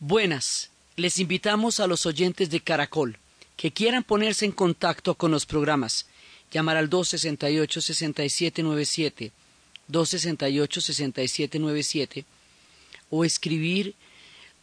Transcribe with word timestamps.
Buenas, 0.00 0.70
les 0.96 1.20
invitamos 1.20 1.78
a 1.78 1.86
los 1.86 2.04
oyentes 2.04 2.50
de 2.50 2.58
Caracol 2.58 3.18
que 3.56 3.70
quieran 3.70 4.02
ponerse 4.02 4.44
en 4.44 4.50
contacto 4.50 5.14
con 5.14 5.30
los 5.30 5.46
programas. 5.46 6.06
Llamar 6.50 6.76
al 6.76 6.90
268-6797, 6.90 9.30
268-6797 9.88 12.24
o 13.10 13.24
escribir 13.24 13.94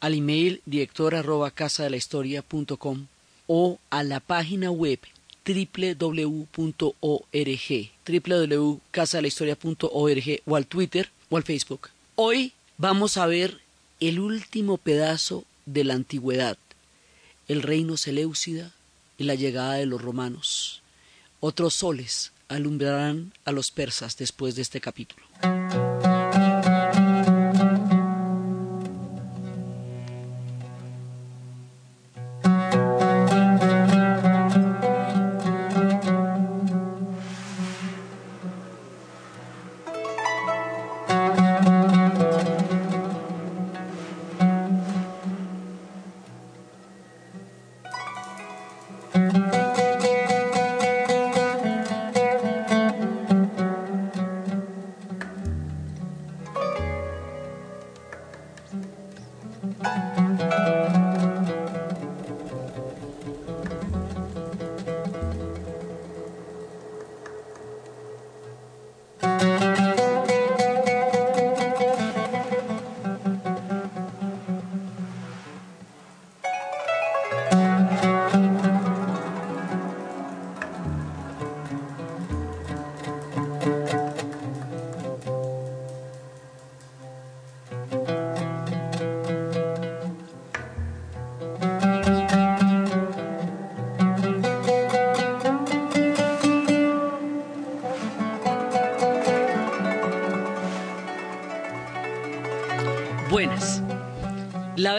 al 0.02 0.16
email 0.16 0.62
director 0.66 1.16
arroba 1.16 1.52
casa 1.52 1.84
la 1.90 1.96
historia 1.96 2.44
o 3.48 3.80
a 3.92 4.04
la 4.04 4.20
página 4.20 4.72
web 4.72 5.00
www.org, 5.46 6.48
www.casadelahistoria.org 8.08 10.42
o 10.46 10.56
al 10.58 10.68
Twitter 10.68 11.10
o 11.30 11.38
al 11.38 11.44
Facebook. 11.44 11.88
Hoy 12.16 12.52
vamos 12.78 13.18
a 13.18 13.26
ver 13.26 13.60
el 14.00 14.20
último 14.20 14.78
pedazo 14.78 15.46
de 15.66 15.84
la 15.84 15.94
antigüedad, 15.94 16.58
el 17.48 17.62
reino 17.62 17.98
Seleucida 17.98 18.72
y 19.18 19.24
la 19.24 19.36
llegada 19.36 19.74
de 19.74 19.86
los 19.86 20.02
romanos. 20.02 20.82
Otros 21.40 21.74
soles 21.74 22.32
alumbrarán 22.48 23.34
a 23.46 23.52
los 23.52 23.72
persas 23.72 24.18
después 24.18 24.56
de 24.56 24.62
este 24.62 24.82
capítulo. 24.82 25.26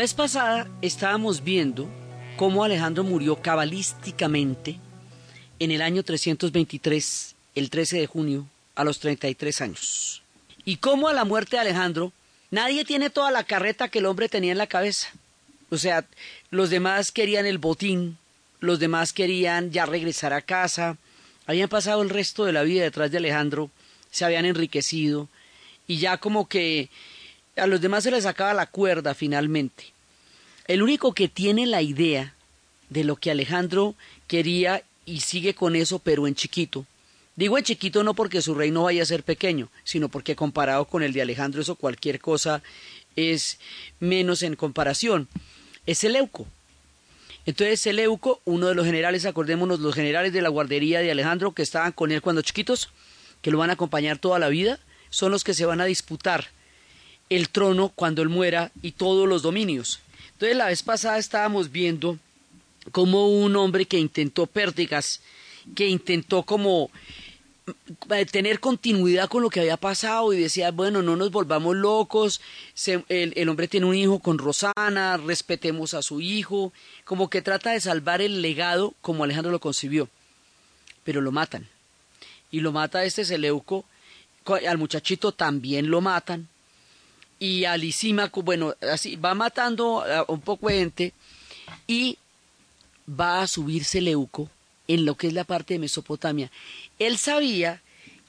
Vez 0.05 0.13
pasada 0.13 0.69
estábamos 0.83 1.43
viendo 1.43 1.89
cómo 2.37 2.63
Alejandro 2.63 3.05
murió 3.05 3.41
cabalísticamente 3.41 4.79
en 5.59 5.71
el 5.71 5.81
año 5.81 6.03
323, 6.03 7.35
el 7.55 7.71
13 7.71 8.01
de 8.01 8.07
junio, 8.07 8.47
a 8.75 8.85
los 8.85 8.99
33 8.99 9.63
años. 9.63 10.23
Y 10.67 10.77
cómo 10.77 11.09
a 11.09 11.15
la 11.15 11.25
muerte 11.25 11.57
de 11.57 11.63
Alejandro 11.63 12.13
nadie 12.51 12.85
tiene 12.85 13.09
toda 13.09 13.31
la 13.31 13.45
carreta 13.45 13.89
que 13.89 14.01
el 14.01 14.05
hombre 14.05 14.29
tenía 14.29 14.53
en 14.53 14.59
la 14.59 14.67
cabeza. 14.67 15.09
O 15.71 15.79
sea, 15.79 16.05
los 16.51 16.69
demás 16.69 17.11
querían 17.11 17.47
el 17.47 17.57
botín, 17.57 18.19
los 18.61 18.81
demás 18.81 19.15
querían 19.15 19.71
ya 19.71 19.87
regresar 19.87 20.35
a 20.35 20.43
casa, 20.43 20.99
habían 21.47 21.71
pasado 21.71 22.03
el 22.03 22.11
resto 22.11 22.45
de 22.45 22.53
la 22.53 22.63
vida 22.63 22.83
detrás 22.83 23.11
de 23.11 23.17
Alejandro, 23.17 23.71
se 24.11 24.27
habían 24.27 24.45
enriquecido 24.45 25.31
y 25.87 25.97
ya 25.97 26.19
como 26.19 26.47
que 26.47 26.91
a 27.57 27.67
los 27.67 27.81
demás 27.81 28.05
se 28.05 28.11
les 28.11 28.27
acaba 28.27 28.53
la 28.53 28.67
cuerda 28.67 29.15
finalmente. 29.15 29.94
El 30.67 30.83
único 30.83 31.13
que 31.13 31.29
tiene 31.29 31.67
la 31.67 31.83
idea 31.83 32.35
de 32.89 33.05
lo 33.05 33.17
que 33.17 33.31
Alejandro 33.31 33.95
quería 34.27 34.83
y 35.05 35.21
sigue 35.21 35.55
con 35.55 35.77
eso, 35.77 35.99
pero 35.99 36.27
en 36.27 36.35
chiquito. 36.35 36.87
Digo 37.37 37.59
en 37.59 37.65
chiquito 37.65 38.05
no 38.05 38.15
porque 38.15 38.41
su 38.41 38.55
reino 38.55 38.85
vaya 38.85 39.03
a 39.03 39.07
ser 39.07 39.25
pequeño, 39.25 39.69
sino 39.83 40.09
porque 40.09 40.37
comparado 40.37 40.87
con 40.87 41.03
el 41.03 41.13
de 41.13 41.21
Alejandro 41.21 41.61
eso 41.61 41.75
cualquier 41.75 42.21
cosa 42.21 42.63
es 43.17 43.59
menos 44.01 44.43
en 44.43 44.57
comparación. 44.57 45.29
Es 45.85 45.99
Seleuco. 45.99 46.47
Entonces 47.45 47.81
Seleuco, 47.81 48.41
uno 48.45 48.69
de 48.69 48.75
los 48.75 48.87
generales, 48.87 49.27
acordémonos, 49.27 49.81
los 49.81 49.95
generales 49.95 50.33
de 50.33 50.41
la 50.41 50.49
guardería 50.49 51.01
de 51.01 51.11
Alejandro 51.11 51.53
que 51.53 51.63
estaban 51.63 51.93
con 51.93 52.11
él 52.11 52.23
cuando 52.23 52.41
chiquitos, 52.41 52.89
que 53.43 53.51
lo 53.51 53.59
van 53.59 53.71
a 53.71 53.75
acompañar 53.75 54.17
toda 54.17 54.39
la 54.39 54.49
vida, 54.49 54.79
son 55.11 55.31
los 55.31 55.45
que 55.45 55.53
se 55.53 55.67
van 55.67 55.83
a 55.83 55.85
disputar 55.85 56.49
el 57.29 57.51
trono 57.51 57.93
cuando 57.95 58.23
él 58.23 58.29
muera 58.29 58.71
y 58.81 58.93
todos 58.93 59.29
los 59.29 59.43
dominios. 59.43 60.01
Entonces 60.35 60.57
la 60.57 60.67
vez 60.67 60.83
pasada 60.83 61.19
estábamos 61.19 61.71
viendo 61.71 62.19
como 62.93 63.29
un 63.29 63.57
hombre 63.57 63.87
que 63.87 63.99
intentó 63.99 64.47
pérdidas, 64.47 65.21
que 65.75 65.89
intentó 65.89 66.43
como 66.43 66.91
eh, 68.11 68.27
tener 68.27 68.61
continuidad 68.61 69.29
con 69.29 69.43
lo 69.43 69.49
que 69.49 69.61
había 69.61 69.79
pasado 69.79 70.33
y 70.33 70.39
decía, 70.39 70.71
bueno, 70.71 71.03
no 71.03 71.17
nos 71.17 71.31
volvamos 71.31 71.75
locos, 71.77 72.41
el, 72.87 73.33
el, 73.37 73.49
hombre 73.49 73.69
tiene 73.69 73.87
un 73.87 73.95
hijo 73.95 74.19
con 74.19 74.37
Rosana, 74.37 75.17
respetemos 75.17 75.95
a 75.95 76.03
su 76.03 76.21
hijo, 76.21 76.73
como 77.05 77.31
que 77.31 77.41
trata 77.41 77.71
de 77.71 77.81
salvar 77.81 78.21
el 78.21 78.43
legado 78.43 78.93
como 79.01 79.25
Alejandro 79.25 79.51
lo 79.51 79.61
concibió, 79.61 80.09
pero 81.05 81.21
lo 81.21 81.33
matan. 81.33 81.67
Y 82.51 82.61
lo 82.61 82.71
mata 82.71 83.05
este 83.05 83.25
Seleuco, 83.25 83.85
al 84.45 84.79
muchachito 84.79 85.33
también 85.33 85.91
lo 85.91 86.03
matan, 86.03 86.49
y 87.39 87.65
a 87.65 87.77
Lisímaco, 87.77 88.43
bueno, 88.43 88.75
así 88.93 89.17
va 89.17 89.35
matando 89.35 90.03
a 90.03 90.25
un 90.29 90.41
poco 90.41 90.69
de 90.69 90.79
gente 90.79 91.13
y 91.87 92.19
va 93.09 93.43
a 93.43 93.47
subir 93.47 93.85
Seleuco 93.85 94.49
en 94.89 95.05
lo 95.05 95.17
que 95.17 95.29
es 95.29 95.33
la 95.33 95.45
parte 95.45 95.75
de 95.75 95.81
Mesopotamia. 95.81 96.51
Él 96.99 97.19
sabía 97.19 97.81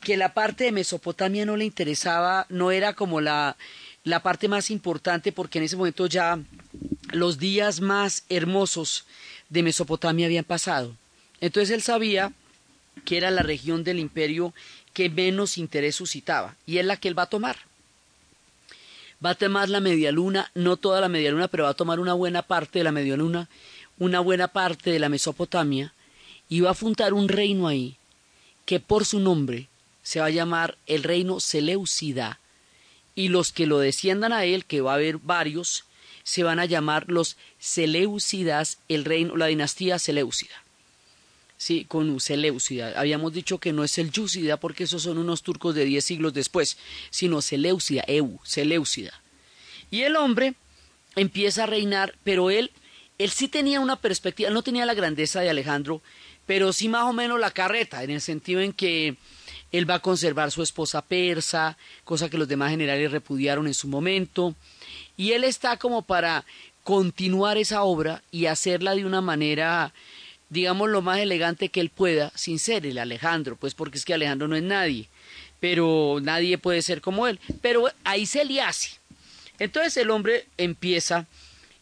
que 0.02 0.18
la 0.18 0.34
parte 0.34 0.66
de 0.66 0.72
Mesopotamia 0.72 1.46
no 1.46 1.58
le 1.58 1.66
interesaba, 1.66 2.46
no 2.50 2.72
era 2.72 2.94
como 2.94 3.22
la, 3.22 3.58
la 4.04 4.22
parte 4.22 4.48
más 4.48 4.70
importante, 4.70 5.32
porque 5.32 5.58
en 5.58 5.66
ese 5.66 5.78
momento 5.78 6.08
ya 6.08 6.40
los 7.12 7.40
días 7.40 7.82
más 7.82 8.24
hermosos 8.30 9.06
de 9.50 9.64
Mesopotamia 9.64 10.28
habían 10.28 10.46
pasado. 10.46 10.96
Entonces 11.42 11.74
él 11.74 11.82
sabía 11.82 12.32
que 13.04 13.18
era 13.18 13.32
la 13.32 13.44
región 13.44 13.84
del 13.84 14.00
imperio 14.00 14.54
que 14.94 15.10
menos 15.10 15.58
interés 15.58 15.96
suscitaba, 15.96 16.56
y 16.66 16.78
es 16.78 16.86
la 16.86 16.98
que 16.98 17.08
él 17.08 17.18
va 17.18 17.24
a 17.24 17.30
tomar 17.30 17.58
va 19.26 19.32
a 19.32 19.36
tomar 19.36 19.70
la 19.70 19.80
media 19.80 20.12
luna, 20.12 20.52
no 20.54 20.78
toda 20.78 21.02
la 21.02 21.10
media 21.10 21.32
luna, 21.32 21.48
pero 21.48 21.64
va 21.64 21.72
a 21.72 21.74
tomar 21.74 22.00
una 22.00 22.14
buena 22.14 22.44
parte 22.44 22.80
de 22.80 22.84
la 22.84 22.92
media 22.92 23.18
luna, 23.18 23.50
una 23.98 24.20
buena 24.20 24.50
parte 24.50 24.92
de 24.92 25.00
la 25.00 25.10
Mesopotamia, 25.10 25.94
y 26.48 26.60
va 26.60 26.72
a 26.72 26.76
fundar 26.76 27.14
un 27.14 27.28
reino 27.28 27.68
ahí, 27.68 27.98
que 28.66 28.80
por 28.80 29.04
su 29.04 29.20
nombre 29.20 29.68
se 30.04 30.20
va 30.20 30.28
a 30.28 30.32
llamar 30.32 30.78
el 30.86 31.02
reino 31.02 31.40
Seleucida, 31.40 32.40
y 33.16 33.30
los 33.30 33.52
que 33.52 33.66
lo 33.66 33.80
desciendan 33.80 34.32
a 34.32 34.46
él, 34.46 34.66
que 34.66 34.82
va 34.82 34.92
a 34.92 34.96
haber 34.96 35.18
varios, 35.18 35.86
se 36.24 36.44
van 36.44 36.60
a 36.60 36.66
llamar 36.66 37.06
los 37.08 37.38
Seleucidas, 37.58 38.78
el 38.90 39.06
reino, 39.06 39.38
la 39.38 39.48
dinastía 39.48 39.98
Seleucida. 39.98 40.65
Sí, 41.58 41.86
con 41.86 42.20
Seleucida. 42.20 43.00
Habíamos 43.00 43.34
dicho 43.34 43.60
que 43.60 43.72
no 43.72 43.84
es 43.84 43.98
el 43.98 44.12
Yúcida 44.12 44.58
porque 44.58 44.84
esos 44.84 45.04
son 45.04 45.18
unos 45.18 45.42
turcos 45.42 45.74
de 45.74 45.86
diez 45.86 46.04
siglos 46.04 46.34
después, 46.34 46.78
sino 47.10 47.42
Seleucida, 47.42 48.04
Eu, 48.08 48.40
Seleucida. 48.44 49.14
Y 49.90 50.02
el 50.02 50.16
hombre 50.18 50.56
empieza 51.16 51.64
a 51.64 51.68
reinar, 51.68 52.16
pero 52.24 52.50
él, 52.50 52.72
él 53.18 53.30
sí 53.30 53.48
tenía 53.48 53.80
una 53.80 53.96
perspectiva, 53.96 54.50
no 54.50 54.64
tenía 54.64 54.86
la 54.86 54.94
grandeza 54.94 55.40
de 55.40 55.50
Alejandro, 55.50 56.02
pero 56.46 56.74
sí 56.74 56.90
más 56.90 57.04
o 57.04 57.14
menos 57.14 57.40
la 57.40 57.52
carreta, 57.52 58.04
en 58.04 58.12
el 58.12 58.22
sentido 58.22 58.60
en 58.62 58.74
que 58.74 59.16
él 59.72 59.90
va 59.90 59.96
a 59.96 60.02
conservar 60.02 60.52
su 60.52 60.62
esposa 60.62 61.02
persa, 61.02 61.78
cosa 62.04 62.30
que 62.30 62.38
los 62.38 62.48
demás 62.48 62.72
generales 62.72 63.12
repudiaron 63.12 63.68
en 63.68 63.74
su 63.74 63.88
momento, 63.88 64.56
y 65.18 65.32
él 65.32 65.44
está 65.44 65.78
como 65.78 66.02
para 66.02 66.46
continuar 66.84 67.58
esa 67.58 67.84
obra 67.84 68.22
y 68.32 68.46
hacerla 68.46 68.94
de 68.94 69.06
una 69.06 69.22
manera 69.22 69.94
digamos, 70.56 70.90
lo 70.90 71.02
más 71.02 71.20
elegante 71.20 71.70
que 71.70 71.82
él 71.82 71.90
pueda, 71.90 72.32
sin 72.34 72.58
ser 72.58 72.86
el 72.86 72.98
Alejandro, 72.98 73.58
pues 73.58 73.76
porque 73.76 73.98
es 73.98 74.06
que 74.06 74.14
Alejandro 74.14 74.48
no 74.48 74.56
es 74.56 74.64
nadie, 74.64 75.08
pero 75.60 76.20
nadie 76.22 76.58
puede 76.58 76.82
ser 76.82 77.02
como 77.02 77.28
él. 77.28 77.40
Pero 77.62 77.90
ahí 78.04 78.26
se 78.26 78.46
le 78.46 78.62
hace. 78.62 78.92
Entonces 79.60 79.98
el 79.98 80.10
hombre 80.10 80.48
empieza 80.58 81.28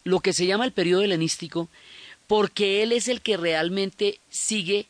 lo 0.04 0.20
que 0.20 0.34
se 0.34 0.46
llama 0.46 0.66
el 0.66 0.74
periodo 0.74 1.04
helenístico 1.04 1.70
porque 2.28 2.84
él 2.84 2.92
es 2.92 3.08
el 3.08 3.22
que 3.22 3.38
realmente 3.38 4.20
sigue 4.30 4.88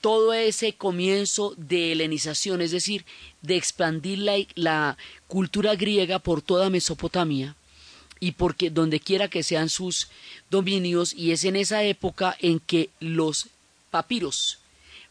todo 0.00 0.32
ese 0.32 0.74
comienzo 0.74 1.54
de 1.56 1.92
helenización, 1.92 2.60
es 2.60 2.70
decir, 2.70 3.04
de 3.42 3.56
expandir 3.56 4.18
la, 4.54 4.96
cultura 5.26 5.74
griega 5.74 6.18
por 6.20 6.40
toda 6.42 6.70
Mesopotamia 6.70 7.56
y 8.24 8.32
porque 8.32 8.70
donde 8.70 9.00
quiera 9.00 9.28
que 9.28 9.42
sean 9.42 9.68
sus 9.68 10.08
dominios, 10.48 11.12
y 11.12 11.32
es 11.32 11.44
en 11.44 11.56
esa 11.56 11.82
época 11.82 12.34
en 12.40 12.58
que 12.58 12.88
los 12.98 13.48
papiros 13.90 14.60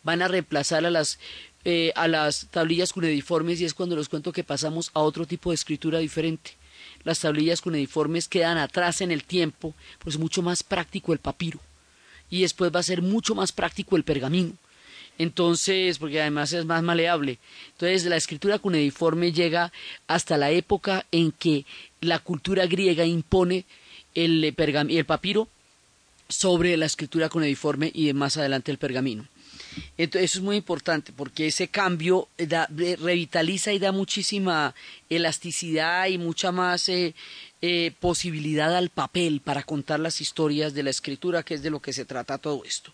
van 0.01 0.24
a 0.24 0.27
reemplazar 0.27 0.83
a 0.83 0.89
las, 0.89 1.19
eh, 1.63 1.92
a 1.95 2.07
las 2.07 2.48
tablillas 2.50 2.92
cuneiformes 2.92 3.62
y 3.62 3.65
es 3.65 3.75
cuando 3.75 3.95
les 3.95 4.10
cuento 4.10 4.31
que 4.31 4.44
pasamos 4.44 4.89
a 4.95 5.01
otro 5.01 5.27
tipo 5.27 5.51
de 5.51 5.56
escritura 5.56 6.00
diferente. 6.00 6.56
Las 7.04 7.19
tablillas 7.19 7.62
cuneiformes 7.62 8.27
quedan 8.27 8.57
atrás 8.57 9.00
en 9.01 9.12
el 9.12 9.24
tiempo, 9.24 9.75
pues 10.00 10.16
es 10.16 10.19
mucho 10.19 10.42
más 10.42 10.63
práctico 10.63 11.13
el 11.13 11.19
papiro 11.19 11.59
y 12.31 12.42
después 12.42 12.74
va 12.74 12.80
a 12.80 12.83
ser 12.83 13.04
mucho 13.04 13.36
más 13.36 13.51
práctico 13.51 13.95
el 13.95 14.04
pergamino. 14.04 14.54
Entonces, 15.19 16.00
porque 16.00 16.19
además 16.19 16.54
es 16.54 16.66
más 16.66 16.81
maleable. 16.81 17.38
Entonces, 17.74 18.06
la 18.06 18.16
escritura 18.16 18.57
cuneiforme 18.57 19.31
llega 19.31 19.71
hasta 20.07 20.38
la 20.38 20.50
época 20.50 21.06
en 21.12 21.31
que 21.31 21.66
la 22.04 22.20
cultura 22.20 22.66
griega 22.66 23.06
impone 23.06 23.66
el, 24.14 24.44
el 24.44 25.06
papiro 25.06 25.48
sobre 26.30 26.78
la 26.78 26.86
escritura 26.86 27.30
cuneiforme 27.30 27.92
y 27.94 28.12
más 28.14 28.38
adelante 28.38 28.72
el 28.72 28.78
pergamino. 28.78 29.28
Entonces, 29.98 30.32
eso 30.32 30.40
es 30.40 30.44
muy 30.44 30.58
importante 30.58 31.12
porque 31.16 31.48
ese 31.48 31.68
cambio 31.68 32.28
revitaliza 32.38 33.74
y 33.74 33.80
da 33.80 33.92
muchísima 33.92 34.76
elasticidad 35.10 36.08
y 36.08 36.18
mucha 36.18 36.52
más 36.52 36.90
eh, 36.90 37.16
eh, 37.62 37.92
posibilidad 38.00 38.76
al 38.76 38.90
papel 38.90 39.42
para 39.42 39.64
contar 39.64 40.00
las 40.00 40.22
historias 40.22 40.74
de 40.74 40.84
la 40.84 40.90
escritura, 40.90 41.44
que 41.44 41.56
es 41.56 41.64
de 41.64 41.70
lo 41.70 41.80
que 41.80 41.94
se 41.94 42.06
trata 42.06 42.38
todo 42.38 42.64
esto. 42.66 42.92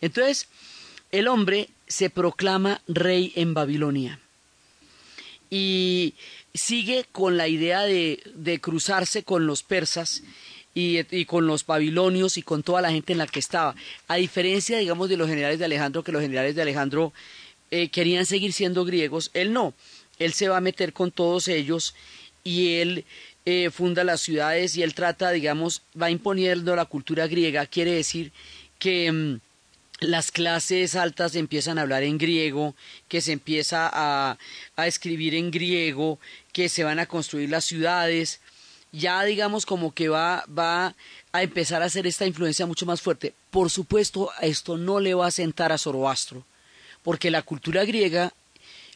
Entonces, 0.00 0.48
el 1.12 1.28
hombre 1.28 1.68
se 1.86 2.10
proclama 2.10 2.80
rey 2.88 3.32
en 3.36 3.54
Babilonia 3.54 4.20
y 5.50 6.14
sigue 6.56 7.04
con 7.12 7.36
la 7.36 7.48
idea 7.48 7.82
de, 7.82 8.58
cruzarse 8.60 9.22
con 9.22 9.46
los 9.46 9.62
persas 9.62 10.22
y, 10.74 11.24
con 11.24 11.46
los 11.46 11.64
babilonios 11.64 12.36
y 12.36 12.42
con 12.42 12.62
toda 12.62 12.82
la 12.82 12.90
gente 12.90 13.12
en 13.12 13.18
la 13.18 13.26
que 13.26 13.38
estaba. 13.38 13.74
A 14.08 14.16
diferencia, 14.16 14.78
digamos, 14.78 15.08
de 15.08 15.16
los 15.16 15.28
generales 15.28 15.58
de 15.58 15.64
Alejandro, 15.64 16.02
que 16.02 16.12
los 16.12 16.22
generales 16.22 16.54
de 16.54 16.62
Alejandro 16.62 17.12
eh, 17.70 17.88
querían 17.88 18.26
seguir 18.26 18.52
siendo 18.52 18.84
griegos, 18.84 19.30
él 19.34 19.52
no. 19.52 19.74
Él 20.18 20.32
se 20.32 20.48
va 20.48 20.58
a 20.58 20.62
meter 20.62 20.92
con 20.92 21.10
todos 21.10 21.48
ellos 21.48 21.94
y 22.44 22.76
él 22.76 23.04
eh, 23.44 23.70
funda 23.70 24.04
las 24.04 24.20
ciudades 24.20 24.76
y 24.76 24.82
él 24.82 24.94
trata, 24.94 25.30
digamos, 25.30 25.82
va 26.00 26.10
imponiendo 26.10 26.74
la 26.76 26.84
cultura 26.84 27.26
griega. 27.26 27.66
Quiere 27.66 27.92
decir 27.92 28.32
que... 28.78 29.10
Mm, 29.12 29.40
las 30.00 30.30
clases 30.30 30.94
altas 30.94 31.34
empiezan 31.36 31.78
a 31.78 31.82
hablar 31.82 32.02
en 32.02 32.18
griego, 32.18 32.74
que 33.08 33.20
se 33.20 33.32
empieza 33.32 33.88
a, 33.90 34.36
a, 34.76 34.86
escribir 34.86 35.34
en 35.34 35.50
griego, 35.50 36.18
que 36.56 36.70
se 36.70 36.84
van 36.84 36.98
a 36.98 37.04
construir 37.04 37.50
las 37.50 37.66
ciudades, 37.66 38.40
ya 38.90 39.22
digamos 39.24 39.66
como 39.66 39.92
que 39.92 40.08
va, 40.08 40.42
va 40.46 40.94
a 41.30 41.42
empezar 41.42 41.82
a 41.82 41.84
hacer 41.84 42.06
esta 42.06 42.24
influencia 42.24 42.64
mucho 42.64 42.86
más 42.86 43.02
fuerte. 43.02 43.34
Por 43.50 43.68
supuesto, 43.68 44.30
esto 44.40 44.78
no 44.78 44.98
le 44.98 45.12
va 45.12 45.26
a 45.26 45.30
sentar 45.30 45.70
a 45.70 45.76
Zoroastro, 45.76 46.46
porque 47.02 47.30
la 47.30 47.42
cultura 47.42 47.84
griega, 47.84 48.32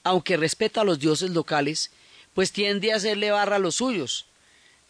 aunque 0.05 0.39
respeta 0.39 0.81
a 0.81 0.85
los 0.85 1.01
dioses 1.01 1.33
locales, 1.33 1.91
pues 2.33 2.51
tiende 2.51 2.95
a 2.95 2.97
hacerle 2.97 3.31
barra 3.31 3.57
a 3.57 3.59
los 3.59 3.75
suyos 3.75 4.25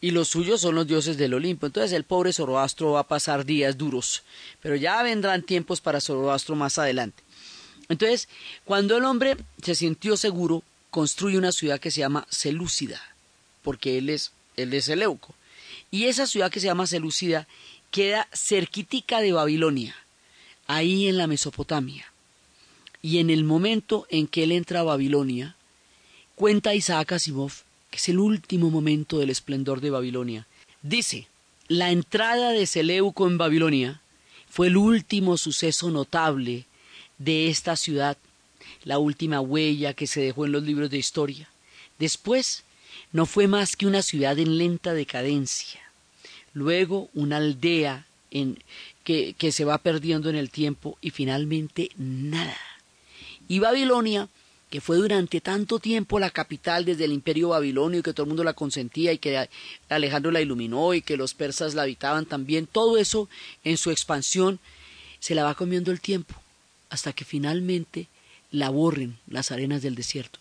y 0.00 0.12
los 0.12 0.28
suyos 0.28 0.61
son 0.61 0.76
los 0.76 0.87
dioses 0.87 1.16
del 1.16 1.34
Olimpo. 1.34 1.66
Entonces 1.66 1.90
el 1.93 2.05
pobre 2.05 2.32
Zoroastro 2.32 2.93
va 2.93 3.00
a 3.00 3.08
pasar 3.08 3.44
días 3.44 3.78
duros, 3.78 4.23
pero 4.62 4.76
ya 4.76 5.02
vendrán 5.02 5.43
tiempos 5.43 5.81
para 5.81 6.00
Zoroastro 6.00 6.55
más 6.55 6.78
adelante. 6.78 7.20
Entonces, 7.88 8.28
cuando 8.64 8.96
el 8.96 9.05
hombre 9.06 9.37
se 9.61 9.75
sintió 9.75 10.16
seguro, 10.16 10.62
construye 10.90 11.38
una 11.38 11.52
ciudad 11.52 11.81
que 11.81 11.90
se 11.90 12.00
llama 12.00 12.26
Selúcida, 12.31 13.00
porque 13.62 13.98
él 13.98 14.10
es, 14.10 14.32
él 14.56 14.72
es 14.75 14.87
Seleuco. 14.87 15.34
Y 15.90 16.04
esa 16.04 16.26
ciudad 16.26 16.50
que 16.50 16.60
se 16.60 16.66
llama 16.66 16.87
Selúcida 16.87 17.46
queda 17.90 18.28
cerquitica 18.32 19.20
de 19.20 19.32
Babilonia, 19.32 19.96
ahí 20.66 21.08
en 21.08 21.16
la 21.16 21.26
Mesopotamia. 21.26 22.12
Y 23.02 23.19
en 23.19 23.31
el 23.31 23.44
momento 23.44 24.06
en 24.10 24.26
que 24.26 24.44
él 24.44 24.52
entra 24.52 24.81
a 24.81 24.84
Babilonia, 24.84 25.56
cuenta 26.34 26.75
Isaac 26.75 27.12
Asimov 27.12 27.52
que 27.90 27.96
es 27.96 28.08
el 28.08 28.19
último 28.19 28.70
momento 28.70 29.19
del 29.19 29.31
esplendor 29.31 29.81
de 29.81 29.90
Babilonia. 29.90 30.46
Dice, 30.82 31.26
la 31.69 31.90
entrada 31.90 32.50
de 32.50 32.66
Seleuco 32.66 33.26
en 33.26 33.37
Babilonia 33.37 34.00
fue 34.48 34.69
el 34.69 34.76
último 34.76 35.37
suceso 35.37 35.90
notable 35.90 36.66
de 37.19 37.48
esta 37.48 37.76
ciudad, 37.76 38.16
la 38.85 38.99
última 38.99 39.41
huella 39.41 39.94
que 39.94 40.06
se 40.06 40.21
dejó 40.21 40.47
en 40.47 40.53
los 40.53 40.62
libros 40.62 40.91
de 40.91 40.99
historia. 40.99 41.49
Después, 41.99 42.65
no 43.12 43.27
fue 43.27 43.47
más 43.47 43.77
que 43.77 43.87
una 43.87 44.03
ciudad 44.03 44.38
en 44.38 44.59
lenta 44.59 44.94
decadencia, 44.94 45.81
luego 46.53 47.09
una 47.15 47.38
aldea 47.38 48.06
en, 48.31 48.62
que, 49.05 49.35
que 49.37 49.53
se 49.53 49.65
va 49.65 49.79
perdiendo 49.79 50.31
en 50.31 50.37
el 50.37 50.50
tiempo 50.50 50.97
y 51.00 51.11
finalmente 51.11 51.91
nada. 51.97 52.56
Y 53.49 53.59
Babilonia 53.59 54.29
que 54.71 54.81
fue 54.81 54.97
durante 54.97 55.41
tanto 55.41 55.81
tiempo 55.81 56.21
la 56.21 56.31
capital 56.31 56.85
desde 56.85 57.05
el 57.05 57.12
imperio 57.12 57.49
babilonio 57.49 58.05
que 58.05 58.12
todo 58.12 58.23
el 58.23 58.29
mundo 58.29 58.44
la 58.44 58.53
consentía 58.53 59.12
y 59.12 59.19
que 59.19 59.49
Alejandro 59.88 60.31
la 60.31 60.41
iluminó 60.41 60.94
y 60.94 61.03
que 61.03 61.17
los 61.17 61.35
persas 61.35 61.75
la 61.75 61.83
habitaban 61.83 62.25
también, 62.25 62.69
todo 62.69 62.97
eso 62.97 63.29
en 63.65 63.76
su 63.76 63.91
expansión 63.91 64.61
se 65.19 65.35
la 65.35 65.43
va 65.43 65.56
comiendo 65.56 65.91
el 65.91 66.00
tiempo 66.00 66.35
hasta 66.88 67.12
que 67.12 67.25
finalmente 67.25 68.06
la 68.50 68.70
borren 68.70 69.19
las 69.26 69.50
arenas 69.50 69.82
del 69.82 69.94
desierto. 69.94 70.41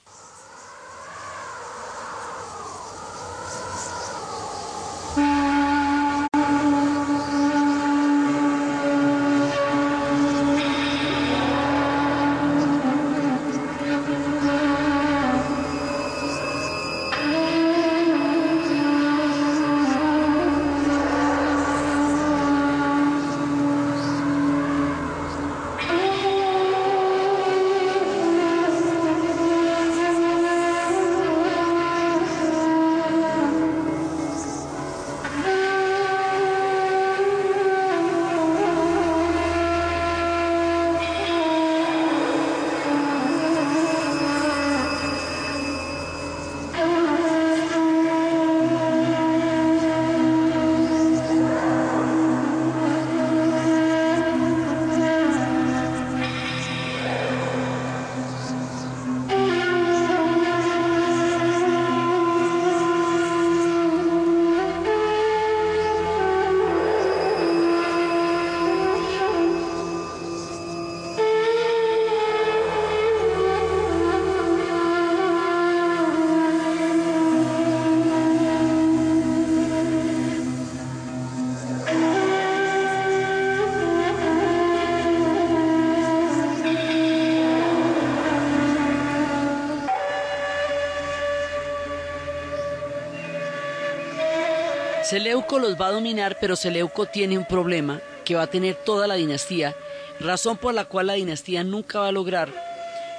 Seleuco 95.09 95.57
los 95.57 95.75
va 95.75 95.87
a 95.87 95.91
dominar, 95.91 96.37
pero 96.39 96.55
Seleuco 96.55 97.07
tiene 97.07 97.35
un 97.35 97.45
problema 97.45 97.99
que 98.23 98.35
va 98.35 98.43
a 98.43 98.47
tener 98.47 98.75
toda 98.75 99.07
la 99.07 99.15
dinastía, 99.15 99.75
razón 100.19 100.57
por 100.57 100.75
la 100.75 100.85
cual 100.85 101.07
la 101.07 101.13
dinastía 101.13 101.63
nunca 101.63 102.01
va 102.01 102.09
a 102.09 102.11
lograr 102.11 102.49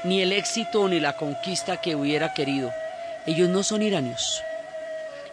ni 0.05 0.23
el 0.23 0.31
éxito 0.33 0.87
ni 0.87 1.01
la 1.01 1.17
conquista 1.17 1.81
que 1.81 1.97
hubiera 1.97 2.33
querido. 2.33 2.71
Ellos 3.27 3.49
no 3.49 3.65
son 3.65 3.83
iranios. 3.83 4.41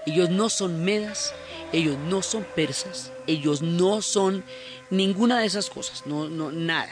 Ellos 0.07 0.31
no 0.31 0.49
son 0.49 0.83
medas, 0.83 1.31
ellos 1.73 1.95
no 1.95 2.23
son 2.23 2.43
persas, 2.55 3.11
ellos 3.27 3.61
no 3.61 4.01
son 4.01 4.43
ninguna 4.89 5.41
de 5.41 5.45
esas 5.45 5.69
cosas, 5.69 6.07
no, 6.07 6.27
no, 6.27 6.51
nada. 6.51 6.89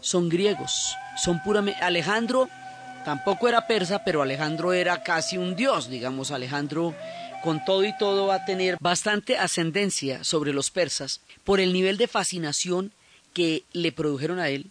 Son 0.00 0.28
griegos, 0.28 0.94
son 1.16 1.42
puramente... 1.42 1.82
Alejandro 1.82 2.48
tampoco 3.04 3.48
era 3.48 3.66
persa, 3.66 4.04
pero 4.04 4.22
Alejandro 4.22 4.72
era 4.72 5.02
casi 5.02 5.38
un 5.38 5.56
dios, 5.56 5.90
digamos, 5.90 6.30
Alejandro 6.30 6.94
con 7.42 7.64
todo 7.64 7.84
y 7.84 7.96
todo 7.98 8.26
va 8.26 8.36
a 8.36 8.44
tener 8.44 8.76
bastante 8.80 9.36
ascendencia 9.36 10.24
sobre 10.24 10.52
los 10.52 10.70
persas 10.70 11.20
por 11.44 11.60
el 11.60 11.72
nivel 11.72 11.96
de 11.96 12.08
fascinación 12.08 12.92
que 13.34 13.64
le 13.72 13.92
produjeron 13.92 14.38
a 14.38 14.48
él 14.48 14.66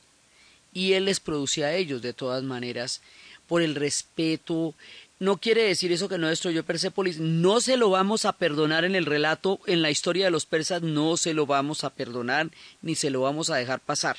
y 0.73 0.93
él 0.93 1.05
les 1.05 1.19
producía 1.19 1.67
a 1.67 1.73
ellos 1.73 2.01
de 2.01 2.13
todas 2.13 2.43
maneras 2.43 3.01
por 3.47 3.61
el 3.61 3.75
respeto. 3.75 4.73
No 5.19 5.37
quiere 5.37 5.63
decir 5.63 5.91
eso 5.91 6.09
que 6.09 6.17
no 6.17 6.29
destruyó 6.29 6.63
Persépolis, 6.63 7.19
no 7.19 7.61
se 7.61 7.77
lo 7.77 7.89
vamos 7.89 8.25
a 8.25 8.33
perdonar 8.33 8.85
en 8.85 8.95
el 8.95 9.05
relato, 9.05 9.59
en 9.67 9.81
la 9.81 9.91
historia 9.91 10.25
de 10.25 10.31
los 10.31 10.45
persas, 10.45 10.81
no 10.81 11.17
se 11.17 11.33
lo 11.33 11.45
vamos 11.45 11.83
a 11.83 11.91
perdonar 11.91 12.49
ni 12.81 12.95
se 12.95 13.09
lo 13.09 13.21
vamos 13.21 13.49
a 13.49 13.57
dejar 13.57 13.81
pasar. 13.81 14.17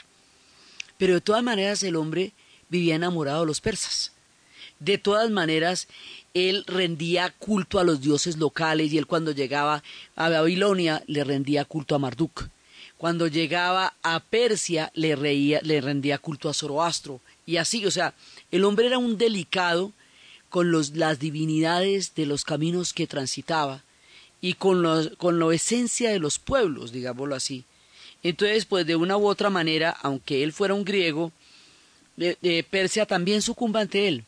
Pero 0.98 1.14
de 1.14 1.20
todas 1.20 1.42
maneras 1.42 1.82
el 1.82 1.96
hombre 1.96 2.32
vivía 2.68 2.94
enamorado 2.94 3.40
de 3.40 3.46
los 3.46 3.60
persas. 3.60 4.12
De 4.84 4.98
todas 4.98 5.30
maneras, 5.30 5.86
él 6.34 6.64
rendía 6.66 7.30
culto 7.30 7.78
a 7.78 7.84
los 7.84 8.00
dioses 8.00 8.36
locales 8.36 8.92
y 8.92 8.98
él 8.98 9.06
cuando 9.06 9.30
llegaba 9.30 9.84
a 10.16 10.28
Babilonia 10.28 11.04
le 11.06 11.22
rendía 11.22 11.64
culto 11.64 11.94
a 11.94 12.00
Marduk. 12.00 12.48
Cuando 12.98 13.28
llegaba 13.28 13.94
a 14.02 14.18
Persia 14.18 14.90
le, 14.94 15.16
le 15.62 15.80
rendía 15.80 16.18
culto 16.18 16.48
a 16.48 16.54
Zoroastro 16.54 17.20
y 17.46 17.58
así, 17.58 17.86
o 17.86 17.92
sea, 17.92 18.14
el 18.50 18.64
hombre 18.64 18.86
era 18.86 18.98
un 18.98 19.18
delicado 19.18 19.92
con 20.48 20.72
los, 20.72 20.96
las 20.96 21.20
divinidades 21.20 22.16
de 22.16 22.26
los 22.26 22.44
caminos 22.44 22.92
que 22.92 23.06
transitaba 23.06 23.82
y 24.40 24.54
con, 24.54 24.82
los, 24.82 25.10
con 25.16 25.38
la 25.38 25.54
esencia 25.54 26.10
de 26.10 26.18
los 26.18 26.40
pueblos, 26.40 26.90
digámoslo 26.90 27.36
así. 27.36 27.64
Entonces, 28.24 28.64
pues 28.64 28.84
de 28.84 28.96
una 28.96 29.16
u 29.16 29.28
otra 29.28 29.48
manera, 29.48 29.90
aunque 30.02 30.42
él 30.42 30.52
fuera 30.52 30.74
un 30.74 30.84
griego, 30.84 31.30
de, 32.16 32.66
Persia 32.68 33.06
también 33.06 33.42
sucumba 33.42 33.80
ante 33.80 34.08
él. 34.08 34.24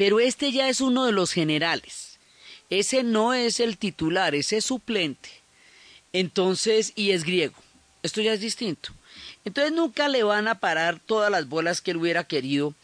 Pero 0.00 0.18
este 0.18 0.50
ya 0.50 0.70
es 0.70 0.80
uno 0.80 1.04
de 1.04 1.12
los 1.12 1.30
generales. 1.30 2.18
Ese 2.70 3.02
no 3.02 3.34
es 3.34 3.60
el 3.60 3.76
titular, 3.76 4.34
ese 4.34 4.56
es 4.56 4.64
suplente. 4.64 5.28
Entonces, 6.14 6.94
y 6.96 7.10
es 7.10 7.22
griego. 7.22 7.52
Esto 8.02 8.22
ya 8.22 8.32
es 8.32 8.40
distinto. 8.40 8.92
Entonces 9.44 9.74
nunca 9.74 10.08
le 10.08 10.22
van 10.22 10.48
a 10.48 10.58
parar 10.58 11.00
todas 11.00 11.30
las 11.30 11.50
bolas 11.50 11.82
que 11.82 11.90
él 11.90 11.98
hubiera 11.98 12.24
querido. 12.24 12.74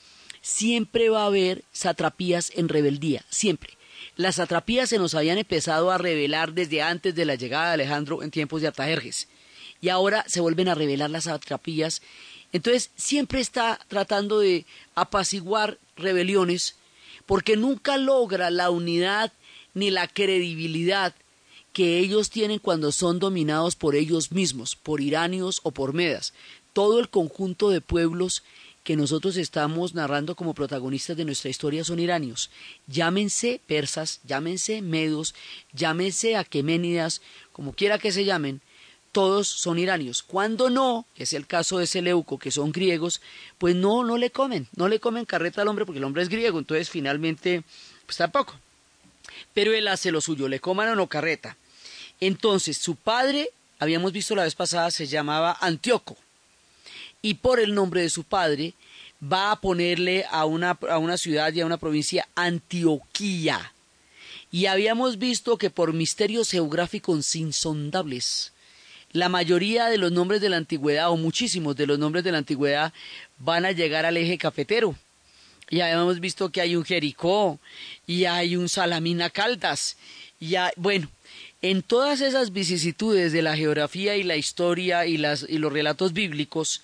Siempre 0.43 1.09
va 1.09 1.23
a 1.23 1.29
haber 1.29 1.65
satrapías 1.73 2.53
en 2.55 2.69
rebeldía, 2.69 3.25
siempre. 3.31 3.79
Las 4.17 4.35
satrapías 4.35 4.91
se 4.91 4.99
nos 4.99 5.15
habían 5.15 5.39
empezado 5.39 5.91
a 5.91 5.97
revelar 5.97 6.53
desde 6.53 6.83
antes 6.83 7.15
de 7.15 7.25
la 7.25 7.37
llegada 7.37 7.69
de 7.69 7.75
Alejandro 7.83 8.23
en 8.23 8.31
tiempos 8.31 8.61
de 8.61 8.69
Artajerjes. 8.69 9.27
Y 9.81 9.89
ahora 9.89 10.23
se 10.29 10.41
vuelven 10.41 10.69
a 10.69 10.75
revelar 10.75 11.09
las 11.09 11.25
satrapías. 11.25 12.03
Entonces 12.53 12.91
siempre 12.95 13.41
está 13.41 13.81
tratando 13.89 14.39
de 14.39 14.67
apaciguar 14.95 15.79
rebeliones 15.97 16.77
porque 17.27 17.57
nunca 17.57 17.97
logra 17.97 18.51
la 18.51 18.71
unidad 18.71 19.33
ni 19.75 19.91
la 19.91 20.09
credibilidad 20.09 21.15
que 21.73 21.99
ellos 21.99 22.31
tienen 22.31 22.59
cuando 22.59 22.91
son 22.91 23.19
dominados 23.19 23.77
por 23.77 23.95
ellos 23.95 24.33
mismos, 24.33 24.77
por 24.77 25.03
iranios 25.03 25.61
o 25.63 25.73
por 25.73 25.93
medas. 25.93 26.33
Todo 26.73 26.99
el 27.01 27.11
conjunto 27.11 27.69
de 27.69 27.83
pueblos 27.83 28.43
que 28.83 28.97
nosotros 28.97 29.37
estamos 29.37 29.95
narrando 29.95 30.37
como 30.37 30.55
protagonistas 30.55 31.17
de 31.17 31.25
nuestra 31.25 31.51
historia 31.51 31.85
son 31.85 31.99
iranios. 31.99 32.51
Llámense 32.87 33.61
persas, 33.67 34.21
llámense 34.25 34.81
medos, 34.81 35.35
llámense 35.73 36.37
aqueménidas, 36.37 37.21
como 37.53 37.73
quiera 37.73 37.99
que 37.99 38.13
se 38.13 38.25
llamen, 38.25 38.63
todos 39.17 39.49
son 39.49 39.79
iranios. 39.79 40.23
Cuando 40.23 40.69
no, 40.69 41.07
es 41.17 41.33
el 41.33 41.47
caso 41.47 41.79
de 41.79 41.87
Seleuco, 41.87 42.39
que 42.39 42.51
son 42.51 42.71
griegos, 42.71 43.23
pues 43.57 43.75
no, 43.75 44.05
no 44.05 44.19
le 44.19 44.29
comen, 44.29 44.69
no 44.77 44.89
le 44.89 45.01
comen 45.01 45.25
carreta 45.25 45.63
al 45.63 45.69
hombre 45.69 45.87
porque 45.87 46.01
el 46.01 46.05
hombre 46.05 46.23
es 46.23 46.29
griego, 46.29 46.59
entonces 46.59 46.91
finalmente, 46.91 47.63
pues 48.05 48.19
tampoco. 48.19 48.61
Pero 49.55 49.73
él 49.73 49.89
hace 49.89 50.13
lo 50.13 50.21
suyo, 50.21 50.49
le 50.49 50.61
coman 50.61 50.91
o 50.91 50.97
no 50.97 51.07
carreta. 51.07 51.57
Entonces, 52.21 52.77
su 52.77 52.95
padre, 52.95 53.49
habíamos 53.79 54.13
visto 54.13 54.35
la 54.35 54.43
vez 54.43 54.55
pasada, 54.55 54.91
se 54.91 55.07
llamaba 55.07 55.57
Antíoco. 55.63 56.19
Y 57.23 57.35
por 57.37 57.59
el 57.59 57.75
nombre 57.75 58.03
de 58.03 58.11
su 58.11 58.23
padre 58.23 58.75
va 59.25 59.51
a 59.51 59.63
ponerle 59.63 60.27
a 60.31 60.45
una, 60.45 60.79
a 60.91 60.99
una 60.99 61.17
ciudad 61.17 61.55
y 61.55 61.63
a 61.63 61.67
una 61.67 61.79
provincia 61.79 62.29
Antioquía. 62.35 63.73
Y 64.53 64.67
habíamos 64.67 65.17
visto 65.17 65.57
que 65.57 65.71
por 65.71 65.95
misterios 65.95 66.51
geográficos 66.51 67.35
insondables, 67.35 68.53
la 69.17 69.29
mayoría 69.29 69.87
de 69.87 69.99
los 69.99 70.13
nombres 70.13 70.41
de 70.41 70.49
la 70.49 70.59
antigüedad, 70.59 71.11
o 71.11 71.17
muchísimos 71.17 71.75
de 71.77 71.87
los 71.87 71.99
nombres 71.99 72.23
de 72.23 72.33
la 72.33 72.39
antigüedad, 72.39 72.93
van 73.39 73.65
a 73.65 73.73
llegar 73.73 74.05
al 74.05 74.17
eje 74.17 74.39
cafetero. 74.39 74.95
Y 75.69 75.81
habíamos 75.81 76.21
visto 76.21 76.51
que 76.51 76.61
hay 76.61 76.77
un 76.77 76.85
Jericó, 76.85 77.59
y 78.07 78.27
hay 78.27 78.57
un 78.57 78.69
Salamina 78.69 79.31
Caldas, 79.31 79.97
y 80.39 80.55
bueno, 80.77 81.09
en 81.63 81.83
todas 81.83 82.21
esas 82.21 82.53
vicisitudes 82.53 83.33
de 83.33 83.43
la 83.43 83.57
geografía 83.57 84.17
y 84.17 84.23
la 84.23 84.37
historia 84.37 85.07
y, 85.07 85.17
las, 85.17 85.47
y 85.49 85.59
los 85.59 85.73
relatos 85.73 86.13
bíblicos, 86.13 86.83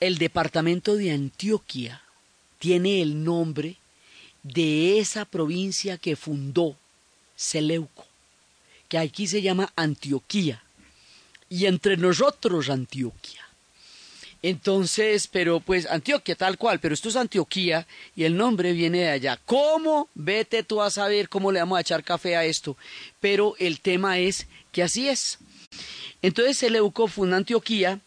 el 0.00 0.16
departamento 0.18 0.96
de 0.96 1.10
Antioquia 1.10 2.02
tiene 2.58 3.02
el 3.02 3.22
nombre 3.22 3.76
de 4.42 4.98
esa 4.98 5.24
provincia 5.24 5.98
que 5.98 6.16
fundó 6.16 6.76
Seleuco, 7.36 8.06
que 8.88 8.98
aquí 8.98 9.26
se 9.26 9.42
llama 9.42 9.72
Antioquía, 9.76 10.62
y 11.48 11.66
entre 11.66 11.96
nosotros 11.96 12.68
Antioquia. 12.68 13.48
Entonces, 14.42 15.26
pero 15.26 15.58
pues 15.58 15.86
Antioquia 15.86 16.36
tal 16.36 16.58
cual, 16.58 16.78
pero 16.78 16.94
esto 16.94 17.08
es 17.08 17.16
Antioquía 17.16 17.86
y 18.14 18.24
el 18.24 18.36
nombre 18.36 18.72
viene 18.72 18.98
de 18.98 19.08
allá. 19.10 19.38
¿Cómo? 19.44 20.08
Vete 20.14 20.62
tú 20.62 20.80
a 20.80 20.90
saber 20.90 21.28
cómo 21.28 21.50
le 21.50 21.58
vamos 21.58 21.78
a 21.78 21.80
echar 21.80 22.04
café 22.04 22.36
a 22.36 22.44
esto. 22.44 22.76
Pero 23.20 23.56
el 23.58 23.80
tema 23.80 24.18
es 24.18 24.46
que 24.70 24.82
así 24.82 25.08
es. 25.08 25.38
Entonces 26.22 26.58
Seleuco 26.58 27.08
funda 27.08 27.36
Antioquía 27.36 28.00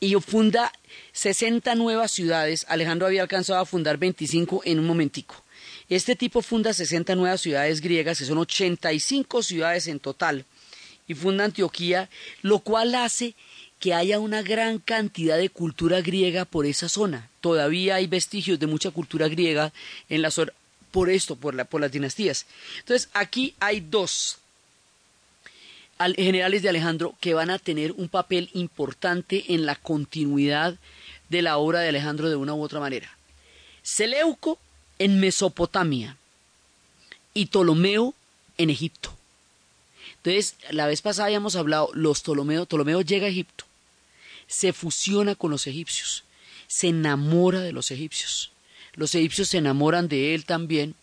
y 0.00 0.14
funda 0.14 0.72
60 1.12 1.74
nuevas 1.74 2.12
ciudades. 2.12 2.64
Alejandro 2.68 3.08
había 3.08 3.22
alcanzado 3.22 3.60
a 3.60 3.66
fundar 3.66 3.98
25 3.98 4.62
en 4.64 4.78
un 4.78 4.86
momentico. 4.86 5.42
Este 5.88 6.14
tipo 6.14 6.42
funda 6.42 6.72
60 6.72 7.14
nuevas 7.16 7.40
ciudades 7.40 7.80
griegas, 7.80 8.18
que 8.18 8.24
son 8.24 8.38
85 8.38 9.42
ciudades 9.42 9.88
en 9.88 9.98
total, 9.98 10.44
y 11.08 11.14
funda 11.14 11.44
Antioquía, 11.44 12.08
lo 12.42 12.60
cual 12.60 12.94
hace 12.94 13.34
que 13.80 13.94
haya 13.94 14.18
una 14.18 14.42
gran 14.42 14.78
cantidad 14.78 15.38
de 15.38 15.50
cultura 15.50 16.00
griega 16.00 16.44
por 16.44 16.66
esa 16.66 16.88
zona. 16.88 17.30
Todavía 17.40 17.96
hay 17.96 18.06
vestigios 18.06 18.58
de 18.58 18.66
mucha 18.66 18.90
cultura 18.90 19.28
griega 19.28 19.72
en 20.08 20.22
la 20.22 20.30
zona 20.30 20.52
por 20.90 21.10
esto, 21.10 21.36
por, 21.36 21.54
la, 21.54 21.64
por 21.64 21.80
las 21.80 21.92
dinastías. 21.92 22.46
Entonces, 22.80 23.08
aquí 23.12 23.54
hay 23.60 23.80
dos 23.80 24.38
generales 26.16 26.62
de 26.62 26.68
Alejandro 26.68 27.14
que 27.20 27.34
van 27.34 27.50
a 27.50 27.58
tener 27.58 27.92
un 27.92 28.08
papel 28.08 28.50
importante 28.54 29.52
en 29.54 29.66
la 29.66 29.74
continuidad 29.74 30.76
de 31.28 31.42
la 31.42 31.58
obra 31.58 31.80
de 31.80 31.88
Alejandro 31.88 32.28
de 32.28 32.36
una 32.36 32.54
u 32.54 32.62
otra 32.62 32.80
manera. 32.80 33.16
Seleuco 33.82 34.58
en 34.98 35.20
Mesopotamia 35.20 36.16
y 37.34 37.46
Ptolomeo 37.46 38.14
en 38.56 38.70
Egipto. 38.70 39.17
Entonces, 40.18 40.56
la 40.70 40.86
vez 40.86 41.00
pasada 41.00 41.26
habíamos 41.26 41.56
hablado, 41.56 41.90
los 41.94 42.20
Ptolomeo, 42.22 42.66
Ptolomeo 42.66 43.00
llega 43.02 43.26
a 43.26 43.30
Egipto, 43.30 43.64
se 44.46 44.72
fusiona 44.72 45.34
con 45.34 45.50
los 45.50 45.66
egipcios, 45.66 46.24
se 46.66 46.88
enamora 46.88 47.60
de 47.60 47.72
los 47.72 47.90
egipcios, 47.90 48.50
los 48.94 49.14
egipcios 49.14 49.48
se 49.48 49.58
enamoran 49.58 50.08
de 50.08 50.34
él 50.34 50.44
también, 50.44 50.94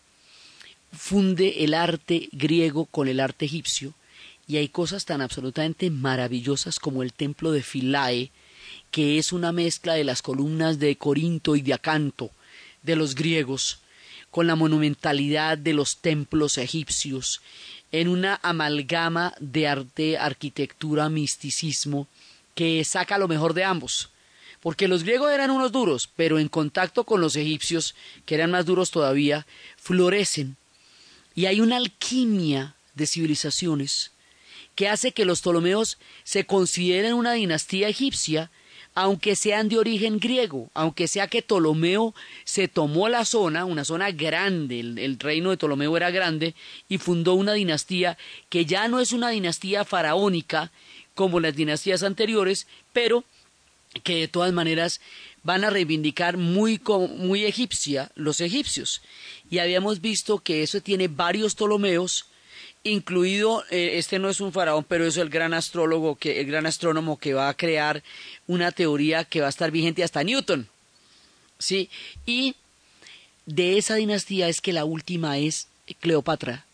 funde 0.91 1.63
el 1.63 1.74
arte 1.74 2.29
griego 2.31 2.86
con 2.86 3.07
el 3.07 3.19
arte 3.19 3.45
egipcio, 3.45 3.93
y 4.48 4.57
hay 4.57 4.67
cosas 4.67 5.05
tan 5.05 5.22
absolutamente 5.22 5.89
maravillosas 5.89 6.79
como 6.79 7.01
el 7.01 7.13
templo 7.13 7.51
de 7.51 7.63
Philae, 7.63 8.31
que 8.91 9.17
es 9.17 9.31
una 9.31 9.51
mezcla 9.51 9.93
de 9.93 10.03
las 10.03 10.22
columnas 10.22 10.77
de 10.77 10.95
Corinto 10.98 11.55
y 11.55 11.62
de 11.62 11.74
Acanto 11.74 12.31
de 12.84 12.95
los 12.95 13.15
griegos, 13.15 13.79
con 14.29 14.48
la 14.48 14.55
monumentalidad 14.55 15.57
de 15.57 15.74
los 15.74 15.98
templos 15.98 16.57
egipcios, 16.57 17.41
en 18.01 18.09
una 18.09 18.39
amalgama 18.43 19.33
de 19.39 19.67
arte, 19.69 20.17
arquitectura, 20.17 21.07
misticismo, 21.07 22.07
que 22.53 22.83
saca 22.83 23.17
lo 23.17 23.29
mejor 23.29 23.53
de 23.53 23.63
ambos. 23.63 24.09
Porque 24.59 24.87
los 24.89 25.03
griegos 25.03 25.31
eran 25.31 25.49
unos 25.49 25.71
duros, 25.71 26.09
pero 26.15 26.37
en 26.37 26.49
contacto 26.49 27.05
con 27.05 27.21
los 27.21 27.37
egipcios, 27.37 27.95
que 28.25 28.35
eran 28.35 28.51
más 28.51 28.65
duros 28.65 28.91
todavía, 28.91 29.47
florecen. 29.77 30.57
Y 31.35 31.45
hay 31.45 31.61
una 31.61 31.77
alquimia 31.77 32.75
de 32.95 33.07
civilizaciones 33.07 34.11
que 34.75 34.89
hace 34.89 35.13
que 35.13 35.23
los 35.23 35.39
Ptolomeos 35.41 35.97
se 36.25 36.45
consideren 36.45 37.13
una 37.13 37.31
dinastía 37.31 37.87
egipcia, 37.87 38.51
aunque 38.95 39.35
sean 39.35 39.67
de 39.67 39.77
origen 39.77 40.19
griego, 40.19 40.69
aunque 40.73 41.09
sea 41.09 41.27
que 41.27 41.41
Ptolomeo 41.41 42.15
se 42.45 42.69
tomó 42.69 43.09
la 43.09 43.25
zona, 43.25 43.65
una 43.65 43.83
zona 43.83 44.11
grande, 44.11 44.79
el, 44.79 45.19
reino 45.19 45.49
de 45.49 45.57
Ptolomeo 45.57 45.97
era 45.97 46.11
grande, 46.11 46.55
y 46.87 46.97
fundó 46.97 47.33
una 47.33 47.53
dinastía 47.53 48.17
que 48.49 48.65
ya 48.65 48.87
no 48.87 49.01
es 49.01 49.11
una 49.11 49.29
dinastía 49.29 49.83
faraónica 49.83 50.71
como 51.13 51.41
las 51.41 51.55
dinastías 51.55 52.03
anteriores, 52.03 52.67
pero 52.93 53.25
que 54.03 54.15
de 54.15 54.27
todas 54.29 54.53
maneras 54.53 55.01
van 55.43 55.65
a 55.65 55.69
reivindicar 55.69 56.37
muy, 56.37 56.81
muy 57.17 57.43
egipcia 57.43 58.11
los 58.15 58.39
egipcios. 58.39 59.01
Y 59.49 59.59
habíamos 59.59 59.99
visto 59.99 60.39
que 60.39 60.63
eso 60.63 60.79
tiene 60.79 61.09
varios 61.09 61.55
Ptolomeos, 61.55 62.27
incluido, 62.85 63.63
eh, 63.71 63.97
este 63.97 64.19
no 64.19 64.29
es 64.29 64.39
un 64.39 64.53
faraón, 64.53 64.85
pero 64.87 65.05
es 65.05 65.17
el 65.17 65.29
gran 65.29 65.53
astrólogo, 65.53 66.15
que, 66.15 66.39
el 66.39 66.47
gran 66.47 66.65
astrónomo 66.65 67.17
que 67.17 67.33
va 67.33 67.49
a 67.49 67.53
crear 67.55 68.03
una 68.47 68.71
teoría 68.71 69.25
que 69.25 69.41
va 69.41 69.47
a 69.47 69.49
estar 69.49 69.71
vigente 69.71 70.03
hasta 70.03 70.23
Newton. 70.23 70.69
¿Sí? 71.57 71.89
Y 72.25 72.55
de 73.45 73.77
esa 73.77 73.95
dinastía 73.95 74.47
es 74.47 74.61
que 74.61 74.71
la 74.71 74.85
última 74.85 75.37
es 75.37 75.67
Cleopatra, 75.99 76.65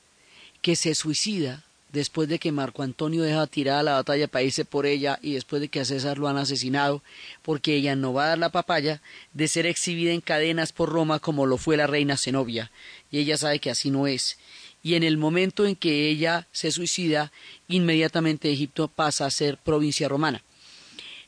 que 0.61 0.75
se 0.75 0.93
suicida 0.95 1.63
después 1.91 2.29
de 2.29 2.39
que 2.39 2.51
Marco 2.51 2.83
Antonio 2.83 3.23
deja 3.23 3.47
tirada 3.47 3.83
la 3.83 3.93
batalla 3.93 4.27
para 4.27 4.43
irse 4.43 4.65
por 4.65 4.85
ella 4.85 5.19
y 5.21 5.33
después 5.33 5.61
de 5.61 5.67
que 5.67 5.81
a 5.81 5.85
César 5.85 6.17
lo 6.17 6.27
han 6.27 6.37
asesinado, 6.37 7.01
porque 7.41 7.75
ella 7.75 7.95
no 7.95 8.13
va 8.13 8.25
a 8.25 8.29
dar 8.29 8.37
la 8.37 8.51
papaya 8.51 9.01
de 9.33 9.47
ser 9.47 9.65
exhibida 9.65 10.11
en 10.11 10.21
cadenas 10.21 10.71
por 10.71 10.89
Roma 10.89 11.19
como 11.19 11.45
lo 11.45 11.57
fue 11.57 11.77
la 11.77 11.87
reina 11.87 12.17
Zenobia, 12.17 12.71
y 13.11 13.19
ella 13.19 13.37
sabe 13.37 13.59
que 13.59 13.69
así 13.69 13.91
no 13.91 14.07
es 14.07 14.37
y 14.83 14.95
en 14.95 15.03
el 15.03 15.17
momento 15.17 15.65
en 15.65 15.75
que 15.75 16.09
ella 16.09 16.47
se 16.51 16.71
suicida, 16.71 17.31
inmediatamente 17.67 18.51
Egipto 18.51 18.88
pasa 18.88 19.25
a 19.25 19.31
ser 19.31 19.57
provincia 19.57 20.07
romana. 20.07 20.43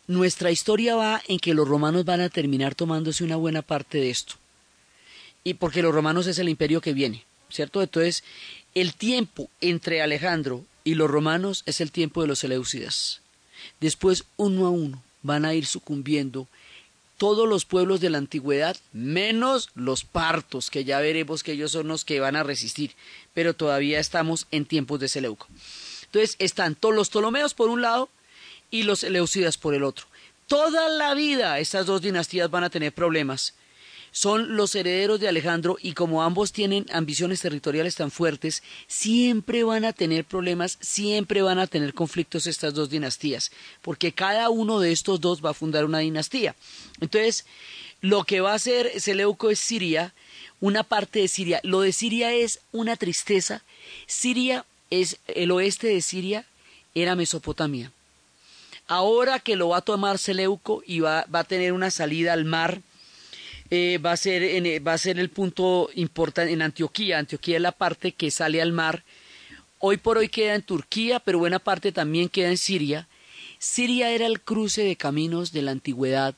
Nuestra 0.07 0.51
historia 0.51 0.95
va 0.95 1.21
en 1.27 1.39
que 1.39 1.53
los 1.53 1.67
romanos 1.67 2.03
van 2.03 2.21
a 2.21 2.29
terminar 2.29 2.75
tomándose 2.75 3.23
una 3.23 3.35
buena 3.35 3.61
parte 3.61 3.99
de 3.99 4.09
esto. 4.09 4.35
Y 5.43 5.55
porque 5.55 5.81
los 5.81 5.93
romanos 5.93 6.27
es 6.27 6.39
el 6.39 6.49
imperio 6.49 6.81
que 6.81 6.93
viene, 6.93 7.23
¿cierto? 7.49 7.81
Entonces, 7.81 8.23
el 8.75 8.95
tiempo 8.95 9.49
entre 9.61 10.01
Alejandro 10.01 10.65
y 10.83 10.95
los 10.95 11.09
romanos 11.09 11.63
es 11.65 11.79
el 11.79 11.91
tiempo 11.91 12.21
de 12.21 12.27
los 12.27 12.39
Seleucidas. 12.39 13.21
Después, 13.79 14.25
uno 14.35 14.65
a 14.65 14.69
uno, 14.71 15.01
van 15.21 15.45
a 15.45 15.53
ir 15.53 15.65
sucumbiendo 15.65 16.47
todos 17.17 17.47
los 17.47 17.65
pueblos 17.65 18.01
de 18.01 18.09
la 18.09 18.17
antigüedad, 18.17 18.77
menos 18.91 19.69
los 19.75 20.03
partos, 20.03 20.69
que 20.69 20.83
ya 20.83 20.99
veremos 20.99 21.43
que 21.43 21.53
ellos 21.53 21.71
son 21.71 21.87
los 21.87 22.05
que 22.05 22.19
van 22.19 22.35
a 22.35 22.43
resistir, 22.43 22.95
pero 23.33 23.53
todavía 23.53 23.99
estamos 23.99 24.47
en 24.51 24.65
tiempos 24.65 24.99
de 24.99 25.07
Seleuco. 25.07 25.47
Entonces 26.05 26.35
están 26.39 26.75
todos 26.75 26.95
los 26.95 27.09
Ptolomeos 27.09 27.53
por 27.53 27.69
un 27.69 27.81
lado 27.81 28.09
y 28.69 28.83
los 28.83 28.99
Seleucidas 28.99 29.57
por 29.57 29.73
el 29.73 29.83
otro. 29.83 30.05
Toda 30.47 30.89
la 30.89 31.13
vida 31.13 31.59
estas 31.59 31.85
dos 31.85 32.01
dinastías 32.01 32.51
van 32.51 32.63
a 32.63 32.69
tener 32.69 32.93
problemas 32.93 33.55
son 34.13 34.55
los 34.55 34.75
herederos 34.75 35.19
de 35.19 35.27
Alejandro 35.27 35.77
y 35.81 35.93
como 35.93 36.23
ambos 36.23 36.53
tienen 36.53 36.85
ambiciones 36.93 37.41
territoriales 37.41 37.95
tan 37.95 38.11
fuertes, 38.11 38.61
siempre 38.87 39.63
van 39.63 39.83
a 39.83 39.91
tener 39.91 40.23
problemas, 40.23 40.77
siempre 40.79 41.41
van 41.41 41.57
a 41.57 41.67
tener 41.67 41.95
conflictos 41.95 42.45
estas 42.45 42.75
dos 42.75 42.91
dinastías, 42.91 43.51
porque 43.81 44.13
cada 44.13 44.49
uno 44.49 44.79
de 44.79 44.91
estos 44.91 45.19
dos 45.19 45.43
va 45.43 45.49
a 45.49 45.55
fundar 45.55 45.83
una 45.83 45.97
dinastía. 45.97 46.55
Entonces, 47.01 47.45
lo 48.01 48.23
que 48.23 48.39
va 48.39 48.51
a 48.51 48.55
hacer 48.55 49.01
Seleuco 49.01 49.49
es 49.49 49.59
Siria, 49.59 50.13
una 50.61 50.83
parte 50.83 51.19
de 51.19 51.27
Siria. 51.27 51.59
Lo 51.63 51.81
de 51.81 51.91
Siria 51.91 52.33
es 52.33 52.59
una 52.71 52.95
tristeza. 52.95 53.63
Siria 54.05 54.63
es 54.91 55.17
el 55.27 55.49
oeste 55.51 55.87
de 55.87 56.01
Siria, 56.01 56.45
era 56.93 57.15
Mesopotamia. 57.15 57.91
Ahora 58.87 59.39
que 59.39 59.55
lo 59.55 59.69
va 59.69 59.77
a 59.77 59.81
tomar 59.81 60.19
Seleuco 60.19 60.83
y 60.85 60.99
va, 60.99 61.25
va 61.33 61.39
a 61.39 61.43
tener 61.45 61.73
una 61.73 61.89
salida 61.89 62.33
al 62.33 62.45
mar, 62.45 62.81
eh, 63.69 63.97
va, 63.97 64.11
a 64.11 64.17
ser 64.17 64.43
eh, 64.43 64.79
va 64.79 64.93
a 64.93 64.97
ser 64.97 65.19
el 65.19 65.29
punto 65.29 65.89
importante 65.95 66.53
en 66.53 66.61
Antioquía. 66.61 67.19
Antioquía 67.19 67.57
es 67.57 67.61
la 67.61 67.71
parte 67.71 68.11
que 68.11 68.31
sale 68.31 68.61
al 68.61 68.71
mar. 68.71 69.03
Hoy 69.79 69.97
por 69.97 70.17
hoy 70.17 70.29
queda 70.29 70.55
en 70.55 70.61
Turquía, 70.61 71.19
pero 71.19 71.39
buena 71.39 71.59
parte 71.59 71.91
también 71.91 72.29
queda 72.29 72.49
en 72.49 72.57
Siria. 72.57 73.07
Siria 73.59 74.11
era 74.11 74.27
el 74.27 74.41
cruce 74.41 74.83
de 74.83 74.95
caminos 74.95 75.51
de 75.51 75.61
la 75.61 75.71
antigüedad. 75.71 76.35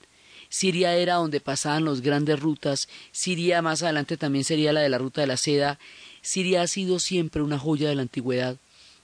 Siria 0.49 0.95
era 0.95 1.15
donde 1.15 1.41
pasaban 1.41 1.85
las 1.85 2.01
grandes 2.01 2.39
rutas. 2.39 2.87
Siria 3.11 3.61
más 3.61 3.83
adelante 3.83 4.17
también 4.17 4.45
sería 4.45 4.73
la 4.73 4.81
de 4.81 4.89
la 4.89 4.97
ruta 4.97 5.21
de 5.21 5.27
la 5.27 5.37
seda. 5.37 5.79
Siria 6.21 6.61
ha 6.61 6.67
sido 6.67 6.99
siempre 6.99 7.41
una 7.41 7.59
joya 7.59 7.89
de 7.89 7.95
la 7.95 8.03
antigüedad 8.03 8.57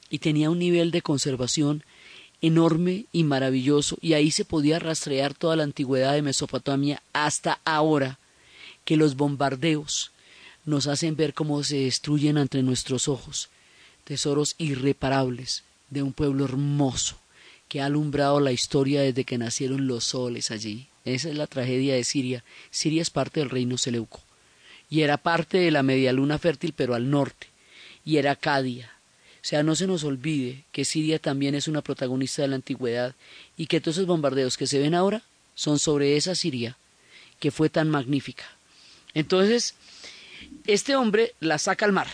y 0.10 0.20
tenía 0.20 0.50
un 0.50 0.60
nivel 0.60 0.92
de 0.92 1.02
conservación 1.02 1.84
enorme 2.42 3.06
y 3.12 3.24
maravilloso, 3.24 3.98
y 4.02 4.14
ahí 4.14 4.32
se 4.32 4.46
podía 4.46 4.80
rastrear 4.80 5.36
toda 5.36 5.56
la 5.56 5.64
antigüedad 5.64 6.14
de 6.14 6.24
Mesopotamia 6.24 7.02
hasta 7.14 7.60
ahora 7.66 8.18
que 8.86 8.98
los 8.98 9.16
bombardeos 9.16 10.12
nos 10.66 10.88
hacen 10.88 11.16
ver 11.16 11.34
cómo 11.34 11.64
se 11.64 11.78
destruyen 11.78 12.38
ante 12.38 12.62
nuestros 12.62 13.08
ojos 13.08 13.50
tesoros 14.04 14.56
irreparables 14.58 15.64
de 15.90 16.04
un 16.04 16.14
pueblo 16.14 16.46
hermoso 16.46 17.18
que 17.68 17.82
ha 17.82 17.86
alumbrado 17.86 18.40
la 18.40 18.52
historia 18.52 19.02
desde 19.02 19.24
que 19.24 19.38
nacieron 19.38 19.88
los 19.88 20.04
soles 20.04 20.52
allí. 20.52 20.88
Esa 21.06 21.30
es 21.30 21.36
la 21.36 21.48
tragedia 21.48 21.96
de 21.96 22.04
Siria. 22.04 22.44
Siria 22.70 23.02
es 23.02 23.10
parte 23.10 23.40
del 23.40 23.50
reino 23.50 23.78
Seleuco 23.78 24.20
y 24.90 25.02
era 25.02 25.18
parte 25.18 25.58
de 25.58 25.72
la 25.72 25.84
media 25.84 26.12
luna 26.12 26.38
fértil 26.38 26.74
pero 26.76 26.96
al 26.96 27.10
norte 27.10 27.48
y 28.04 28.18
era 28.18 28.36
Cadia. 28.36 28.92
O 29.36 29.44
sea, 29.46 29.64
no 29.64 29.76
se 29.76 29.88
nos 29.88 30.04
olvide 30.04 30.66
que 30.72 30.86
Siria 30.86 31.18
también 31.18 31.56
es 31.56 31.68
una 31.68 31.82
protagonista 31.82 32.42
de 32.42 32.50
la 32.50 32.56
antigüedad 32.56 33.16
y 33.58 33.68
que 33.68 33.80
todos 33.82 33.98
esos 33.98 34.08
bombardeos 34.08 34.58
que 34.58 34.68
se 34.68 34.80
ven 34.80 34.94
ahora 34.94 35.24
son 35.56 35.80
sobre 35.80 36.18
esa 36.18 36.36
Siria 36.36 36.78
que 37.40 37.50
fue 37.52 37.70
tan 37.70 37.90
magnífica. 37.90 38.44
Entonces, 39.14 39.76
este 40.68 40.96
hombre 40.96 41.34
la 41.40 41.58
saca 41.58 41.86
al 41.86 41.92
mar 41.92 42.08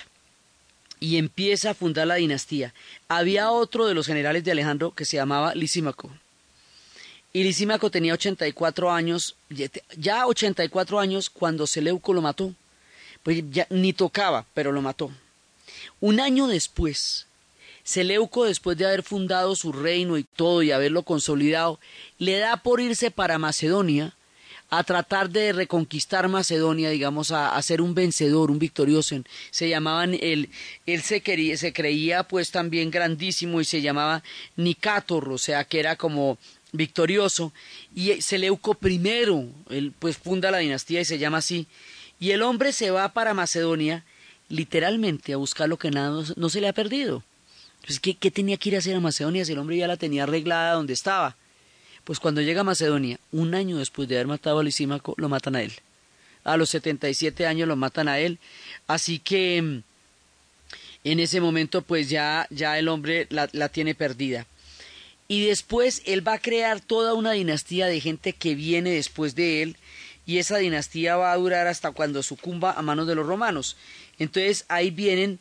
y 0.99 1.17
empieza 1.17 1.71
a 1.71 1.73
fundar 1.73 2.07
la 2.07 2.15
dinastía. 2.15 2.73
Había 3.07 3.51
otro 3.51 3.86
de 3.86 3.93
los 3.93 4.07
generales 4.07 4.43
de 4.43 4.51
Alejandro 4.51 4.91
que 4.91 5.05
se 5.05 5.17
llamaba 5.17 5.53
Lisímaco. 5.53 6.10
Y 7.33 7.43
Lisímaco 7.43 7.91
tenía 7.91 8.13
84 8.13 8.91
años, 8.91 9.36
ya 9.95 10.25
84 10.25 10.99
años 10.99 11.29
cuando 11.29 11.67
Seleuco 11.67 12.13
lo 12.13 12.21
mató. 12.21 12.53
Pues 13.21 13.43
ya 13.51 13.67
ni 13.69 13.93
tocaba, 13.93 14.45
pero 14.53 14.71
lo 14.71 14.81
mató. 14.81 15.12
Un 15.99 16.19
año 16.19 16.47
después, 16.47 17.27
Seleuco, 17.83 18.45
después 18.45 18.77
de 18.77 18.86
haber 18.86 19.03
fundado 19.03 19.55
su 19.55 19.71
reino 19.71 20.17
y 20.17 20.23
todo 20.23 20.63
y 20.63 20.71
haberlo 20.71 21.03
consolidado, 21.03 21.79
le 22.17 22.38
da 22.38 22.57
por 22.57 22.81
irse 22.81 23.12
para 23.12 23.38
Macedonia 23.38 24.13
a 24.69 24.84
tratar 24.84 25.30
de 25.30 25.53
reconquistar 25.53 26.27
Macedonia, 26.27 26.89
digamos, 26.89 27.32
a, 27.32 27.62
ser 27.62 27.82
un 27.82 27.95
vencedor, 27.95 28.51
un 28.51 28.60
victorioso. 28.60 29.15
Se 29.49 29.69
llamaban, 29.69 30.17
él, 30.19 30.49
él 30.86 31.01
se, 31.01 31.21
quería, 31.21 31.58
se 31.58 31.71
creía 31.71 32.23
pues 32.23 32.51
también 32.51 32.91
grandísimo 32.91 33.62
y 33.62 33.65
se 33.65 33.82
llamaba 33.82 34.23
Nicator, 34.58 35.30
o 35.30 35.38
sea 35.38 35.63
que 35.63 35.80
era 35.80 35.95
como 35.95 36.38
victorioso. 36.73 37.53
Y 37.95 38.21
Seleuco 38.21 38.73
primero, 38.73 39.45
él 39.69 39.93
pues 39.97 40.17
funda 40.17 40.51
la 40.51 40.58
dinastía 40.58 41.01
y 41.01 41.06
se 41.06 41.17
llama 41.17 41.38
así. 41.38 41.67
Y 42.19 42.32
el 42.32 42.41
hombre 42.41 42.73
se 42.73 42.91
va 42.91 43.13
para 43.13 43.34
Macedonia 43.34 44.03
literalmente 44.49 45.34
a 45.34 45.38
buscar 45.38 45.69
lo 45.69 45.77
que 45.77 45.91
nada 45.91 46.23
no, 46.36 46.49
se 46.49 46.62
le 46.62 46.67
ha 46.67 46.73
perdido. 46.73 47.23
Pues, 47.86 48.01
¿qué, 48.01 48.15
¿qué, 48.15 48.32
tenía 48.32 48.58
que 48.58 48.69
ir 48.69 48.75
a 48.75 48.80
hacer 48.80 48.95
a 48.95 48.99
Macedonia 48.99 49.45
si 49.45 49.53
el 49.53 49.60
hombre 49.60 49.77
ya 49.77 49.88
la 49.88 49.97
tenía 49.97 50.23
arreglada 50.23 50.73
donde 50.73 50.93
estaba? 50.93 51.38
Pues 52.07 52.21
cuando 52.21 52.39
llega 52.39 52.61
a 52.61 52.63
Macedonia, 52.63 53.19
un 53.33 53.53
año 53.53 53.79
después 53.79 54.07
de 54.07 54.15
haber 54.15 54.27
matado 54.27 54.59
a 54.59 54.63
Lisímaco, 54.63 55.13
lo 55.17 55.27
matan 55.27 55.57
a 55.57 55.61
él. 55.61 55.73
A 56.45 56.55
los 56.55 56.69
77 56.69 57.45
años 57.45 57.67
lo 57.67 57.75
matan 57.75 58.07
a 58.07 58.17
él. 58.17 58.39
Así 58.87 59.19
que 59.19 59.61
mm, 59.61 59.83
en 61.03 61.19
ese 61.19 61.41
momento 61.41 61.81
pues 61.81 62.09
ya, 62.09 62.47
ya 62.49 62.79
el 62.79 62.87
hombre 62.87 63.27
la, 63.29 63.49
la 63.51 63.67
tiene 63.67 63.93
perdida. 63.93 64.47
Y 65.27 65.47
después 65.47 66.01
él 66.05 66.25
va 66.25 66.35
a 66.35 66.39
crear 66.39 66.79
toda 66.79 67.13
una 67.13 67.33
dinastía 67.33 67.87
de 67.87 67.99
gente 67.99 68.31
que 68.31 68.55
viene 68.55 68.91
después 68.91 69.35
de 69.35 69.61
él 69.61 69.75
y 70.25 70.37
esa 70.37 70.59
dinastía 70.59 71.17
va 71.17 71.33
a 71.33 71.37
durar 71.37 71.67
hasta 71.67 71.91
cuando 71.91 72.23
sucumba 72.23 72.71
a 72.71 72.81
manos 72.81 73.07
de 73.07 73.15
los 73.15 73.27
romanos. 73.27 73.75
Entonces 74.17 74.63
ahí 74.69 74.91
vienen, 74.91 75.39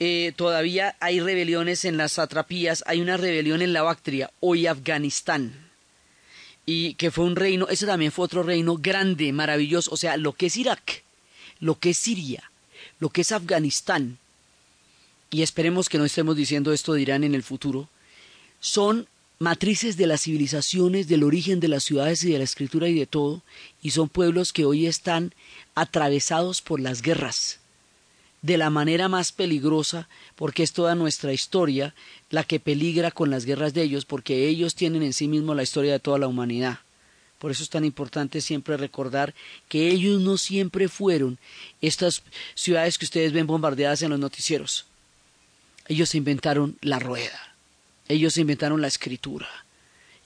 eh, 0.00 0.32
todavía 0.34 0.96
hay 0.98 1.20
rebeliones 1.20 1.84
en 1.84 1.96
las 1.96 2.10
satrapías, 2.10 2.82
hay 2.88 3.00
una 3.00 3.16
rebelión 3.16 3.62
en 3.62 3.72
la 3.72 3.82
Bactria, 3.82 4.32
hoy 4.40 4.66
Afganistán 4.66 5.67
y 6.70 6.92
que 6.96 7.10
fue 7.10 7.24
un 7.24 7.34
reino, 7.34 7.66
ese 7.70 7.86
también 7.86 8.12
fue 8.12 8.26
otro 8.26 8.42
reino 8.42 8.76
grande, 8.76 9.32
maravilloso, 9.32 9.90
o 9.90 9.96
sea, 9.96 10.18
lo 10.18 10.34
que 10.34 10.46
es 10.46 10.56
Irak, 10.58 11.02
lo 11.60 11.78
que 11.78 11.90
es 11.90 11.98
Siria, 11.98 12.50
lo 13.00 13.08
que 13.08 13.22
es 13.22 13.32
Afganistán, 13.32 14.18
y 15.30 15.40
esperemos 15.40 15.88
que 15.88 15.96
no 15.96 16.04
estemos 16.04 16.36
diciendo 16.36 16.74
esto 16.74 16.92
de 16.92 17.00
Irán 17.00 17.24
en 17.24 17.34
el 17.34 17.42
futuro, 17.42 17.88
son 18.60 19.08
matrices 19.38 19.96
de 19.96 20.08
las 20.08 20.20
civilizaciones, 20.20 21.08
del 21.08 21.22
origen 21.22 21.58
de 21.58 21.68
las 21.68 21.84
ciudades 21.84 22.22
y 22.22 22.32
de 22.32 22.36
la 22.36 22.44
escritura 22.44 22.86
y 22.86 22.98
de 22.98 23.06
todo, 23.06 23.40
y 23.80 23.92
son 23.92 24.10
pueblos 24.10 24.52
que 24.52 24.66
hoy 24.66 24.86
están 24.86 25.32
atravesados 25.74 26.60
por 26.60 26.80
las 26.80 27.00
guerras 27.00 27.60
de 28.42 28.56
la 28.56 28.70
manera 28.70 29.08
más 29.08 29.32
peligrosa, 29.32 30.08
porque 30.36 30.62
es 30.62 30.72
toda 30.72 30.94
nuestra 30.94 31.32
historia 31.32 31.94
la 32.30 32.44
que 32.44 32.60
peligra 32.60 33.10
con 33.10 33.30
las 33.30 33.44
guerras 33.44 33.74
de 33.74 33.82
ellos, 33.82 34.04
porque 34.04 34.48
ellos 34.48 34.74
tienen 34.74 35.02
en 35.02 35.12
sí 35.12 35.28
mismos 35.28 35.56
la 35.56 35.62
historia 35.62 35.92
de 35.92 36.00
toda 36.00 36.18
la 36.18 36.28
humanidad. 36.28 36.80
Por 37.38 37.50
eso 37.50 37.62
es 37.62 37.70
tan 37.70 37.84
importante 37.84 38.40
siempre 38.40 38.76
recordar 38.76 39.34
que 39.68 39.88
ellos 39.90 40.20
no 40.20 40.38
siempre 40.38 40.88
fueron 40.88 41.38
estas 41.80 42.22
ciudades 42.54 42.98
que 42.98 43.04
ustedes 43.04 43.32
ven 43.32 43.46
bombardeadas 43.46 44.02
en 44.02 44.10
los 44.10 44.18
noticieros. 44.18 44.86
Ellos 45.86 46.14
inventaron 46.14 46.76
la 46.80 46.98
rueda, 46.98 47.54
ellos 48.08 48.36
inventaron 48.36 48.82
la 48.82 48.88
escritura, 48.88 49.48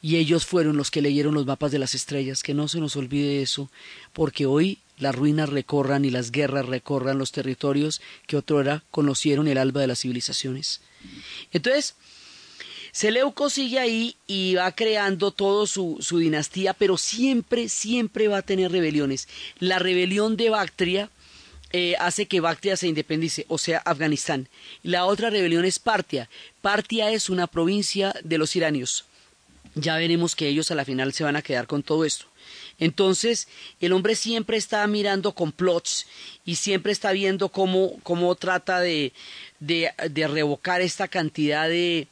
y 0.01 0.17
ellos 0.17 0.45
fueron 0.45 0.77
los 0.77 0.91
que 0.91 1.03
leyeron 1.03 1.35
los 1.35 1.47
mapas 1.47 1.71
de 1.71 1.79
las 1.79 1.95
estrellas, 1.95 2.43
que 2.43 2.55
no 2.55 2.67
se 2.67 2.81
nos 2.81 2.97
olvide 2.97 3.43
eso, 3.43 3.71
porque 4.13 4.47
hoy 4.47 4.79
las 5.03 5.15
ruinas 5.15 5.49
recorran 5.49 6.05
y 6.05 6.11
las 6.11 6.31
guerras 6.31 6.67
recorran 6.67 7.19
los 7.19 7.33
territorios 7.33 8.01
que 8.27 8.37
otrora 8.37 8.85
conocieron 8.91 9.49
el 9.49 9.59
alba 9.59 9.81
de 9.81 9.89
las 9.89 10.01
civilizaciones. 10.01 10.81
Entonces, 11.53 11.95
Seleuco 12.93 13.51
sigue 13.51 13.79
ahí 13.79 14.17
y 14.27 14.55
va 14.55 14.71
creando 14.73 15.31
todo 15.31 15.67
su, 15.67 15.99
su, 16.01 16.19
dinastía, 16.19 16.75
pero 16.75 16.97
siempre, 16.97 17.69
siempre 17.69 18.29
va 18.29 18.39
a 18.39 18.43
tener 18.43 18.71
rebeliones. 18.71 19.29
La 19.59 19.79
rebelión 19.79 20.37
de 20.37 20.51
Bactria 20.51 21.11
eh, 21.73 21.97
hace 21.99 22.27
que 22.27 22.41
Bactria 22.41 22.77
se 22.77 22.87
independice, 22.87 23.47
o 23.49 23.57
sea, 23.57 23.79
Afganistán. 23.79 24.49
La 24.83 25.07
otra 25.07 25.31
rebelión 25.31 25.65
es 25.65 25.79
Partia. 25.79 26.29
Partia 26.61 27.11
es 27.11 27.31
una 27.31 27.47
provincia 27.47 28.15
de 28.23 28.37
los 28.37 28.55
iranios. 28.57 29.07
Ya 29.75 29.97
veremos 29.97 30.37
que 30.37 30.49
ellos 30.49 30.71
a 30.71 30.75
la 30.75 30.85
final 30.85 31.15
se 31.15 31.25
van 31.25 31.37
a 31.37 31.43
quedar 31.43 31.67
con 31.67 31.83
todo 31.83 32.05
esto. 32.05 32.27
Entonces, 32.79 33.49
el 33.81 33.93
hombre 33.93 34.15
siempre 34.15 34.57
está 34.57 34.87
mirando 34.87 35.33
complots 35.33 36.07
y 36.45 36.57
siempre 36.57 36.93
está 36.93 37.13
viendo 37.13 37.49
cómo, 37.49 37.99
cómo 38.03 38.35
trata 38.35 38.81
de, 38.81 39.13
de, 39.61 39.93
revocar 40.29 40.81
esta 40.81 41.09
cantidad 41.09 41.69
de, 41.69 42.09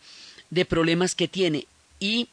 de 0.50 0.64
problemas 0.64 1.14
que 1.14 1.28
tiene 1.28 1.66
y 1.98 2.28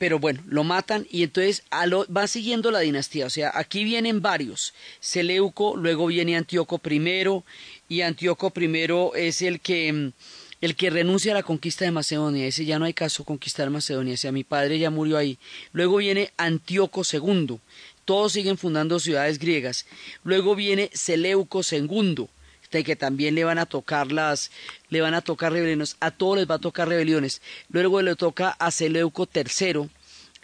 pero 0.00 0.18
bueno, 0.18 0.42
lo 0.46 0.64
matan 0.64 1.06
y 1.10 1.24
entonces 1.24 1.62
va 1.70 2.26
siguiendo 2.26 2.70
la 2.70 2.80
dinastía. 2.80 3.26
O 3.26 3.30
sea, 3.30 3.52
aquí 3.54 3.84
vienen 3.84 4.22
varios. 4.22 4.72
Seleuco, 4.98 5.76
luego 5.76 6.06
viene 6.06 6.38
Antíoco 6.38 6.80
I, 6.82 7.42
y 7.86 8.00
Antíoco 8.00 8.50
I 8.56 9.10
es 9.16 9.42
el 9.42 9.60
que, 9.60 10.12
el 10.60 10.76
que 10.76 10.90
renuncia 10.90 11.32
a 11.32 11.36
la 11.36 11.42
conquista 11.42 11.84
de 11.84 11.90
Macedonia. 11.90 12.46
Ese 12.46 12.64
ya 12.64 12.78
no 12.78 12.84
hay 12.84 12.94
caso 12.94 13.24
conquistar 13.24 13.70
Macedonia. 13.70 14.14
O 14.14 14.16
sea, 14.16 14.32
mi 14.32 14.44
padre 14.44 14.78
ya 14.78 14.90
murió 14.90 15.16
ahí. 15.16 15.38
Luego 15.72 15.96
viene 15.96 16.32
Antíoco 16.36 17.02
II. 17.10 17.58
Todos 18.04 18.32
siguen 18.32 18.58
fundando 18.58 18.98
ciudades 18.98 19.38
griegas. 19.38 19.86
Luego 20.24 20.54
viene 20.54 20.90
Seleuco 20.92 21.62
II 21.70 22.28
que 22.70 22.96
también 22.96 23.34
le 23.34 23.44
van 23.44 23.58
a 23.58 23.66
tocar 23.66 24.12
las, 24.12 24.50
le 24.88 25.00
van 25.00 25.14
a 25.14 25.20
tocar 25.20 25.52
rebeliones, 25.52 25.96
a 26.00 26.10
todos 26.10 26.38
les 26.38 26.48
va 26.48 26.54
a 26.54 26.60
tocar 26.60 26.88
rebeliones. 26.88 27.42
Luego 27.68 28.00
le 28.00 28.14
toca 28.14 28.50
a 28.50 28.70
Seleuco 28.70 29.28
III 29.32 29.90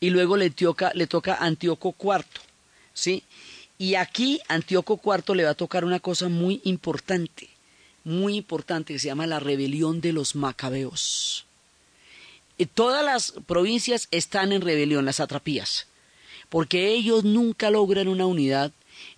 y 0.01 0.11
luego 0.11 0.37
le 0.37 0.51
toca, 0.51 0.91
le 0.95 1.07
toca 1.07 1.35
a 1.35 1.47
Antíoco 1.47 1.95
IV, 1.99 2.25
¿sí? 2.93 3.23
Y 3.79 3.95
aquí 3.95 4.41
Antíoco 4.49 5.01
IV 5.03 5.37
le 5.37 5.45
va 5.45 5.51
a 5.51 5.55
tocar 5.55 5.85
una 5.85 6.01
cosa 6.01 6.29
muy 6.29 6.61
importante, 6.65 7.49
muy 8.07 8.37
importante, 8.37 8.93
que 8.93 9.01
se 9.01 9.09
llama 9.09 9.27
la 9.27 9.41
rebelión 9.41 10.01
de 10.01 10.13
los 10.13 10.37
macabeos. 10.37 11.45
Y 12.57 12.67
todas 12.67 13.05
las 13.05 13.33
provincias 13.47 14.07
están 14.13 14.53
en 14.53 14.63
rebelión, 14.63 15.05
las 15.05 15.19
atrapías, 15.19 15.89
porque 16.49 16.93
ellos 16.93 17.25
nunca 17.25 17.69
logran 17.69 18.07
una 18.07 18.25
unidad 18.25 18.71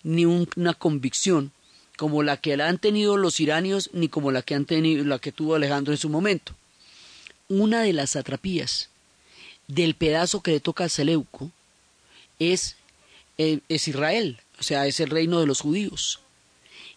ni 0.03 0.24
una 0.24 0.72
convicción 0.72 1.53
como 1.98 2.22
la 2.22 2.38
que 2.38 2.55
han 2.55 2.79
tenido 2.79 3.18
los 3.18 3.40
iranios 3.40 3.90
ni 3.92 4.09
como 4.09 4.33
la 4.33 4.40
que 4.40 4.55
han 4.55 4.64
tenido 4.64 5.05
la 5.05 5.18
que 5.18 5.33
tuvo 5.33 5.55
Alejandro 5.55 5.92
en 5.92 5.98
su 5.98 6.09
momento. 6.09 6.55
Una 7.48 7.83
de 7.83 7.92
las 7.92 8.16
atrapías 8.16 8.88
del 9.66 9.96
pedazo 9.96 10.40
que 10.40 10.53
le 10.53 10.61
toca 10.61 10.85
a 10.85 10.88
Seleuco 10.88 11.51
es, 12.38 12.77
eh, 13.37 13.61
es 13.68 13.87
Israel, 13.87 14.40
o 14.59 14.62
sea, 14.62 14.87
es 14.87 14.98
el 14.98 15.11
reino 15.11 15.40
de 15.40 15.46
los 15.46 15.61
judíos. 15.61 16.20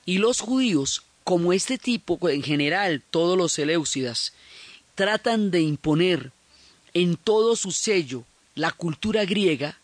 Y 0.06 0.20
los 0.20 0.40
judíos, 0.40 1.04
como 1.24 1.54
este 1.54 1.78
tipo, 1.78 2.18
en 2.30 2.44
general, 2.44 3.04
todos 3.10 3.38
los 3.38 3.54
seleucidas, 3.54 4.34
tratan 4.96 5.52
de 5.52 5.62
imponer 5.62 6.32
en 6.94 7.16
todo 7.16 7.56
su 7.56 7.72
sello 7.72 8.26
la 8.56 8.72
cultura 8.72 9.26
griega, 9.26 9.80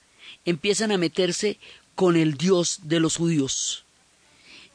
empiezan 0.46 0.92
a 0.92 0.98
meterse 0.98 1.58
con 1.96 2.16
el 2.16 2.36
Dios 2.36 2.80
de 2.84 3.00
los 3.00 3.16
judíos 3.16 3.84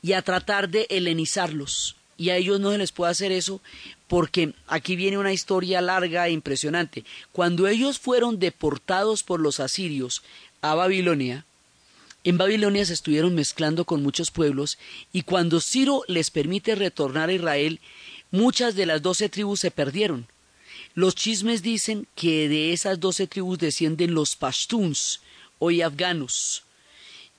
y 0.03 0.15
a 0.15 0.23
tratar 0.23 0.69
de 0.69 0.87
helenizarlos. 0.91 1.97
Y 2.19 2.31
a 2.31 2.37
ellos 2.37 2.61
no 2.61 2.71
se 2.71 2.79
les 2.79 2.93
puede 2.93 3.11
hacer 3.11 3.33
eso 3.33 3.61
porque 4.07 4.55
aquí 4.67 4.97
viene 4.97 5.19
una 5.19 5.33
historia 5.33 5.81
larga 5.81 6.29
e 6.29 6.33
impresionante. 6.33 7.05
Cuando 7.33 7.67
ellos 7.67 7.99
fueron 7.99 8.39
deportados 8.39 9.23
por 9.23 9.41
los 9.41 9.61
asirios 9.61 10.23
a 10.61 10.75
Babilonia, 10.75 11.45
en 12.25 12.39
Babilonia 12.39 12.85
se 12.85 12.93
estuvieron 12.93 13.35
mezclando 13.35 13.85
con 13.85 14.03
muchos 14.03 14.31
pueblos 14.31 14.79
y 15.13 15.23
cuando 15.23 15.61
Ciro 15.61 16.03
les 16.07 16.31
permite 16.31 16.75
retornar 16.75 17.29
a 17.29 17.33
Israel, 17.33 17.81
muchas 18.31 18.75
de 18.75 18.87
las 18.87 19.03
doce 19.03 19.29
tribus 19.29 19.61
se 19.61 19.71
perdieron. 19.71 20.27
Los 20.95 21.15
chismes 21.15 21.63
dicen 21.63 22.07
que 22.15 22.49
de 22.49 22.73
esas 22.73 23.01
doce 23.01 23.27
tribus 23.27 23.59
descienden 23.59 24.15
los 24.15 24.37
pashtuns 24.37 25.21
o 25.59 25.71
afganos 25.85 26.65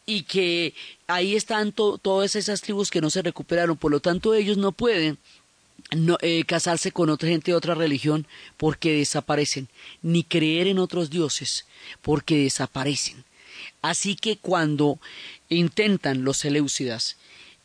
y 0.06 0.24
que 0.24 0.74
ahí 1.08 1.36
están 1.36 1.72
todas 1.72 2.36
esas 2.36 2.62
tribus 2.62 2.91
que 2.91 3.02
no 3.02 3.10
se 3.10 3.22
recuperaron, 3.22 3.78
por 3.78 3.91
lo 3.91 4.00
tanto 4.00 4.34
ellos 4.34 4.58
no 4.58 4.72
pueden 4.72 5.17
eh, 6.22 6.43
casarse 6.46 6.91
con 6.91 7.10
otra 7.10 7.30
gente 7.30 7.52
de 7.52 7.56
otra 7.56 7.76
religión 7.76 8.28
porque 8.58 8.93
desaparecen, 8.93 9.69
ni 10.02 10.24
creer 10.24 10.67
en 10.67 10.80
otros 10.80 11.10
dioses 11.10 11.65
porque 12.02 12.38
desaparecen. 12.38 13.24
Así 13.84 14.15
que 14.15 14.38
cuando 14.38 14.98
intentan 15.50 16.24
los 16.24 16.38
Seleucidas 16.38 17.17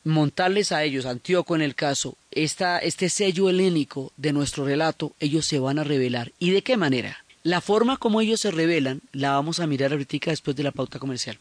montarles 0.04 0.72
a 0.72 0.83
ellos, 0.83 1.07
Antíoco 1.07 1.54
en 1.54 1.62
el 1.62 1.74
caso, 1.74 2.16
esta, 2.33 2.78
este 2.78 3.09
sello 3.09 3.48
helénico 3.48 4.12
de 4.16 4.33
nuestro 4.33 4.64
relato, 4.64 5.12
ellos 5.20 5.46
se 5.46 5.61
van 5.61 5.78
a 5.78 5.85
revelar. 5.85 6.33
¿Y 6.38 6.50
de 6.50 6.62
qué 6.62 6.76
manera? 6.76 7.24
La 7.44 7.61
forma 7.61 7.98
como 7.98 8.20
ellos 8.20 8.40
se 8.40 8.50
revelan 8.50 9.00
la 9.12 9.31
vamos 9.31 9.61
a 9.61 9.66
mirar 9.66 9.92
ahorita 9.92 10.31
después 10.31 10.57
de 10.57 10.64
la 10.64 10.72
pauta 10.72 10.98
comercial. 10.98 11.38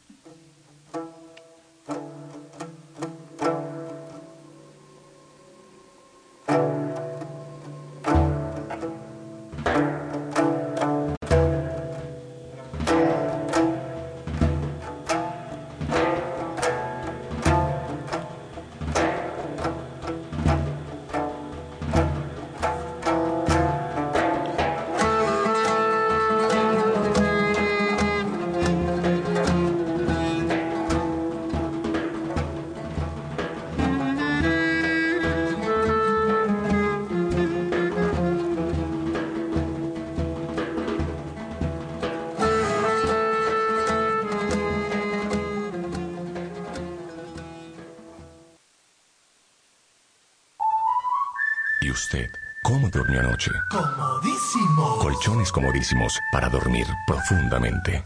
Comodísimo. 53.70 54.98
Colchones 55.00 55.52
comodísimos 55.52 56.20
para 56.32 56.50
dormir 56.50 56.86
profundamente. 57.06 58.04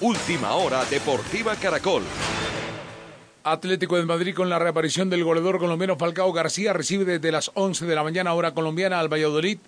Última 0.00 0.52
hora 0.52 0.84
Deportiva 0.84 1.56
Caracol. 1.56 2.02
Atlético 3.42 3.96
de 3.96 4.04
Madrid 4.04 4.34
con 4.34 4.48
la 4.48 4.58
reaparición 4.58 5.10
del 5.10 5.24
goleador 5.24 5.58
colombiano 5.58 5.96
Falcao 5.96 6.32
García 6.32 6.72
recibe 6.72 7.04
desde 7.04 7.32
las 7.32 7.50
11 7.54 7.86
de 7.86 7.94
la 7.94 8.02
mañana 8.02 8.34
hora 8.34 8.54
colombiana 8.54 9.00
al 9.00 9.12
Valladolid 9.12 9.58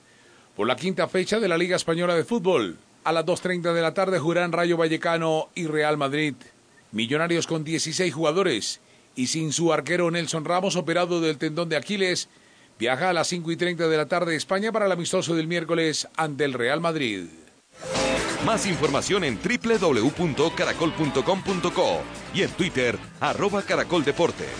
por 0.56 0.66
la 0.66 0.76
quinta 0.76 1.08
fecha 1.08 1.40
de 1.40 1.48
la 1.48 1.58
Liga 1.58 1.76
Española 1.76 2.14
de 2.14 2.24
Fútbol. 2.24 2.78
A 3.04 3.12
las 3.12 3.26
2.30 3.26 3.72
de 3.72 3.82
la 3.82 3.94
tarde 3.94 4.18
jugarán 4.18 4.52
Rayo 4.52 4.76
Vallecano 4.76 5.48
y 5.54 5.66
Real 5.66 5.96
Madrid. 5.96 6.34
Millonarios 6.92 7.46
con 7.46 7.64
16 7.64 8.12
jugadores 8.14 8.80
y 9.14 9.26
sin 9.26 9.52
su 9.52 9.72
arquero 9.72 10.10
Nelson 10.10 10.44
Ramos 10.44 10.76
operado 10.76 11.20
del 11.20 11.38
tendón 11.38 11.68
de 11.68 11.76
Aquiles 11.76 12.28
Viaja 12.78 13.10
a 13.10 13.12
las 13.12 13.28
5 13.28 13.52
y 13.52 13.56
30 13.56 13.88
de 13.88 13.96
la 13.96 14.06
tarde 14.06 14.32
de 14.32 14.36
España 14.36 14.70
para 14.70 14.84
el 14.86 14.92
amistoso 14.92 15.34
del 15.34 15.46
miércoles 15.46 16.06
ante 16.16 16.44
el 16.44 16.52
Real 16.52 16.80
Madrid. 16.80 17.24
Más 18.44 18.66
información 18.66 19.24
en 19.24 19.38
www.caracol.com.co 19.38 22.02
y 22.34 22.42
en 22.42 22.50
Twitter, 22.50 22.98
arroba 23.20 23.62
caracoldeportes. 23.62 24.50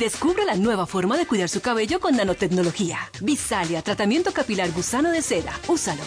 Descubra 0.00 0.46
la 0.46 0.54
nueva 0.54 0.86
forma 0.86 1.18
de 1.18 1.26
cuidar 1.26 1.50
su 1.50 1.60
cabello 1.60 2.00
con 2.00 2.16
nanotecnología. 2.16 3.00
Visalia, 3.20 3.82
tratamiento 3.82 4.32
capilar 4.32 4.70
gusano 4.72 5.10
de 5.10 5.20
seda. 5.20 5.52
Úsalo. 5.68 6.00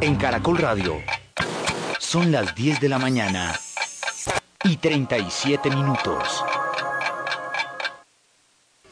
En 0.00 0.14
Caracol 0.14 0.58
Radio. 0.58 1.02
Son 1.98 2.30
las 2.30 2.54
10 2.54 2.78
de 2.78 2.88
la 2.88 3.00
mañana 3.00 3.58
y 4.62 4.76
37 4.76 5.68
minutos. 5.70 6.44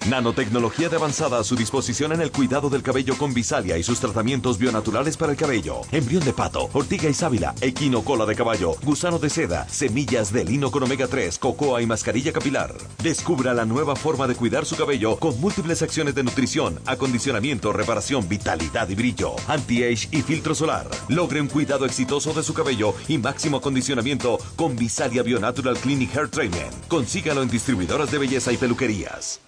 Nanotecnología 0.08 0.88
de 0.88 0.96
avanzada 0.96 1.38
a 1.38 1.44
su 1.44 1.54
disposición 1.56 2.12
en 2.12 2.22
el 2.22 2.32
cuidado 2.32 2.70
del 2.70 2.82
cabello 2.82 3.18
con 3.18 3.34
Visalia 3.34 3.76
y 3.76 3.82
sus 3.82 4.00
tratamientos 4.00 4.56
bionaturales 4.56 5.16
para 5.18 5.32
el 5.32 5.38
cabello. 5.38 5.82
Embrión 5.92 6.24
de 6.24 6.32
pato, 6.32 6.70
ortiga 6.72 7.08
y 7.08 7.14
sábila, 7.14 7.54
equino 7.60 8.02
cola 8.02 8.24
de 8.24 8.34
caballo, 8.34 8.74
gusano 8.82 9.18
de 9.18 9.28
seda, 9.28 9.68
semillas 9.68 10.32
de 10.32 10.44
lino 10.44 10.70
con 10.70 10.82
omega 10.84 11.06
3, 11.06 11.38
cocoa 11.38 11.82
y 11.82 11.86
mascarilla 11.86 12.32
capilar. 12.32 12.74
Descubra 13.02 13.52
la 13.52 13.66
nueva 13.66 13.94
forma 13.94 14.26
de 14.26 14.34
cuidar 14.34 14.64
su 14.64 14.74
cabello 14.74 15.16
con 15.16 15.38
múltiples 15.38 15.82
acciones 15.82 16.14
de 16.14 16.24
nutrición, 16.24 16.80
acondicionamiento, 16.86 17.72
reparación, 17.72 18.26
vitalidad 18.26 18.88
y 18.88 18.94
brillo, 18.94 19.36
anti-age 19.48 20.08
y 20.12 20.22
filtro 20.22 20.54
solar. 20.54 20.88
Logre 21.08 21.42
un 21.42 21.48
cuidado 21.48 21.84
exitoso 21.84 22.32
de 22.32 22.42
su 22.42 22.54
cabello 22.54 22.94
y 23.06 23.18
máximo 23.18 23.58
acondicionamiento 23.58 24.38
con 24.56 24.76
Visalia 24.76 25.22
Bionatural 25.22 25.76
Clinic 25.76 26.16
Hair 26.16 26.28
Treatment. 26.28 26.88
Consígalo 26.88 27.42
en 27.42 27.50
distribuidoras 27.50 28.10
de 28.10 28.18
belleza 28.18 28.50
y 28.50 28.56
peluquerías. 28.56 29.40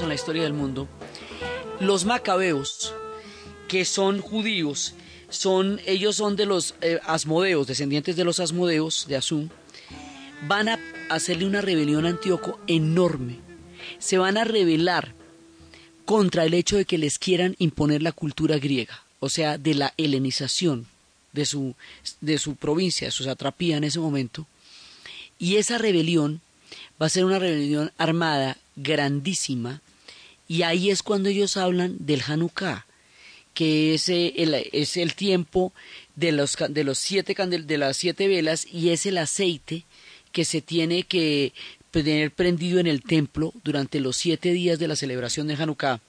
En 0.00 0.08
la 0.08 0.14
historia 0.14 0.42
del 0.42 0.52
mundo. 0.52 0.88
Los 1.80 2.04
macabeos, 2.04 2.92
que 3.66 3.86
son 3.86 4.20
judíos, 4.20 4.94
son, 5.30 5.80
ellos 5.86 6.16
son 6.16 6.36
de 6.36 6.44
los 6.44 6.74
eh, 6.82 7.00
asmodeos, 7.06 7.66
descendientes 7.66 8.14
de 8.14 8.24
los 8.24 8.38
asmodeos 8.38 9.06
de 9.08 9.16
Asum, 9.16 9.48
van 10.46 10.68
a 10.68 10.78
hacerle 11.08 11.46
una 11.46 11.62
rebelión 11.62 12.04
a 12.04 12.10
Antíoco 12.10 12.60
enorme. 12.66 13.38
Se 13.98 14.18
van 14.18 14.36
a 14.36 14.44
rebelar 14.44 15.14
contra 16.04 16.44
el 16.44 16.52
hecho 16.52 16.76
de 16.76 16.84
que 16.84 16.98
les 16.98 17.18
quieran 17.18 17.56
imponer 17.58 18.02
la 18.02 18.12
cultura 18.12 18.58
griega, 18.58 19.02
o 19.18 19.30
sea, 19.30 19.56
de 19.56 19.74
la 19.74 19.94
helenización 19.96 20.86
de 21.32 21.46
su, 21.46 21.74
de 22.20 22.36
su 22.38 22.56
provincia, 22.56 23.06
de 23.06 23.12
su 23.12 23.24
satrapía 23.24 23.78
en 23.78 23.84
ese 23.84 24.00
momento. 24.00 24.46
Y 25.38 25.56
esa 25.56 25.78
rebelión 25.78 26.42
va 27.00 27.06
a 27.06 27.10
ser 27.10 27.24
una 27.24 27.38
rebelión 27.38 27.92
armada 27.96 28.58
grandísima, 28.76 29.82
y 30.48 30.62
ahí 30.62 30.90
es 30.90 31.02
cuando 31.02 31.28
ellos 31.28 31.56
hablan 31.56 31.96
del 31.98 32.22
Hanukkah, 32.22 32.86
que 33.54 33.94
es 33.94 34.08
eh, 34.08 34.34
el, 34.36 34.54
es 34.72 34.96
el 34.96 35.14
tiempo 35.14 35.72
de, 36.14 36.30
los, 36.32 36.56
de, 36.68 36.84
los 36.84 36.98
siete 36.98 37.34
candel, 37.34 37.66
de 37.66 37.78
las 37.78 37.96
siete 37.96 38.28
velas 38.28 38.66
y 38.70 38.90
es 38.90 39.06
el 39.06 39.18
aceite 39.18 39.84
que 40.30 40.44
se 40.44 40.60
tiene 40.60 41.04
que 41.04 41.54
tener 41.90 42.30
prendido 42.30 42.78
en 42.78 42.86
el 42.86 43.02
templo 43.02 43.54
durante 43.64 44.00
los 44.00 44.16
siete 44.18 44.52
días 44.52 44.78
de 44.78 44.88
la 44.88 44.96
celebración 44.96 45.46
de 45.46 45.54
Hanukkah. 45.54 46.00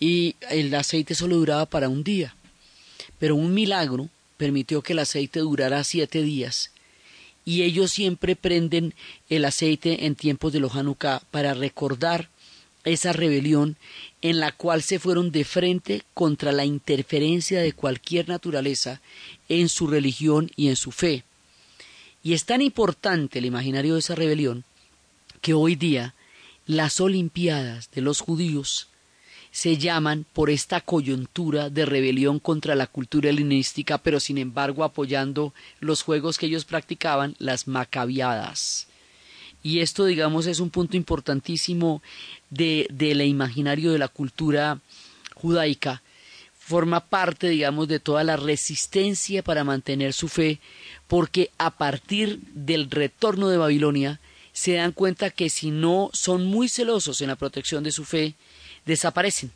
Y 0.00 0.34
el 0.50 0.74
aceite 0.74 1.14
solo 1.14 1.36
duraba 1.36 1.66
para 1.66 1.88
un 1.88 2.02
día. 2.02 2.34
Pero 3.20 3.36
un 3.36 3.54
milagro 3.54 4.08
permitió 4.36 4.82
que 4.82 4.94
el 4.94 4.98
aceite 4.98 5.38
durara 5.38 5.84
siete 5.84 6.22
días. 6.22 6.71
Y 7.44 7.62
ellos 7.62 7.90
siempre 7.90 8.36
prenden 8.36 8.94
el 9.28 9.44
aceite 9.44 10.06
en 10.06 10.14
tiempos 10.14 10.52
de 10.52 10.60
los 10.60 10.74
Hanukkah 10.74 11.22
para 11.30 11.54
recordar 11.54 12.28
esa 12.84 13.12
rebelión 13.12 13.76
en 14.22 14.40
la 14.40 14.52
cual 14.52 14.82
se 14.82 14.98
fueron 14.98 15.30
de 15.30 15.44
frente 15.44 16.02
contra 16.14 16.52
la 16.52 16.64
interferencia 16.64 17.60
de 17.60 17.72
cualquier 17.72 18.28
naturaleza 18.28 19.00
en 19.48 19.68
su 19.68 19.86
religión 19.86 20.50
y 20.56 20.68
en 20.68 20.76
su 20.76 20.90
fe. 20.90 21.24
Y 22.22 22.34
es 22.34 22.44
tan 22.44 22.62
importante 22.62 23.38
el 23.38 23.46
imaginario 23.46 23.94
de 23.94 24.00
esa 24.00 24.14
rebelión 24.14 24.64
que 25.40 25.54
hoy 25.54 25.74
día 25.74 26.14
las 26.66 27.00
Olimpiadas 27.00 27.90
de 27.90 28.00
los 28.00 28.20
judíos 28.20 28.88
se 29.52 29.76
llaman 29.76 30.24
por 30.32 30.48
esta 30.48 30.80
coyuntura 30.80 31.68
de 31.68 31.84
rebelión 31.84 32.40
contra 32.40 32.74
la 32.74 32.86
cultura 32.86 33.28
helenística, 33.28 33.98
pero 33.98 34.18
sin 34.18 34.38
embargo 34.38 34.82
apoyando 34.82 35.52
los 35.78 36.02
juegos 36.02 36.38
que 36.38 36.46
ellos 36.46 36.64
practicaban, 36.64 37.36
las 37.38 37.68
macabiadas. 37.68 38.88
Y 39.62 39.80
esto, 39.80 40.06
digamos, 40.06 40.46
es 40.46 40.58
un 40.58 40.70
punto 40.70 40.96
importantísimo 40.96 42.02
de, 42.48 42.88
del 42.90 43.20
imaginario 43.20 43.92
de 43.92 43.98
la 43.98 44.08
cultura 44.08 44.80
judaica. 45.34 46.02
Forma 46.58 47.00
parte, 47.00 47.48
digamos, 47.48 47.88
de 47.88 48.00
toda 48.00 48.24
la 48.24 48.36
resistencia 48.36 49.42
para 49.42 49.64
mantener 49.64 50.14
su 50.14 50.28
fe, 50.28 50.60
porque 51.06 51.50
a 51.58 51.70
partir 51.70 52.40
del 52.54 52.90
retorno 52.90 53.48
de 53.50 53.58
Babilonia 53.58 54.18
se 54.52 54.74
dan 54.74 54.92
cuenta 54.92 55.30
que 55.30 55.50
si 55.50 55.70
no 55.70 56.10
son 56.14 56.46
muy 56.46 56.68
celosos 56.68 57.20
en 57.20 57.28
la 57.28 57.36
protección 57.36 57.84
de 57.84 57.92
su 57.92 58.04
fe, 58.04 58.34
desaparecen, 58.86 59.50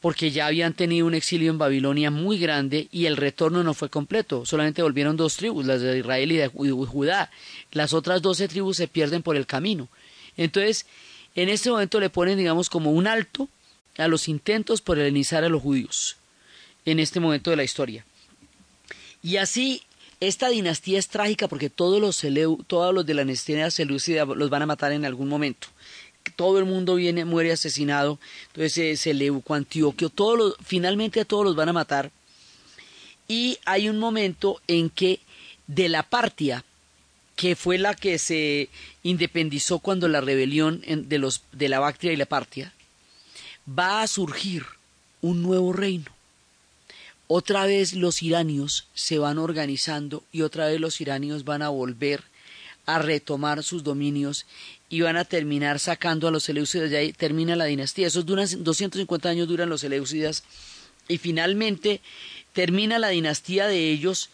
porque 0.00 0.30
ya 0.30 0.46
habían 0.46 0.74
tenido 0.74 1.06
un 1.06 1.14
exilio 1.14 1.50
en 1.50 1.58
Babilonia 1.58 2.10
muy 2.10 2.38
grande 2.38 2.88
y 2.92 3.06
el 3.06 3.16
retorno 3.16 3.62
no 3.62 3.74
fue 3.74 3.88
completo, 3.88 4.46
solamente 4.46 4.82
volvieron 4.82 5.16
dos 5.16 5.36
tribus, 5.36 5.66
las 5.66 5.80
de 5.80 5.98
Israel 5.98 6.32
y 6.32 6.36
de 6.36 6.48
Judá, 6.48 7.30
las 7.72 7.92
otras 7.92 8.22
doce 8.22 8.48
tribus 8.48 8.76
se 8.76 8.88
pierden 8.88 9.22
por 9.22 9.36
el 9.36 9.46
camino. 9.46 9.88
Entonces, 10.36 10.86
en 11.34 11.48
este 11.48 11.70
momento 11.70 12.00
le 12.00 12.10
ponen, 12.10 12.38
digamos, 12.38 12.70
como 12.70 12.92
un 12.92 13.06
alto 13.06 13.48
a 13.98 14.08
los 14.08 14.28
intentos 14.28 14.80
por 14.80 14.98
helenizar 14.98 15.44
a 15.44 15.48
los 15.48 15.62
judíos, 15.62 16.16
en 16.84 17.00
este 17.00 17.20
momento 17.20 17.50
de 17.50 17.56
la 17.56 17.64
historia. 17.64 18.04
Y 19.22 19.38
así 19.38 19.82
esta 20.20 20.48
dinastía 20.48 20.98
es 20.98 21.08
trágica 21.08 21.46
porque 21.48 21.68
todos 21.68 22.00
los, 22.00 22.22
todos 22.66 22.94
los 22.94 23.04
de 23.04 23.14
la 23.14 23.22
dinastía 23.22 23.70
seleucida 23.70 24.24
los 24.24 24.50
van 24.50 24.62
a 24.62 24.66
matar 24.66 24.92
en 24.92 25.04
algún 25.04 25.28
momento. 25.28 25.68
Todo 26.34 26.58
el 26.58 26.64
mundo 26.64 26.96
viene, 26.96 27.24
muere 27.24 27.52
asesinado. 27.52 28.18
Entonces 28.48 28.78
eh, 28.78 28.96
Seleuco, 28.96 29.54
Antioquio, 29.54 30.08
todos 30.08 30.56
finalmente 30.64 31.20
a 31.20 31.24
todos 31.24 31.44
los 31.44 31.56
van 31.56 31.68
a 31.68 31.72
matar. 31.72 32.10
Y 33.28 33.58
hay 33.64 33.88
un 33.88 33.98
momento 33.98 34.60
en 34.66 34.90
que 34.90 35.20
de 35.66 35.88
la 35.88 36.02
Partia, 36.02 36.64
que 37.34 37.56
fue 37.56 37.78
la 37.78 37.94
que 37.94 38.18
se 38.18 38.68
independizó 39.02 39.78
cuando 39.78 40.08
la 40.08 40.20
rebelión 40.20 40.82
de, 40.86 41.18
los, 41.18 41.42
de 41.52 41.68
la 41.68 41.80
Bactria 41.80 42.12
y 42.12 42.16
la 42.16 42.26
Partia, 42.26 42.72
va 43.68 44.02
a 44.02 44.06
surgir 44.06 44.64
un 45.20 45.42
nuevo 45.42 45.72
reino 45.72 46.16
otra 47.28 47.66
vez 47.66 47.94
los 47.94 48.22
iranios 48.22 48.86
se 48.94 49.18
van 49.18 49.38
organizando 49.38 50.22
y 50.30 50.42
otra 50.42 50.66
vez 50.66 50.80
los 50.80 51.00
iranios 51.00 51.44
van 51.44 51.62
a 51.62 51.68
volver 51.70 52.22
a 52.86 53.00
retomar 53.00 53.62
sus 53.62 53.82
dominios 53.82 54.46
y 54.88 55.00
van 55.00 55.16
a 55.16 55.24
terminar 55.24 55.78
sacando 55.80 56.28
a 56.28 56.30
los 56.30 56.44
seleucidas. 56.44 56.90
Ya 56.90 57.00
termina 57.12 57.56
la 57.56 57.64
dinastía. 57.64 58.06
Esos 58.06 58.24
duran 58.24 58.48
250 58.62 59.28
años 59.28 59.48
duran 59.48 59.68
los 59.68 59.80
seleucidas 59.80 60.44
y 61.08 61.18
finalmente 61.18 62.00
termina 62.52 62.98
la 62.98 63.08
dinastía 63.08 63.66
de 63.66 63.90
ellos. 63.90 64.30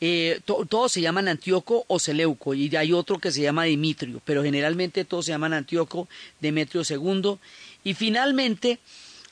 Eh, 0.00 0.40
todos 0.44 0.90
se 0.90 1.00
llaman 1.00 1.28
Antíoco 1.28 1.84
o 1.86 2.00
Seleuco 2.00 2.54
y 2.54 2.74
hay 2.74 2.92
otro 2.92 3.20
que 3.20 3.30
se 3.30 3.40
llama 3.40 3.64
Dimitrio, 3.64 4.20
pero 4.24 4.42
generalmente 4.42 5.04
todos 5.04 5.26
se 5.26 5.30
llaman 5.30 5.52
Antíoco, 5.52 6.08
Demetrio 6.40 6.82
II 6.88 7.36
y 7.84 7.94
finalmente 7.94 8.80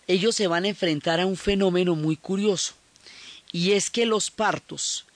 ellos 0.07 0.37
se 0.37 0.47
van 0.47 0.65
a 0.65 0.69
enfrentar 0.69 1.19
a 1.19 1.27
un 1.27 1.37
fenómeno 1.37 1.97
muy 1.97 2.17
curioso 2.17 2.75
y 3.51 3.73
es 3.73 3.91
que 3.91 4.07
los 4.07 4.31
partos 4.31 5.07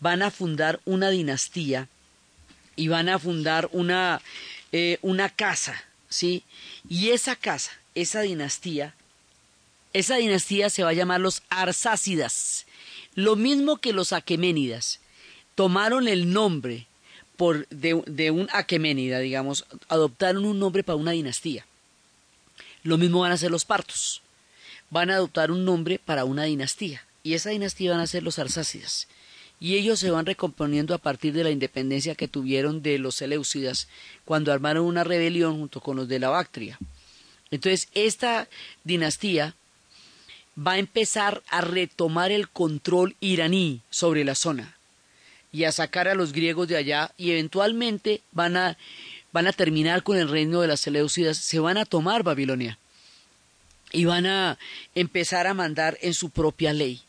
van 0.00 0.22
a 0.22 0.30
fundar 0.30 0.80
una 0.86 1.10
dinastía 1.10 1.88
y 2.76 2.88
van 2.88 3.08
a 3.08 3.18
fundar 3.18 3.68
una, 3.72 4.20
eh, 4.72 4.98
una 5.02 5.28
casa, 5.28 5.84
¿sí? 6.08 6.44
Y 6.88 7.10
esa 7.10 7.36
casa, 7.36 7.72
esa 7.94 8.20
dinastía, 8.22 8.94
esa 9.92 10.16
dinastía 10.16 10.70
se 10.70 10.82
va 10.82 10.90
a 10.90 10.94
llamar 10.94 11.20
los 11.20 11.42
Arsácidas, 11.50 12.66
lo 13.14 13.36
mismo 13.36 13.76
que 13.78 13.92
los 13.92 14.12
Aqueménidas. 14.12 15.00
Tomaron 15.54 16.08
el 16.08 16.32
nombre 16.32 16.86
por, 17.36 17.68
de, 17.68 18.02
de 18.06 18.30
un 18.30 18.48
Aqueménida, 18.52 19.18
digamos, 19.18 19.66
adoptaron 19.88 20.46
un 20.46 20.58
nombre 20.58 20.82
para 20.82 20.96
una 20.96 21.10
dinastía. 21.10 21.66
Lo 22.82 22.98
mismo 22.98 23.20
van 23.20 23.32
a 23.32 23.34
hacer 23.34 23.50
los 23.50 23.64
partos. 23.64 24.22
Van 24.90 25.10
a 25.10 25.14
adoptar 25.14 25.50
un 25.50 25.64
nombre 25.64 25.98
para 25.98 26.24
una 26.24 26.44
dinastía 26.44 27.04
y 27.22 27.34
esa 27.34 27.50
dinastía 27.50 27.92
van 27.92 28.00
a 28.00 28.06
ser 28.06 28.22
los 28.22 28.38
arsácidas. 28.38 29.06
Y 29.62 29.76
ellos 29.76 30.00
se 30.00 30.10
van 30.10 30.26
recomponiendo 30.26 30.92
a 30.92 30.98
partir 30.98 31.32
de 31.32 31.44
la 31.44 31.52
independencia 31.52 32.16
que 32.16 32.26
tuvieron 32.26 32.82
de 32.82 32.98
los 32.98 33.14
seleucidas 33.14 33.86
cuando 34.24 34.52
armaron 34.52 34.84
una 34.84 35.04
rebelión 35.04 35.56
junto 35.56 35.80
con 35.80 35.94
los 35.94 36.08
de 36.08 36.18
la 36.18 36.30
Bactria. 36.30 36.80
Entonces, 37.52 37.86
esta 37.94 38.48
dinastía 38.82 39.54
va 40.58 40.72
a 40.72 40.78
empezar 40.78 41.44
a 41.48 41.60
retomar 41.60 42.32
el 42.32 42.48
control 42.48 43.14
iraní 43.20 43.82
sobre 43.88 44.24
la 44.24 44.34
zona 44.34 44.76
y 45.52 45.62
a 45.62 45.70
sacar 45.70 46.08
a 46.08 46.16
los 46.16 46.32
griegos 46.32 46.66
de 46.66 46.78
allá 46.78 47.12
y 47.16 47.30
eventualmente 47.30 48.20
van 48.32 48.56
a 48.56 48.76
van 49.30 49.46
a 49.46 49.52
terminar 49.52 50.02
con 50.02 50.18
el 50.18 50.28
reino 50.28 50.60
de 50.60 50.66
las 50.66 50.80
Seleucidas, 50.80 51.38
se 51.38 51.60
van 51.60 51.78
a 51.78 51.86
tomar 51.86 52.24
Babilonia 52.24 52.78
y 53.92 54.06
van 54.06 54.26
a 54.26 54.58
empezar 54.96 55.46
a 55.46 55.54
mandar 55.54 55.98
en 56.02 56.14
su 56.14 56.30
propia 56.30 56.72
ley. 56.72 57.00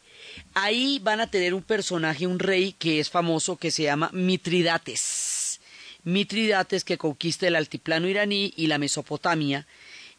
Ahí 0.54 1.00
van 1.00 1.20
a 1.20 1.28
tener 1.28 1.54
un 1.54 1.64
personaje, 1.64 2.28
un 2.28 2.40
rey 2.40 2.74
que 2.74 3.00
es 3.00 3.10
famoso, 3.10 3.58
que 3.58 3.72
se 3.72 3.84
llama 3.84 4.10
Mitridates. 4.14 5.60
Mitridates 6.04 6.84
que 6.84 6.98
conquista 6.98 7.48
el 7.48 7.56
altiplano 7.56 8.08
iraní 8.08 8.54
y 8.56 8.68
la 8.68 8.78
Mesopotamia 8.78 9.66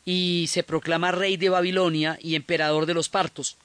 y 0.05 0.47
se 0.49 0.63
proclama 0.63 1.13
rey 1.13 1.37
de 1.37 1.49
Babilonia 1.49 2.19
y 2.21 2.35
emperador 2.35 2.87
de 2.87 2.95
los 2.95 3.09
partos. 3.09 3.57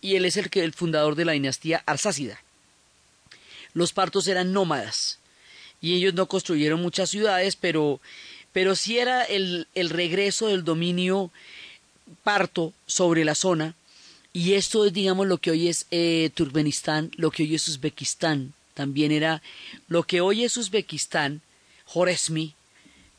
Y 0.00 0.16
él 0.16 0.24
es 0.24 0.36
el, 0.36 0.50
que, 0.50 0.62
el 0.62 0.72
fundador 0.72 1.14
de 1.14 1.24
la 1.24 1.32
dinastía 1.32 1.82
arsácida. 1.86 2.40
Los 3.72 3.92
partos 3.92 4.28
eran 4.28 4.52
nómadas 4.52 5.18
y 5.80 5.94
ellos 5.94 6.14
no 6.14 6.26
construyeron 6.26 6.80
muchas 6.80 7.10
ciudades, 7.10 7.56
pero, 7.56 8.00
pero 8.52 8.76
sí 8.76 8.98
era 8.98 9.24
el, 9.24 9.66
el 9.74 9.90
regreso 9.90 10.48
del 10.48 10.64
dominio 10.64 11.30
parto 12.22 12.72
sobre 12.86 13.24
la 13.24 13.34
zona 13.34 13.74
y 14.36 14.54
esto 14.54 14.84
es, 14.84 14.92
digamos, 14.92 15.28
lo 15.28 15.38
que 15.38 15.52
hoy 15.52 15.68
es 15.68 15.86
eh, 15.92 16.28
Turkmenistán, 16.34 17.12
lo 17.16 17.30
que 17.30 17.44
hoy 17.44 17.54
es 17.54 17.68
Uzbekistán. 17.68 18.52
También 18.74 19.12
era 19.12 19.40
lo 19.86 20.02
que 20.02 20.20
hoy 20.20 20.42
es 20.42 20.56
Uzbekistán, 20.56 21.40
Joresmi. 21.84 22.52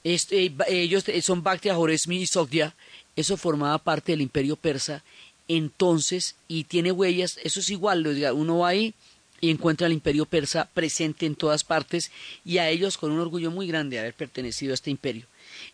Este, 0.04 0.54
ellos 0.68 1.06
son 1.22 1.42
Bactria, 1.42 1.74
Joresmi 1.74 2.18
y 2.18 2.28
Sogdia. 2.28 2.76
Eso 3.16 3.38
formaba 3.38 3.78
parte 3.78 4.12
del 4.12 4.20
imperio 4.20 4.58
persa. 4.58 5.04
Entonces, 5.48 6.36
y 6.50 6.66
tiene 6.66 6.92
huellas, 6.92 7.40
eso 7.46 7.62
es 7.62 7.70
igual. 7.70 8.06
Uno 8.34 8.58
va 8.58 8.68
ahí 8.68 8.94
y 9.40 9.52
encuentra 9.52 9.88
al 9.88 9.94
imperio 9.94 10.26
persa 10.26 10.70
presente 10.74 11.26
en 11.26 11.36
todas 11.36 11.64
partes 11.64 12.12
y 12.44 12.58
a 12.58 12.70
ellos 12.70 12.98
con 12.98 13.14
un 13.14 13.20
orgullo 13.20 13.52
muy 13.52 13.68
grande 13.68 13.96
de 13.96 14.02
haber 14.02 14.16
pertenecido 14.16 14.74
a 14.74 14.76
este 14.76 14.92
imperio. 14.92 15.28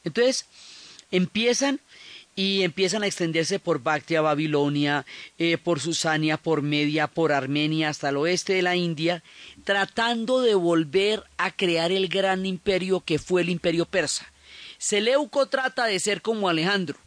Entonces, 0.03 0.45
empiezan 1.09 1.79
y 2.41 2.63
empiezan 2.63 3.03
a 3.03 3.05
extenderse 3.05 3.59
por 3.59 3.83
Bactria, 3.83 4.19
Babilonia, 4.19 5.05
eh, 5.37 5.59
por 5.59 5.79
Susania, 5.79 6.37
por 6.37 6.63
Media, 6.63 7.05
por 7.05 7.31
Armenia, 7.31 7.89
hasta 7.89 8.09
el 8.09 8.17
oeste 8.17 8.53
de 8.53 8.63
la 8.63 8.75
India, 8.75 9.21
tratando 9.63 10.41
de 10.41 10.55
volver 10.55 11.23
a 11.37 11.51
crear 11.51 11.91
el 11.91 12.07
gran 12.07 12.47
imperio 12.47 13.01
que 13.01 13.19
fue 13.19 13.43
el 13.43 13.49
imperio 13.49 13.85
persa. 13.85 14.25
Seleuco 14.79 15.49
trata 15.49 15.85
de 15.85 15.99
ser 15.99 16.23
como 16.23 16.49
Alejandro, 16.49 16.97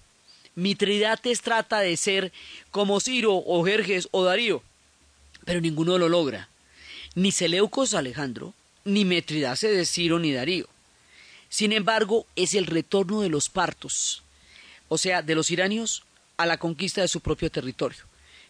Mitridates 0.55 1.41
trata 1.41 1.81
de 1.81 1.97
ser 1.97 2.33
como 2.71 3.01
Ciro 3.01 3.35
o 3.35 3.65
Jerjes 3.65 4.07
o 4.13 4.23
Darío, 4.23 4.63
pero 5.45 5.61
ninguno 5.61 5.99
lo 5.99 6.09
logra. 6.09 6.49
Ni 7.17 7.33
Seleuco 7.33 7.83
es 7.83 7.95
Alejandro, 7.95 8.55
ni 8.85 9.05
Mitridates 9.05 9.65
es 9.65 9.91
Ciro 9.91 10.21
ni 10.21 10.33
Darío. 10.33 10.69
Sin 11.49 11.73
embargo, 11.73 12.25
es 12.37 12.55
el 12.55 12.67
retorno 12.67 13.23
de 13.23 13.31
los 13.31 13.49
partos, 13.49 14.24
o 14.95 14.99
sea, 14.99 15.23
de 15.23 15.35
los 15.35 15.51
iranios 15.51 16.05
a 16.37 16.47
la 16.47 16.59
conquista 16.59 17.01
de 17.01 17.09
su 17.09 17.21
propio 17.21 17.51
territorio, 17.51 18.05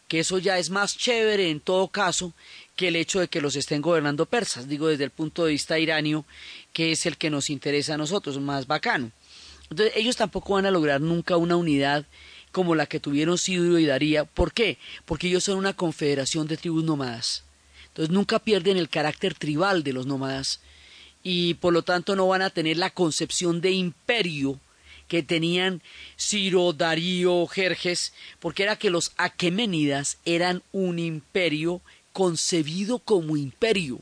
que 0.08 0.20
eso 0.20 0.36
ya 0.36 0.58
es 0.58 0.68
más 0.68 0.94
chévere 0.94 1.48
en 1.48 1.58
todo 1.58 1.88
caso 1.88 2.34
que 2.76 2.88
el 2.88 2.96
hecho 2.96 3.20
de 3.20 3.28
que 3.28 3.40
los 3.40 3.56
estén 3.56 3.80
gobernando 3.80 4.26
persas, 4.26 4.68
digo 4.68 4.88
desde 4.88 5.04
el 5.04 5.10
punto 5.10 5.46
de 5.46 5.52
vista 5.52 5.78
iranio, 5.78 6.26
que 6.74 6.92
es 6.92 7.06
el 7.06 7.16
que 7.16 7.30
nos 7.30 7.48
interesa 7.48 7.94
a 7.94 7.96
nosotros, 7.96 8.38
más 8.40 8.66
bacano. 8.66 9.10
Entonces, 9.70 9.96
ellos 9.96 10.16
tampoco 10.16 10.52
van 10.52 10.66
a 10.66 10.70
lograr 10.70 11.00
nunca 11.00 11.38
una 11.38 11.56
unidad 11.56 12.04
como 12.52 12.74
la 12.74 12.84
que 12.84 13.00
tuvieron 13.00 13.38
Sirio 13.38 13.78
y 13.78 13.86
Daría. 13.86 14.26
¿Por 14.26 14.52
qué? 14.52 14.76
Porque 15.06 15.28
ellos 15.28 15.44
son 15.44 15.56
una 15.56 15.72
confederación 15.72 16.46
de 16.46 16.58
tribus 16.58 16.84
nómadas. 16.84 17.42
Entonces 17.86 18.12
nunca 18.12 18.38
pierden 18.38 18.76
el 18.76 18.90
carácter 18.90 19.32
tribal 19.32 19.82
de 19.82 19.94
los 19.94 20.04
nómadas 20.04 20.60
y 21.22 21.54
por 21.54 21.72
lo 21.72 21.80
tanto 21.80 22.14
no 22.16 22.28
van 22.28 22.42
a 22.42 22.50
tener 22.50 22.76
la 22.76 22.90
concepción 22.90 23.62
de 23.62 23.70
imperio 23.70 24.60
que 25.14 25.22
tenían 25.22 25.80
Ciro, 26.18 26.72
Darío, 26.72 27.46
Jerjes, 27.46 28.12
porque 28.40 28.64
era 28.64 28.74
que 28.74 28.90
los 28.90 29.12
aqueménidas 29.16 30.18
eran 30.24 30.64
un 30.72 30.98
imperio 30.98 31.82
concebido 32.12 32.98
como 32.98 33.36
imperio, 33.36 34.00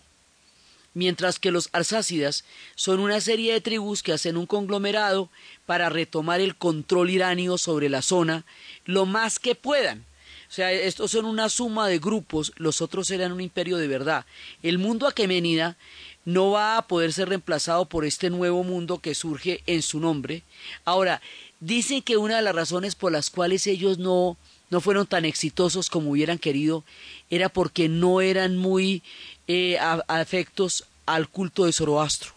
mientras 0.94 1.38
que 1.38 1.50
los 1.50 1.68
arsácidas 1.72 2.46
son 2.76 2.98
una 2.98 3.20
serie 3.20 3.52
de 3.52 3.60
tribus 3.60 4.02
que 4.02 4.14
hacen 4.14 4.38
un 4.38 4.46
conglomerado 4.46 5.28
para 5.66 5.90
retomar 5.90 6.40
el 6.40 6.56
control 6.56 7.10
iranio 7.10 7.58
sobre 7.58 7.90
la 7.90 8.00
zona 8.00 8.46
lo 8.86 9.04
más 9.04 9.38
que 9.38 9.54
puedan. 9.54 10.06
O 10.48 10.54
sea, 10.54 10.72
estos 10.72 11.10
son 11.10 11.26
una 11.26 11.50
suma 11.50 11.88
de 11.88 11.98
grupos, 11.98 12.52
los 12.56 12.80
otros 12.80 13.10
eran 13.10 13.32
un 13.32 13.42
imperio 13.42 13.76
de 13.76 13.88
verdad. 13.88 14.24
El 14.62 14.78
mundo 14.78 15.06
aqueménida 15.06 15.76
no 16.24 16.50
va 16.50 16.76
a 16.76 16.86
poder 16.86 17.12
ser 17.12 17.28
reemplazado 17.28 17.86
por 17.86 18.04
este 18.04 18.30
nuevo 18.30 18.62
mundo 18.64 18.98
que 18.98 19.14
surge 19.14 19.62
en 19.66 19.82
su 19.82 20.00
nombre. 20.00 20.42
Ahora, 20.84 21.20
dicen 21.60 22.02
que 22.02 22.16
una 22.16 22.36
de 22.36 22.42
las 22.42 22.54
razones 22.54 22.94
por 22.94 23.12
las 23.12 23.30
cuales 23.30 23.66
ellos 23.66 23.98
no, 23.98 24.36
no 24.70 24.80
fueron 24.80 25.06
tan 25.06 25.24
exitosos 25.24 25.90
como 25.90 26.10
hubieran 26.10 26.38
querido 26.38 26.84
era 27.30 27.48
porque 27.48 27.88
no 27.88 28.20
eran 28.20 28.56
muy 28.56 29.02
eh, 29.48 29.78
afectos 29.78 30.84
al 31.06 31.28
culto 31.28 31.64
de 31.64 31.72
Zoroastro. 31.72 32.32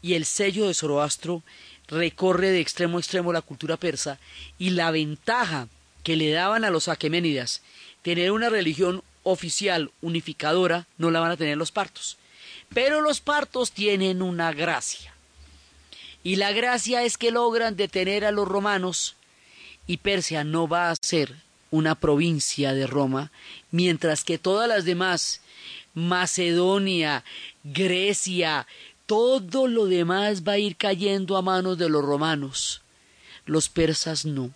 Y 0.00 0.14
el 0.14 0.24
sello 0.24 0.66
de 0.66 0.74
Zoroastro 0.74 1.42
recorre 1.88 2.50
de 2.50 2.60
extremo 2.60 2.96
a 2.96 3.00
extremo 3.00 3.32
la 3.32 3.42
cultura 3.42 3.76
persa 3.76 4.18
y 4.58 4.70
la 4.70 4.90
ventaja 4.90 5.68
que 6.02 6.16
le 6.16 6.30
daban 6.30 6.64
a 6.64 6.70
los 6.70 6.88
aqueménidas 6.88 7.62
tener 8.02 8.32
una 8.32 8.48
religión 8.48 9.02
oficial 9.22 9.92
unificadora 10.00 10.86
no 10.98 11.10
la 11.10 11.20
van 11.20 11.30
a 11.30 11.36
tener 11.36 11.56
los 11.56 11.70
partos. 11.70 12.16
Pero 12.74 13.00
los 13.00 13.20
partos 13.20 13.72
tienen 13.72 14.22
una 14.22 14.52
gracia. 14.52 15.12
Y 16.22 16.36
la 16.36 16.52
gracia 16.52 17.02
es 17.02 17.18
que 17.18 17.30
logran 17.30 17.76
detener 17.76 18.24
a 18.24 18.30
los 18.30 18.46
romanos 18.46 19.16
y 19.86 19.98
Persia 19.98 20.44
no 20.44 20.68
va 20.68 20.90
a 20.90 20.96
ser 21.00 21.34
una 21.70 21.94
provincia 21.94 22.74
de 22.74 22.86
Roma, 22.86 23.32
mientras 23.70 24.24
que 24.24 24.38
todas 24.38 24.68
las 24.68 24.84
demás, 24.84 25.40
Macedonia, 25.94 27.24
Grecia, 27.64 28.66
todo 29.06 29.66
lo 29.66 29.86
demás 29.86 30.42
va 30.46 30.52
a 30.52 30.58
ir 30.58 30.76
cayendo 30.76 31.36
a 31.36 31.42
manos 31.42 31.78
de 31.78 31.88
los 31.88 32.04
romanos. 32.04 32.82
Los 33.46 33.68
persas 33.68 34.24
no. 34.24 34.50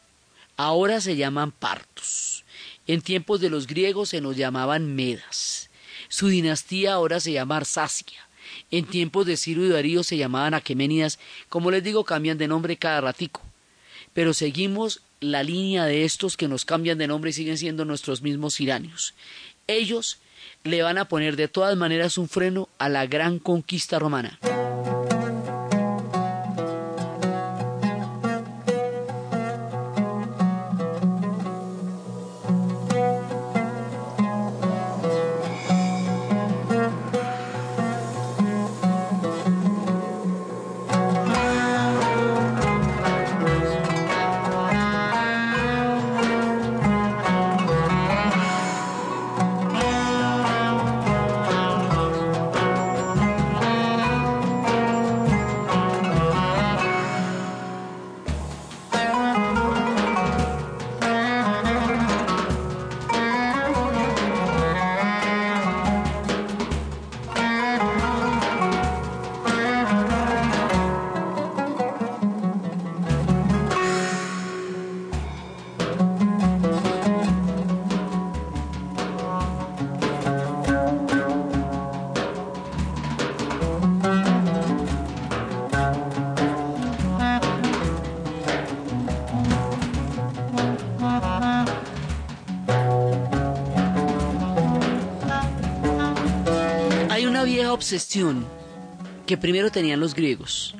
Ahora 0.56 1.00
se 1.00 1.16
llaman 1.16 1.52
partos. 1.52 2.44
En 2.86 3.02
tiempos 3.02 3.40
de 3.40 3.50
los 3.50 3.66
griegos 3.66 4.10
se 4.10 4.20
nos 4.20 4.36
llamaban 4.36 4.94
medas. 4.94 5.65
Su 6.08 6.28
dinastía 6.28 6.94
ahora 6.94 7.20
se 7.20 7.32
llama 7.32 7.58
Arsacia. 7.58 8.28
En 8.70 8.84
tiempos 8.84 9.26
de 9.26 9.36
Ciro 9.36 9.64
y 9.64 9.68
Darío 9.68 10.02
se 10.02 10.16
llamaban 10.16 10.54
Aqueménidas. 10.54 11.18
Como 11.48 11.70
les 11.70 11.82
digo, 11.82 12.04
cambian 12.04 12.38
de 12.38 12.48
nombre 12.48 12.76
cada 12.76 13.00
ratico. 13.00 13.42
Pero 14.12 14.32
seguimos 14.32 15.02
la 15.20 15.42
línea 15.42 15.84
de 15.84 16.04
estos 16.04 16.36
que 16.36 16.48
nos 16.48 16.64
cambian 16.64 16.98
de 16.98 17.06
nombre 17.06 17.30
y 17.30 17.32
siguen 17.32 17.58
siendo 17.58 17.84
nuestros 17.84 18.22
mismos 18.22 18.60
iranios. 18.60 19.14
Ellos 19.66 20.18
le 20.64 20.82
van 20.82 20.98
a 20.98 21.08
poner 21.08 21.36
de 21.36 21.48
todas 21.48 21.76
maneras 21.76 22.18
un 22.18 22.28
freno 22.28 22.68
a 22.78 22.88
la 22.88 23.06
gran 23.06 23.38
conquista 23.38 23.98
romana. 23.98 24.38
Obsesión 97.86 98.44
que 99.28 99.36
primero 99.36 99.70
tenían 99.70 100.00
los 100.00 100.12
griegos 100.12 100.74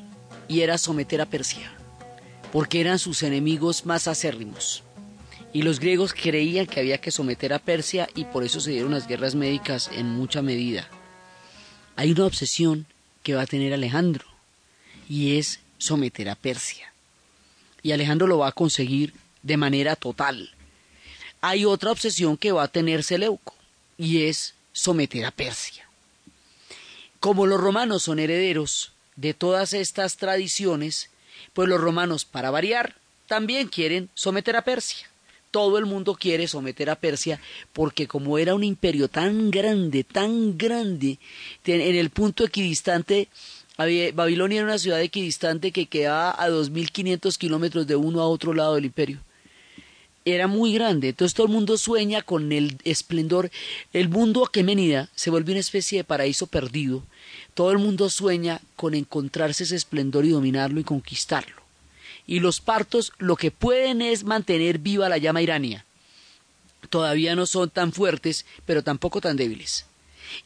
y 0.49 0.63
era 0.63 0.77
someter 0.77 1.21
a 1.21 1.27
Persia, 1.27 1.73
porque 2.51 2.81
eran 2.81 2.99
sus 2.99 3.23
enemigos 3.23 3.87
más 3.87 4.09
acérrimos. 4.09 4.83
Y 5.53 5.63
los 5.63 5.79
griegos 5.79 6.13
creían 6.13 6.67
que 6.67 6.81
había 6.81 6.99
que 6.99 7.13
someter 7.13 7.53
a 7.53 7.61
Persia 7.61 8.09
y 8.17 8.25
por 8.25 8.43
eso 8.43 8.59
se 8.59 8.73
dieron 8.73 8.91
las 8.91 9.07
guerras 9.07 9.37
médicas 9.37 9.89
en 9.93 10.07
mucha 10.07 10.43
medida. 10.43 10.89
Hay 11.95 12.11
una 12.11 12.27
obsesión 12.27 12.87
que 13.23 13.37
va 13.37 13.43
a 13.43 13.47
tener 13.47 13.73
Alejandro 13.73 14.25
y 15.09 15.39
es 15.39 15.61
someter 15.79 16.29
a 16.29 16.35
Persia. 16.35 16.93
Y 17.85 17.93
Alejandro 17.93 18.27
lo 18.27 18.39
va 18.39 18.49
a 18.49 18.53
conseguir 18.53 19.15
de 19.45 19.57
manera 19.57 19.95
total. 19.95 20.51
Hay 21.41 21.67
otra 21.67 21.93
obsesión 21.93 22.37
que 22.37 22.51
va 22.51 22.65
a 22.65 22.69
tener 22.69 23.05
Seleuco 23.05 23.55
y 23.97 24.25
es 24.25 24.55
someter 24.73 25.25
a 25.25 25.31
Persia. 25.31 25.86
Como 27.21 27.47
los 27.47 27.61
romanos 27.61 28.03
son 28.03 28.19
herederos 28.19 28.93
de 29.17 29.35
todas 29.35 29.73
estas 29.73 30.17
tradiciones, 30.17 31.11
pues 31.53 31.69
los 31.69 31.81
romanos, 31.81 32.25
para 32.25 32.51
variar, 32.51 32.97
también 33.27 33.69
quieren 33.69 34.09
someter 34.15 34.57
a 34.57 34.63
Persia 34.63 35.09
todo 35.57 35.79
el 35.79 35.87
mundo 35.87 36.15
quiere 36.15 36.49
someter 36.49 36.91
a 36.91 36.97
Persia 36.97 37.41
porque 37.73 38.07
como 38.07 38.37
era 38.37 38.55
un 38.55 38.63
imperio 38.63 39.09
tan 39.09 39.51
grande, 39.51 40.05
tan 40.05 40.59
grande, 40.59 41.19
en 41.65 41.97
el 41.97 42.11
punto 42.11 42.45
equidistante, 42.45 43.29
Babilonia 43.79 44.59
era 44.59 44.67
una 44.67 44.79
ciudad 44.79 45.01
equidistante 45.01 45.73
que 45.73 45.87
quedaba 45.87 46.31
a 46.33 46.51
2.500 46.51 47.39
kilómetros 47.39 47.87
de 47.87 47.97
uno 47.97 48.21
a 48.21 48.29
otro 48.29 48.53
lado 48.53 48.75
del 48.75 48.85
imperio. 48.85 49.19
Era 50.27 50.47
muy 50.47 50.75
grande, 50.75 51.09
entonces 51.09 51.33
todo 51.33 51.47
el 51.47 51.53
mundo 51.55 51.79
sueña 51.79 52.21
con 52.21 52.53
el 52.53 52.77
esplendor. 52.85 53.51
El 53.95 54.11
mundo 54.11 54.45
aquemenida 54.45 55.09
se 55.15 55.31
vuelve 55.31 55.53
una 55.53 55.61
especie 55.61 56.01
de 56.01 56.05
paraíso 56.05 56.47
perdido. 56.47 57.03
Todo 57.55 57.71
el 57.71 57.79
mundo 57.79 58.11
sueña 58.11 58.61
con 58.75 58.93
encontrarse 58.93 59.65
ese 59.65 59.77
esplendor 59.77 60.27
y 60.27 60.31
dominarlo 60.31 60.81
y 60.81 60.85
conquistarlo 60.85 61.67
y 62.27 62.41
los 62.41 62.61
partos 62.61 63.13
lo 63.19 63.37
que 63.37 63.51
pueden 63.51 64.03
es 64.03 64.25
mantener 64.25 64.79
viva 64.79 65.09
la 65.09 65.19
llama 65.19 65.43
irania. 65.43 65.85
Todavía 66.91 67.35
no 67.37 67.47
son 67.47 67.71
tan 67.71 67.93
fuertes, 67.93 68.45
pero 68.65 68.83
tampoco 68.83 69.21
tan 69.21 69.37
débiles. 69.37 69.87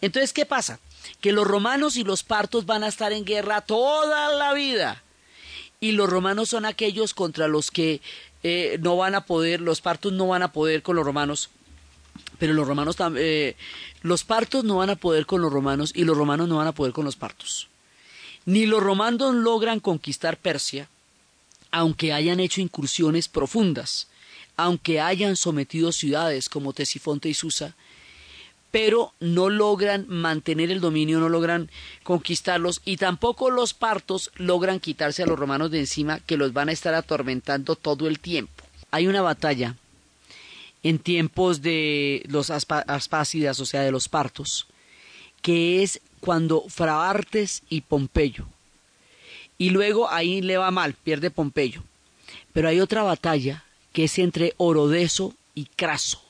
Entonces, 0.00 0.32
¿qué 0.32 0.46
pasa? 0.46 0.78
Que 1.20 1.32
los 1.32 1.46
romanos 1.46 1.96
y 1.96 2.04
los 2.04 2.22
partos 2.22 2.66
van 2.66 2.84
a 2.84 2.88
estar 2.88 3.12
en 3.12 3.24
guerra 3.24 3.62
toda 3.62 4.32
la 4.34 4.52
vida. 4.52 5.02
Y 5.80 5.92
los 5.92 6.10
romanos 6.10 6.50
son 6.50 6.66
aquellos 6.66 7.14
contra 7.14 7.48
los 7.48 7.70
que 7.70 8.02
eh, 8.42 8.78
no 8.80 8.96
van 8.96 9.14
a 9.14 9.26
poder, 9.26 9.60
los 9.60 9.80
partos 9.80 10.12
no 10.12 10.28
van 10.28 10.42
a 10.42 10.52
poder 10.52 10.82
con 10.82 10.96
los 10.96 11.04
romanos, 11.04 11.50
pero 12.38 12.52
los 12.54 12.66
romanos 12.66 12.96
eh, 13.16 13.56
los 14.02 14.24
partos 14.24 14.64
no 14.64 14.76
van 14.76 14.90
a 14.90 14.96
poder 14.96 15.26
con 15.26 15.42
los 15.42 15.52
romanos 15.52 15.92
y 15.94 16.04
los 16.04 16.16
romanos 16.16 16.48
no 16.48 16.56
van 16.56 16.66
a 16.66 16.72
poder 16.72 16.92
con 16.92 17.04
los 17.04 17.16
partos. 17.16 17.68
Ni 18.46 18.66
los 18.66 18.82
romanos 18.82 19.34
logran 19.34 19.80
conquistar 19.80 20.38
Persia, 20.38 20.88
aunque 21.70 22.12
hayan 22.12 22.40
hecho 22.40 22.60
incursiones 22.60 23.28
profundas, 23.28 24.08
aunque 24.56 25.00
hayan 25.00 25.36
sometido 25.36 25.92
ciudades 25.92 26.48
como 26.48 26.72
Tesifonte 26.72 27.28
y 27.28 27.34
Susa, 27.34 27.74
pero 28.70 29.12
no 29.20 29.50
logran 29.50 30.06
mantener 30.08 30.70
el 30.70 30.80
dominio, 30.80 31.18
no 31.18 31.28
logran 31.28 31.70
conquistarlos 32.02 32.82
y 32.84 32.96
tampoco 32.96 33.50
los 33.50 33.74
partos 33.74 34.30
logran 34.36 34.80
quitarse 34.80 35.22
a 35.22 35.26
los 35.26 35.38
romanos 35.38 35.70
de 35.70 35.80
encima 35.80 36.20
que 36.20 36.36
los 36.36 36.52
van 36.52 36.68
a 36.68 36.72
estar 36.72 36.94
atormentando 36.94 37.76
todo 37.76 38.06
el 38.06 38.20
tiempo. 38.20 38.64
Hay 38.90 39.06
una 39.06 39.22
batalla 39.22 39.76
en 40.82 40.98
tiempos 40.98 41.62
de 41.62 42.24
los 42.28 42.50
aspácidas, 42.50 43.60
o 43.60 43.66
sea, 43.66 43.82
de 43.82 43.92
los 43.92 44.08
partos, 44.08 44.66
que 45.42 45.82
es 45.82 46.00
cuando 46.20 46.64
Fraartes 46.68 47.62
y 47.68 47.82
Pompeyo, 47.82 48.46
y 49.58 49.70
luego 49.70 50.08
ahí 50.08 50.40
le 50.40 50.56
va 50.56 50.70
mal, 50.70 50.94
pierde 50.94 51.30
Pompeyo. 51.30 51.82
Pero 52.52 52.68
hay 52.68 52.80
otra 52.80 53.02
batalla 53.02 53.64
que 53.92 54.04
es 54.04 54.18
entre 54.18 54.54
Orodeso 54.56 55.34
y 55.54 55.66
Craso. 55.66 56.22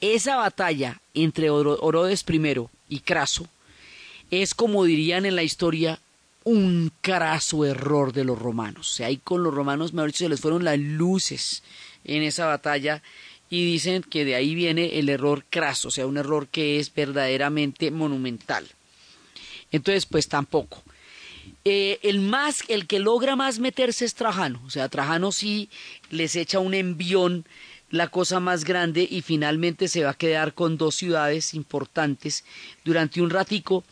Esa 0.00 0.36
batalla 0.36 1.00
entre 1.14 1.50
Orodes 1.50 2.24
I 2.28 2.66
y 2.88 3.00
Craso 3.00 3.46
es 4.30 4.54
como 4.54 4.84
dirían 4.84 5.24
en 5.26 5.36
la 5.36 5.42
historia 5.42 6.00
un 6.44 6.92
craso 7.00 7.64
error 7.64 8.12
de 8.12 8.24
los 8.24 8.38
romanos. 8.38 8.92
O 8.92 8.94
sea, 8.94 9.08
ahí 9.08 9.16
con 9.16 9.42
los 9.42 9.54
romanos, 9.54 9.92
mejor 9.92 10.10
dicho, 10.10 10.24
se 10.24 10.28
les 10.28 10.40
fueron 10.40 10.64
las 10.64 10.78
luces 10.78 11.62
en 12.04 12.22
esa 12.22 12.46
batalla 12.46 13.02
y 13.50 13.64
dicen 13.64 14.02
que 14.02 14.24
de 14.24 14.34
ahí 14.34 14.54
viene 14.54 14.98
el 14.98 15.08
error 15.08 15.44
craso, 15.48 15.88
o 15.88 15.90
sea, 15.90 16.06
un 16.06 16.16
error 16.16 16.48
que 16.48 16.78
es 16.78 16.92
verdaderamente 16.94 17.90
monumental. 17.90 18.66
Entonces, 19.72 20.06
pues 20.06 20.28
tampoco. 20.28 20.82
Eh, 21.64 21.98
el 22.02 22.20
más, 22.20 22.62
el 22.68 22.86
que 22.86 23.00
logra 23.00 23.34
más 23.34 23.58
meterse 23.58 24.04
es 24.04 24.14
Trajano. 24.14 24.62
O 24.64 24.70
sea, 24.70 24.88
Trajano 24.88 25.32
sí 25.32 25.68
les 26.10 26.36
echa 26.36 26.60
un 26.60 26.74
envión 26.74 27.44
la 27.96 28.08
cosa 28.08 28.40
más 28.40 28.64
grande 28.64 29.06
y 29.10 29.22
finalmente 29.22 29.88
se 29.88 30.04
va 30.04 30.10
a 30.10 30.14
quedar 30.14 30.54
con 30.54 30.76
dos 30.76 30.94
ciudades 30.94 31.54
importantes 31.54 32.44
durante 32.84 33.20
un 33.20 33.30
ratico, 33.30 33.84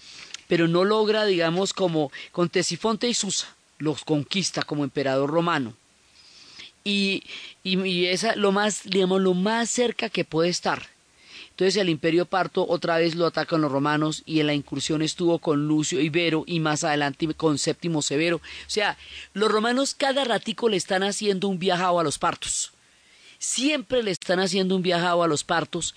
pero 0.49 0.69
no 0.69 0.85
logra, 0.85 1.25
digamos, 1.25 1.73
como 1.73 2.13
con 2.33 2.49
Tesifonte 2.49 3.09
y 3.09 3.15
Susa, 3.15 3.55
los 3.79 4.05
conquista 4.05 4.63
como 4.63 4.85
emperador 4.85 5.31
romano. 5.31 5.75
Y, 6.85 7.25
y, 7.63 7.81
y 7.81 8.07
esa 8.07 8.37
lo 8.37 8.53
más, 8.53 8.83
digamos, 8.85 9.21
lo 9.21 9.35
más 9.35 9.71
cerca 9.71 10.11
que 10.11 10.25
puede 10.25 10.51
estar. 10.51 10.95
Entonces 11.55 11.77
el 11.77 11.89
imperio 11.89 12.27
parto 12.27 12.67
otra 12.69 12.99
vez 12.99 13.15
lo 13.15 13.27
atacan 13.27 13.61
los 13.61 13.71
romanos 13.71 14.25
y 14.27 14.41
en 14.41 14.49
la 14.49 14.55
incursión 14.55 15.03
estuvo 15.03 15.39
con 15.39 15.69
Lucio 15.69 16.01
Ibero 16.01 16.43
y 16.49 16.59
más 16.59 16.83
adelante 16.83 17.33
con 17.35 17.59
Séptimo 17.59 18.03
Severo. 18.03 18.39
O 18.39 18.41
sea, 18.67 18.99
los 19.35 19.53
romanos 19.53 19.95
cada 19.95 20.25
ratico 20.25 20.69
le 20.69 20.77
están 20.77 21.05
haciendo 21.05 21.47
un 21.47 21.61
viajado 21.61 22.01
a 22.01 22.03
los 22.03 22.19
partos. 22.19 22.73
Siempre 23.47 24.03
le 24.03 24.11
están 24.11 24.41
haciendo 24.41 24.75
un 24.75 24.83
viajado 24.83 25.23
a 25.23 25.29
los 25.29 25.45
partos 25.45 25.95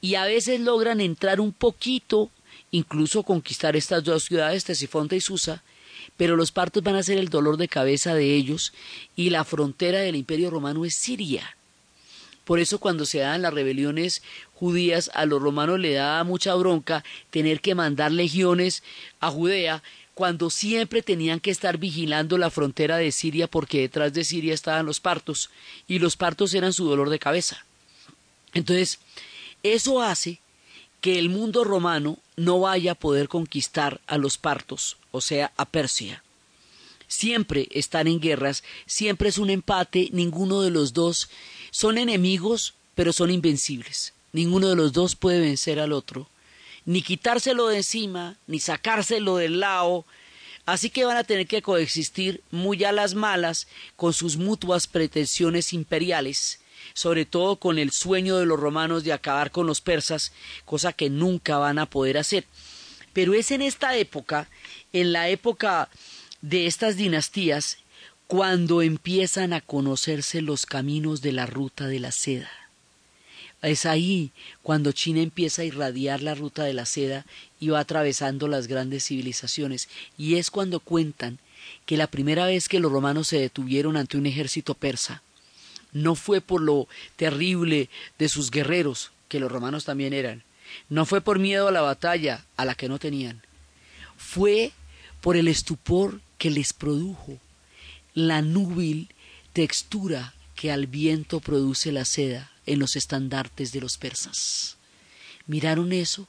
y 0.00 0.16
a 0.16 0.24
veces 0.24 0.58
logran 0.60 1.00
entrar 1.00 1.40
un 1.40 1.52
poquito, 1.52 2.28
incluso 2.72 3.22
conquistar 3.22 3.76
estas 3.76 4.02
dos 4.02 4.24
ciudades, 4.24 4.64
Tesifonte 4.64 5.14
y 5.14 5.20
Susa, 5.20 5.62
pero 6.16 6.36
los 6.36 6.50
partos 6.50 6.82
van 6.82 6.96
a 6.96 7.02
ser 7.04 7.18
el 7.18 7.28
dolor 7.28 7.56
de 7.56 7.68
cabeza 7.68 8.14
de 8.14 8.34
ellos 8.34 8.74
y 9.14 9.30
la 9.30 9.44
frontera 9.44 10.00
del 10.00 10.16
imperio 10.16 10.50
romano 10.50 10.84
es 10.84 10.96
Siria. 10.96 11.56
Por 12.44 12.58
eso 12.58 12.78
cuando 12.80 13.06
se 13.06 13.18
dan 13.18 13.42
las 13.42 13.54
rebeliones 13.54 14.22
judías, 14.54 15.08
a 15.14 15.24
los 15.24 15.40
romanos 15.40 15.78
le 15.78 15.92
da 15.92 16.22
mucha 16.24 16.54
bronca 16.56 17.04
tener 17.30 17.60
que 17.60 17.76
mandar 17.76 18.10
legiones 18.10 18.82
a 19.20 19.30
Judea 19.30 19.84
cuando 20.18 20.50
siempre 20.50 21.00
tenían 21.00 21.38
que 21.38 21.52
estar 21.52 21.78
vigilando 21.78 22.38
la 22.38 22.50
frontera 22.50 22.96
de 22.96 23.12
Siria 23.12 23.46
porque 23.46 23.82
detrás 23.82 24.12
de 24.12 24.24
Siria 24.24 24.52
estaban 24.52 24.84
los 24.84 24.98
partos 24.98 25.48
y 25.86 26.00
los 26.00 26.16
partos 26.16 26.54
eran 26.54 26.72
su 26.72 26.88
dolor 26.88 27.08
de 27.08 27.20
cabeza. 27.20 27.64
Entonces, 28.52 28.98
eso 29.62 30.02
hace 30.02 30.40
que 31.00 31.20
el 31.20 31.28
mundo 31.28 31.62
romano 31.62 32.18
no 32.34 32.58
vaya 32.58 32.90
a 32.90 32.94
poder 32.96 33.28
conquistar 33.28 34.00
a 34.08 34.18
los 34.18 34.38
partos, 34.38 34.96
o 35.12 35.20
sea, 35.20 35.52
a 35.56 35.66
Persia. 35.66 36.24
Siempre 37.06 37.68
están 37.70 38.08
en 38.08 38.18
guerras, 38.18 38.64
siempre 38.86 39.28
es 39.28 39.38
un 39.38 39.50
empate, 39.50 40.08
ninguno 40.10 40.62
de 40.62 40.72
los 40.72 40.94
dos 40.94 41.30
son 41.70 41.96
enemigos, 41.96 42.74
pero 42.96 43.12
son 43.12 43.30
invencibles. 43.30 44.14
Ninguno 44.32 44.68
de 44.68 44.74
los 44.74 44.92
dos 44.92 45.14
puede 45.14 45.38
vencer 45.38 45.78
al 45.78 45.92
otro, 45.92 46.28
ni 46.88 47.02
quitárselo 47.02 47.68
de 47.68 47.76
encima, 47.76 48.38
ni 48.46 48.60
sacárselo 48.60 49.36
del 49.36 49.60
lado. 49.60 50.06
Así 50.64 50.88
que 50.88 51.04
van 51.04 51.18
a 51.18 51.24
tener 51.24 51.46
que 51.46 51.60
coexistir 51.60 52.42
muy 52.50 52.82
a 52.82 52.92
las 52.92 53.12
malas 53.12 53.68
con 53.94 54.14
sus 54.14 54.38
mutuas 54.38 54.86
pretensiones 54.86 55.74
imperiales, 55.74 56.60
sobre 56.94 57.26
todo 57.26 57.56
con 57.56 57.78
el 57.78 57.90
sueño 57.90 58.38
de 58.38 58.46
los 58.46 58.58
romanos 58.58 59.04
de 59.04 59.12
acabar 59.12 59.50
con 59.50 59.66
los 59.66 59.82
persas, 59.82 60.32
cosa 60.64 60.94
que 60.94 61.10
nunca 61.10 61.58
van 61.58 61.78
a 61.78 61.90
poder 61.90 62.16
hacer. 62.16 62.46
Pero 63.12 63.34
es 63.34 63.50
en 63.50 63.60
esta 63.60 63.94
época, 63.94 64.48
en 64.94 65.12
la 65.12 65.28
época 65.28 65.90
de 66.40 66.66
estas 66.66 66.96
dinastías, 66.96 67.76
cuando 68.26 68.80
empiezan 68.80 69.52
a 69.52 69.60
conocerse 69.60 70.40
los 70.40 70.64
caminos 70.64 71.20
de 71.20 71.32
la 71.32 71.44
ruta 71.44 71.86
de 71.86 72.00
la 72.00 72.12
seda. 72.12 72.67
Es 73.62 73.86
ahí 73.86 74.30
cuando 74.62 74.92
China 74.92 75.20
empieza 75.20 75.62
a 75.62 75.64
irradiar 75.64 76.22
la 76.22 76.34
ruta 76.34 76.62
de 76.64 76.74
la 76.74 76.86
seda 76.86 77.26
y 77.58 77.68
va 77.68 77.80
atravesando 77.80 78.46
las 78.46 78.68
grandes 78.68 79.06
civilizaciones. 79.06 79.88
Y 80.16 80.36
es 80.36 80.50
cuando 80.50 80.80
cuentan 80.80 81.38
que 81.84 81.96
la 81.96 82.06
primera 82.06 82.46
vez 82.46 82.68
que 82.68 82.78
los 82.78 82.92
romanos 82.92 83.28
se 83.28 83.38
detuvieron 83.38 83.96
ante 83.96 84.16
un 84.16 84.26
ejército 84.26 84.74
persa, 84.74 85.22
no 85.92 86.14
fue 86.14 86.40
por 86.40 86.60
lo 86.60 86.86
terrible 87.16 87.88
de 88.18 88.28
sus 88.28 88.50
guerreros, 88.50 89.10
que 89.28 89.40
los 89.40 89.50
romanos 89.50 89.84
también 89.84 90.12
eran, 90.12 90.44
no 90.88 91.06
fue 91.06 91.20
por 91.20 91.38
miedo 91.38 91.68
a 91.68 91.72
la 91.72 91.80
batalla, 91.80 92.44
a 92.56 92.64
la 92.64 92.74
que 92.74 92.88
no 92.88 92.98
tenían, 92.98 93.42
fue 94.16 94.72
por 95.20 95.36
el 95.36 95.48
estupor 95.48 96.20
que 96.36 96.50
les 96.50 96.72
produjo 96.72 97.38
la 98.14 98.42
núbil 98.42 99.08
textura 99.52 100.34
que 100.58 100.72
al 100.72 100.88
viento 100.88 101.38
produce 101.38 101.92
la 101.92 102.04
seda 102.04 102.50
en 102.66 102.80
los 102.80 102.96
estandartes 102.96 103.70
de 103.70 103.80
los 103.80 103.96
persas. 103.96 104.76
Miraron 105.46 105.92
eso, 105.92 106.26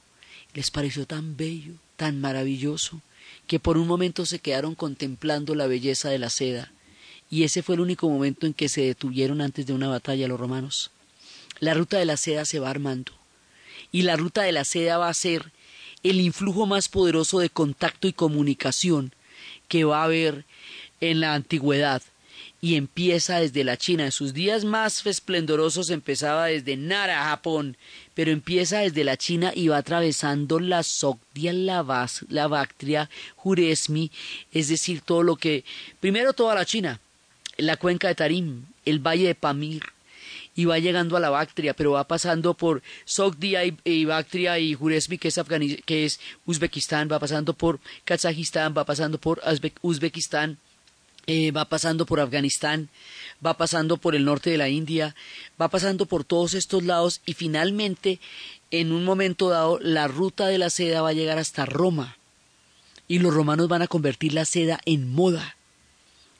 les 0.54 0.70
pareció 0.70 1.04
tan 1.04 1.36
bello, 1.36 1.72
tan 1.96 2.20
maravilloso, 2.20 3.00
que 3.48 3.58
por 3.58 3.76
un 3.76 3.88
momento 3.88 4.24
se 4.26 4.38
quedaron 4.38 4.76
contemplando 4.76 5.56
la 5.56 5.66
belleza 5.66 6.10
de 6.10 6.20
la 6.20 6.30
seda, 6.30 6.70
y 7.28 7.42
ese 7.42 7.64
fue 7.64 7.74
el 7.74 7.80
único 7.80 8.08
momento 8.08 8.46
en 8.46 8.54
que 8.54 8.68
se 8.68 8.82
detuvieron 8.82 9.40
antes 9.40 9.66
de 9.66 9.72
una 9.72 9.88
batalla 9.88 10.28
los 10.28 10.38
romanos. 10.38 10.92
La 11.58 11.74
ruta 11.74 11.98
de 11.98 12.04
la 12.04 12.16
seda 12.16 12.44
se 12.44 12.60
va 12.60 12.70
armando, 12.70 13.10
y 13.90 14.02
la 14.02 14.14
ruta 14.14 14.42
de 14.42 14.52
la 14.52 14.64
seda 14.64 14.96
va 14.96 15.08
a 15.08 15.14
ser 15.14 15.50
el 16.04 16.20
influjo 16.20 16.66
más 16.66 16.88
poderoso 16.88 17.40
de 17.40 17.50
contacto 17.50 18.06
y 18.06 18.12
comunicación 18.12 19.12
que 19.66 19.82
va 19.82 20.02
a 20.02 20.04
haber 20.04 20.44
en 21.00 21.18
la 21.18 21.34
antigüedad 21.34 22.00
y 22.60 22.76
empieza 22.76 23.40
desde 23.40 23.64
la 23.64 23.76
China. 23.76 24.04
En 24.04 24.12
sus 24.12 24.34
días 24.34 24.64
más 24.64 25.04
esplendorosos 25.06 25.90
empezaba 25.90 26.46
desde 26.46 26.76
Nara, 26.76 27.24
Japón, 27.24 27.76
pero 28.14 28.30
empieza 28.30 28.80
desde 28.80 29.04
la 29.04 29.16
China 29.16 29.52
y 29.54 29.68
va 29.68 29.78
atravesando 29.78 30.60
la 30.60 30.82
Sogdia, 30.82 31.52
la, 31.52 32.08
la 32.28 32.48
Bactria, 32.48 33.08
Juresmi, 33.36 34.10
es 34.52 34.68
decir, 34.68 35.00
todo 35.00 35.22
lo 35.22 35.36
que... 35.36 35.64
Primero 36.00 36.32
toda 36.32 36.54
la 36.54 36.64
China, 36.64 37.00
la 37.56 37.76
cuenca 37.76 38.08
de 38.08 38.14
Tarim, 38.14 38.64
el 38.84 38.98
valle 38.98 39.26
de 39.26 39.34
Pamir, 39.34 39.82
y 40.54 40.66
va 40.66 40.78
llegando 40.78 41.16
a 41.16 41.20
la 41.20 41.30
Bactria, 41.30 41.74
pero 41.74 41.92
va 41.92 42.04
pasando 42.04 42.54
por 42.54 42.82
Sogdia 43.04 43.64
y, 43.64 44.04
Bactria 44.04 44.58
y 44.58 44.74
Juresmi, 44.74 45.16
que 45.16 45.28
es, 45.28 45.40
que 45.86 46.04
es 46.04 46.20
Uzbekistán, 46.44 47.08
va 47.10 47.18
pasando 47.18 47.54
por 47.54 47.80
Kazajistán, 48.04 48.74
va 48.76 48.84
pasando 48.84 49.18
por 49.18 49.40
Uzbekistán, 49.80 50.58
eh, 51.26 51.50
va 51.50 51.64
pasando 51.66 52.06
por 52.06 52.20
Afganistán, 52.20 52.88
va 53.44 53.56
pasando 53.56 53.96
por 53.96 54.14
el 54.14 54.24
norte 54.24 54.50
de 54.50 54.58
la 54.58 54.68
India, 54.68 55.14
va 55.60 55.68
pasando 55.68 56.06
por 56.06 56.24
todos 56.24 56.54
estos 56.54 56.82
lados 56.82 57.20
y 57.26 57.34
finalmente, 57.34 58.20
en 58.70 58.92
un 58.92 59.04
momento 59.04 59.48
dado, 59.48 59.78
la 59.80 60.08
ruta 60.08 60.46
de 60.46 60.58
la 60.58 60.70
seda 60.70 61.02
va 61.02 61.10
a 61.10 61.14
llegar 61.14 61.38
hasta 61.38 61.66
Roma. 61.66 62.16
Y 63.08 63.18
los 63.18 63.34
romanos 63.34 63.68
van 63.68 63.82
a 63.82 63.88
convertir 63.88 64.32
la 64.32 64.44
seda 64.44 64.80
en 64.84 65.12
moda 65.12 65.56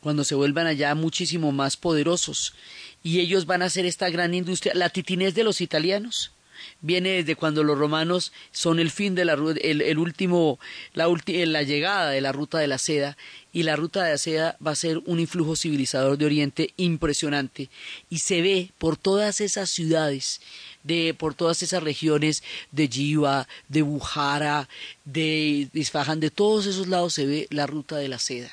cuando 0.00 0.24
se 0.24 0.34
vuelvan 0.34 0.66
allá 0.66 0.94
muchísimo 0.94 1.52
más 1.52 1.76
poderosos. 1.76 2.54
Y 3.02 3.20
ellos 3.20 3.46
van 3.46 3.62
a 3.62 3.66
hacer 3.66 3.86
esta 3.86 4.08
gran 4.08 4.34
industria, 4.34 4.74
la 4.74 4.88
titinez 4.88 5.34
de 5.34 5.44
los 5.44 5.60
italianos 5.60 6.32
viene 6.80 7.10
desde 7.10 7.36
cuando 7.36 7.64
los 7.64 7.78
romanos 7.78 8.32
son 8.52 8.80
el 8.80 8.90
fin 8.90 9.14
de 9.14 9.24
la 9.24 9.34
el, 9.34 9.82
el 9.82 9.98
último 9.98 10.58
la, 10.94 11.08
la 11.26 11.62
llegada 11.62 12.10
de 12.10 12.20
la 12.20 12.32
ruta 12.32 12.58
de 12.58 12.66
la 12.66 12.78
seda 12.78 13.16
y 13.52 13.64
la 13.64 13.76
ruta 13.76 14.04
de 14.04 14.12
la 14.12 14.18
seda 14.18 14.56
va 14.64 14.72
a 14.72 14.76
ser 14.76 14.98
un 15.06 15.18
influjo 15.18 15.56
civilizador 15.56 16.16
de 16.16 16.26
Oriente 16.26 16.72
impresionante 16.76 17.68
y 18.08 18.18
se 18.18 18.42
ve 18.42 18.70
por 18.78 18.96
todas 18.96 19.40
esas 19.40 19.70
ciudades 19.70 20.40
de 20.82 21.14
por 21.18 21.34
todas 21.34 21.62
esas 21.62 21.82
regiones 21.82 22.42
de 22.72 22.88
Jiva, 22.88 23.48
de 23.68 23.82
Bujara, 23.82 24.68
de 25.04 25.68
Isfahan, 25.72 26.20
de 26.20 26.30
todos 26.30 26.66
esos 26.66 26.88
lados 26.88 27.14
se 27.14 27.26
ve 27.26 27.46
la 27.50 27.66
ruta 27.66 27.96
de 27.96 28.08
la 28.08 28.18
seda. 28.18 28.50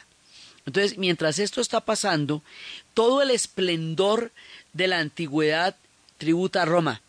Entonces, 0.65 0.97
mientras 0.97 1.39
esto 1.39 1.61
está 1.61 1.79
pasando, 1.79 2.43
todo 2.93 3.21
el 3.21 3.31
esplendor 3.31 4.33
de 4.73 4.87
la 4.87 4.99
antigüedad 4.99 5.77
tributa 6.17 6.63
a 6.63 6.65
Roma 6.65 7.01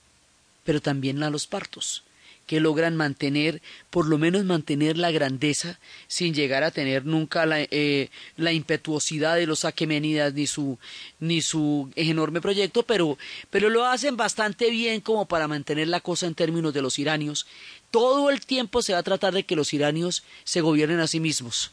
pero 0.69 0.83
también 0.83 1.23
a 1.23 1.31
los 1.31 1.47
partos, 1.47 2.03
que 2.47 2.61
logran 2.61 2.95
mantener, 2.95 3.62
por 3.89 4.07
lo 4.07 4.19
menos 4.19 4.45
mantener 4.45 4.99
la 4.99 5.11
grandeza, 5.11 5.81
sin 6.09 6.35
llegar 6.35 6.62
a 6.62 6.71
tener 6.71 7.07
nunca 7.07 7.47
la, 7.47 7.62
eh, 7.62 8.11
la 8.37 8.53
impetuosidad 8.53 9.37
de 9.37 9.47
los 9.47 9.64
aqueménidas 9.64 10.35
ni 10.35 10.47
su, 10.47 10.79
ni 11.21 11.41
su 11.41 11.91
enorme 11.97 12.43
proyecto, 12.43 12.83
pero, 12.83 13.16
pero 13.49 13.71
lo 13.71 13.87
hacen 13.87 14.19
bastante 14.19 14.69
bien 14.69 15.01
como 15.01 15.25
para 15.25 15.49
mantener 15.49 15.89
la 15.89 16.01
cosa 16.01 16.27
en 16.27 16.35
términos 16.35 16.75
de 16.75 16.83
los 16.83 16.99
iranios. 16.99 17.47
Todo 17.91 18.29
el 18.29 18.45
tiempo 18.45 18.83
se 18.83 18.93
va 18.93 18.99
a 18.99 19.03
tratar 19.03 19.33
de 19.33 19.45
que 19.45 19.57
los 19.57 19.73
iranios 19.73 20.23
se 20.45 20.61
gobiernen 20.61 21.01
a 21.01 21.07
sí 21.07 21.19
mismos. 21.19 21.71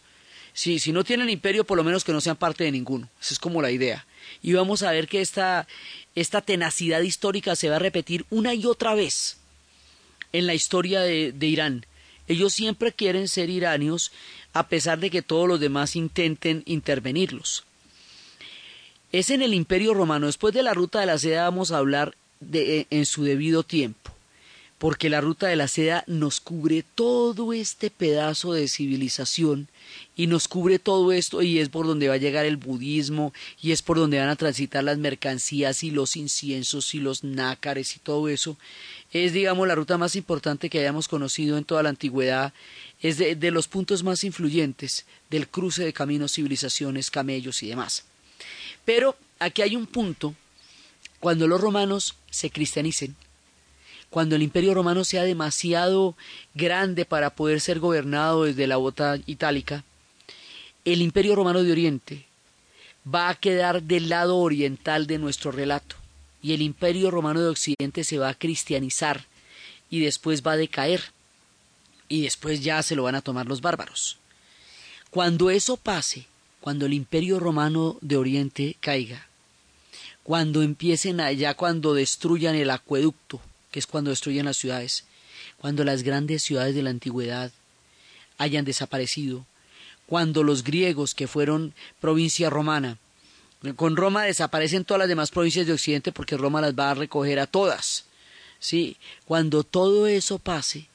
Si, 0.54 0.80
si 0.80 0.94
no 0.94 1.04
tienen 1.04 1.30
imperio, 1.30 1.66
por 1.66 1.76
lo 1.76 1.84
menos 1.84 2.06
que 2.06 2.14
no 2.14 2.22
sean 2.22 2.38
parte 2.38 2.64
de 2.64 2.72
ninguno. 2.72 3.10
Esa 3.20 3.34
es 3.34 3.40
como 3.40 3.62
la 3.62 3.72
idea. 3.72 4.06
Y 4.42 4.54
vamos 4.54 4.84
a 4.84 4.92
ver 4.92 5.08
que 5.08 5.22
esta, 5.22 5.68
esta 6.16 6.42
tenacidad 6.42 7.02
histórica 7.02 7.56
se 7.56 7.70
va 7.70 7.78
a 7.78 7.80
repetir 7.80 8.26
una 8.30 8.54
y 8.54 8.66
otra 8.66 8.96
vez 8.96 9.38
en 10.32 10.48
la 10.48 10.54
historia 10.54 11.02
de, 11.02 11.34
Irán. 11.42 11.86
Ellos 12.28 12.54
siempre 12.54 12.92
quieren 12.92 13.28
ser 13.28 13.50
iranios 13.50 14.12
a 14.54 14.68
pesar 14.68 15.00
de 15.00 15.10
que 15.10 15.22
todos 15.22 15.48
los 15.48 15.60
demás 15.60 15.96
intenten 15.96 16.64
intervenirlos. 16.66 17.66
Es 19.12 19.30
en 19.30 19.42
el 19.42 19.54
Imperio 19.54 19.94
Romano. 19.94 20.26
Después 20.26 20.54
de 20.54 20.64
la 20.64 20.74
ruta 20.74 21.00
de 21.00 21.06
la 21.06 21.18
seda 21.18 21.44
vamos 21.44 21.72
a 21.72 21.78
hablar 21.78 22.16
de, 22.40 22.88
en 22.90 23.06
su 23.06 23.24
debido 23.24 23.64
tiempo 23.64 24.15
porque 24.86 25.10
la 25.10 25.20
ruta 25.20 25.48
de 25.48 25.56
la 25.56 25.68
seda 25.68 26.04
nos 26.06 26.40
cubre 26.40 26.84
todo 26.84 27.54
este 27.54 27.90
pedazo 27.90 28.54
de 28.54 28.68
civilización 28.68 29.68
y 30.16 30.28
nos 30.28 30.48
cubre 30.48 30.78
todo 30.78 31.12
esto 31.12 31.42
y 31.42 31.58
es 31.58 31.70
por 31.70 31.88
donde 31.88 32.08
va 32.08 32.14
a 32.14 32.18
llegar 32.18 32.46
el 32.46 32.58
budismo 32.58 33.34
y 33.60 33.72
es 33.72 33.82
por 33.82 33.98
donde 33.98 34.20
van 34.20 34.30
a 34.30 34.36
transitar 34.36 34.84
las 34.84 35.00
mercancías 35.00 35.84
y 35.84 35.90
los 35.90 36.16
inciensos 36.16 36.94
y 36.94 37.00
los 37.00 37.24
nácares 37.24 37.96
y 37.96 38.00
todo 38.00 38.30
eso. 38.30 38.58
Es, 39.12 39.34
digamos, 39.34 39.68
la 39.68 39.74
ruta 39.74 39.98
más 39.98 40.16
importante 40.16 40.70
que 40.70 40.82
hayamos 40.82 41.08
conocido 41.08 41.58
en 41.58 41.66
toda 41.66 41.82
la 41.82 41.90
antigüedad, 41.90 42.54
es 43.02 43.18
de, 43.18 43.36
de 43.36 43.50
los 43.50 43.68
puntos 43.68 44.04
más 44.04 44.24
influyentes 44.24 45.08
del 45.32 45.48
cruce 45.48 45.84
de 45.84 45.94
caminos, 45.94 46.34
civilizaciones, 46.34 47.10
camellos 47.10 47.64
y 47.64 47.70
demás. 47.70 48.04
Pero 48.86 49.18
aquí 49.40 49.64
hay 49.64 49.76
un 49.76 49.88
punto, 49.88 50.36
cuando 51.20 51.48
los 51.48 51.60
romanos 51.60 52.14
se 52.30 52.52
cristianicen, 52.52 53.16
cuando 54.16 54.38
el 54.38 54.44
imperio 54.44 54.74
romano 54.74 55.04
sea 55.04 55.24
demasiado 55.24 56.16
grande 56.54 57.04
para 57.04 57.32
poder 57.32 57.60
ser 57.60 57.80
gobernado 57.80 58.46
desde 58.46 58.66
la 58.66 58.78
bota 58.78 59.20
itálica, 59.26 59.84
el 60.86 61.02
imperio 61.02 61.36
romano 61.36 61.64
de 61.64 61.74
Oriente 61.74 62.26
va 63.06 63.28
a 63.28 63.36
quedar 63.36 63.84
del 63.84 64.08
lado 64.08 64.38
oriental 64.38 65.06
de 65.06 65.18
nuestro 65.18 65.52
relato 65.52 65.98
y 66.42 66.54
el 66.54 66.62
imperio 66.62 67.12
romano 67.12 67.42
de 67.42 67.50
Occidente 67.50 68.06
se 68.06 68.18
va 68.18 68.30
a 68.30 68.36
cristianizar 68.36 69.26
y 69.90 70.00
después 70.00 70.48
va 70.48 70.54
a 70.54 70.58
decaer 70.58 71.04
y 72.08 72.22
después 72.22 72.64
ya 72.64 72.82
se 72.84 72.96
lo 72.96 73.04
van 73.04 73.16
a 73.16 73.22
tomar 73.22 73.48
los 73.48 73.60
bárbaros. 73.60 74.18
Cuando 75.10 75.50
eso 75.50 75.76
pase, 75.76 76.26
cuando 76.62 76.86
el 76.86 76.94
imperio 76.94 77.38
romano 77.38 77.98
de 78.00 78.16
Oriente 78.16 78.78
caiga, 78.80 79.28
cuando 80.24 80.62
empiecen 80.62 81.20
allá, 81.20 81.54
cuando 81.56 81.94
destruyan 81.94 82.56
el 82.56 82.70
acueducto, 82.70 83.42
que 83.76 83.80
es 83.80 83.88
cuando 83.88 84.10
destruyen 84.10 84.46
las 84.46 84.56
ciudades, 84.56 85.04
cuando 85.58 85.84
las 85.84 86.02
grandes 86.02 86.44
ciudades 86.44 86.76
de 86.76 86.82
la 86.82 86.92
antigüedad 86.92 87.52
hayan 88.38 88.64
desaparecido, 88.64 89.46
cuando 90.08 90.44
los 90.44 90.64
griegos, 90.64 91.14
que 91.14 91.28
fueron 91.28 91.74
provincia 92.00 92.50
romana, 92.50 93.00
con 93.76 93.98
Roma 93.98 94.24
desaparecen 94.24 94.86
todas 94.86 95.00
las 95.00 95.10
demás 95.10 95.30
provincias 95.30 95.68
de 95.68 95.74
Occidente 95.74 96.14
porque 96.14 96.38
Roma 96.38 96.62
las 96.62 96.74
va 96.74 96.92
a 96.92 96.94
recoger 96.94 97.38
a 97.38 97.48
todas. 97.48 98.06
¿sí? 98.60 98.96
Cuando 99.26 99.66
todo 99.66 100.08
eso 100.08 100.40
pase, 100.40 100.88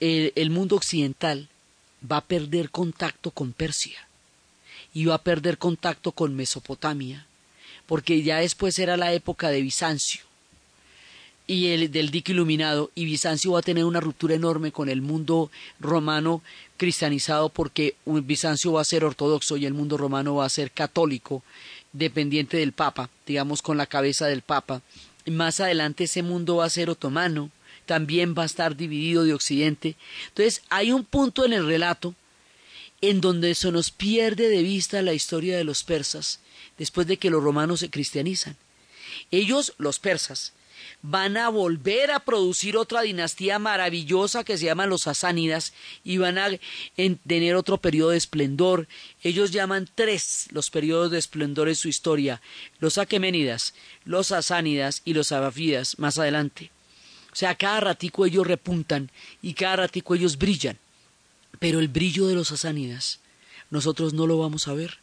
el 0.00 0.50
mundo 0.50 0.74
occidental 0.74 1.48
va 2.02 2.16
a 2.16 2.24
perder 2.24 2.70
contacto 2.70 3.30
con 3.30 3.52
Persia 3.52 4.08
y 4.92 5.04
va 5.04 5.14
a 5.14 5.22
perder 5.22 5.58
contacto 5.58 6.10
con 6.10 6.34
Mesopotamia, 6.34 7.28
porque 7.86 8.24
ya 8.24 8.38
después 8.38 8.76
era 8.80 8.96
la 8.96 9.12
época 9.12 9.50
de 9.50 9.62
Bizancio 9.62 10.33
y 11.46 11.68
el 11.68 11.90
del 11.92 12.10
dique 12.10 12.32
iluminado 12.32 12.90
y 12.94 13.04
Bizancio 13.04 13.52
va 13.52 13.58
a 13.58 13.62
tener 13.62 13.84
una 13.84 14.00
ruptura 14.00 14.34
enorme 14.34 14.72
con 14.72 14.88
el 14.88 15.02
mundo 15.02 15.50
romano 15.78 16.42
cristianizado 16.76 17.50
porque 17.50 17.96
Bizancio 18.06 18.72
va 18.72 18.80
a 18.80 18.84
ser 18.84 19.04
ortodoxo 19.04 19.56
y 19.56 19.66
el 19.66 19.74
mundo 19.74 19.96
romano 19.96 20.36
va 20.36 20.46
a 20.46 20.50
ser 20.50 20.70
católico 20.70 21.42
dependiente 21.92 22.56
del 22.56 22.72
papa 22.72 23.10
digamos 23.26 23.62
con 23.62 23.76
la 23.76 23.86
cabeza 23.86 24.26
del 24.26 24.42
papa. 24.42 24.82
Y 25.26 25.30
más 25.30 25.60
adelante 25.60 26.04
ese 26.04 26.22
mundo 26.22 26.56
va 26.56 26.66
a 26.66 26.70
ser 26.70 26.90
otomano 26.90 27.50
también 27.86 28.34
va 28.36 28.44
a 28.44 28.46
estar 28.46 28.76
dividido 28.76 29.24
de 29.24 29.34
occidente. 29.34 29.96
Entonces 30.28 30.62
hay 30.70 30.92
un 30.92 31.04
punto 31.04 31.44
en 31.44 31.52
el 31.52 31.66
relato 31.66 32.14
en 33.00 33.20
donde 33.20 33.54
se 33.54 33.70
nos 33.70 33.90
pierde 33.90 34.48
de 34.48 34.62
vista 34.62 35.02
la 35.02 35.12
historia 35.12 35.56
de 35.56 35.64
los 35.64 35.84
persas 35.84 36.40
después 36.78 37.06
de 37.06 37.18
que 37.18 37.30
los 37.30 37.42
romanos 37.42 37.80
se 37.80 37.90
cristianizan. 37.90 38.56
Ellos 39.30 39.74
los 39.78 39.98
persas 39.98 40.52
van 41.02 41.36
a 41.36 41.48
volver 41.48 42.10
a 42.10 42.20
producir 42.20 42.76
otra 42.76 43.02
dinastía 43.02 43.58
maravillosa 43.58 44.44
que 44.44 44.58
se 44.58 44.66
llama 44.66 44.86
los 44.86 45.02
sasánidas 45.02 45.72
y 46.02 46.18
van 46.18 46.38
a 46.38 46.48
tener 47.26 47.56
otro 47.56 47.78
periodo 47.78 48.10
de 48.10 48.16
esplendor. 48.16 48.88
Ellos 49.22 49.50
llaman 49.50 49.88
tres 49.94 50.46
los 50.50 50.70
periodos 50.70 51.10
de 51.10 51.18
esplendor 51.18 51.68
en 51.68 51.76
su 51.76 51.88
historia, 51.88 52.40
los 52.78 52.98
aqueménidas, 52.98 53.74
los 54.04 54.28
sasánidas 54.28 55.02
y 55.04 55.14
los 55.14 55.32
abafidas 55.32 55.98
más 55.98 56.18
adelante. 56.18 56.70
O 57.32 57.36
sea, 57.36 57.54
cada 57.56 57.80
ratico 57.80 58.26
ellos 58.26 58.46
repuntan 58.46 59.10
y 59.42 59.54
cada 59.54 59.76
ratico 59.76 60.14
ellos 60.14 60.38
brillan. 60.38 60.78
Pero 61.58 61.80
el 61.80 61.88
brillo 61.88 62.26
de 62.26 62.34
los 62.34 62.48
sasánidas 62.48 63.20
nosotros 63.70 64.14
no 64.14 64.26
lo 64.26 64.38
vamos 64.38 64.68
a 64.68 64.74
ver, 64.74 64.98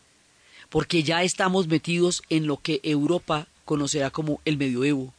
porque 0.70 1.04
ya 1.04 1.24
estamos 1.24 1.68
metidos 1.68 2.24
en 2.30 2.48
lo 2.48 2.58
que 2.58 2.80
Europa 2.84 3.48
conocerá 3.66 4.12
como 4.12 4.40
el 4.46 4.58
medioevo 4.58 5.14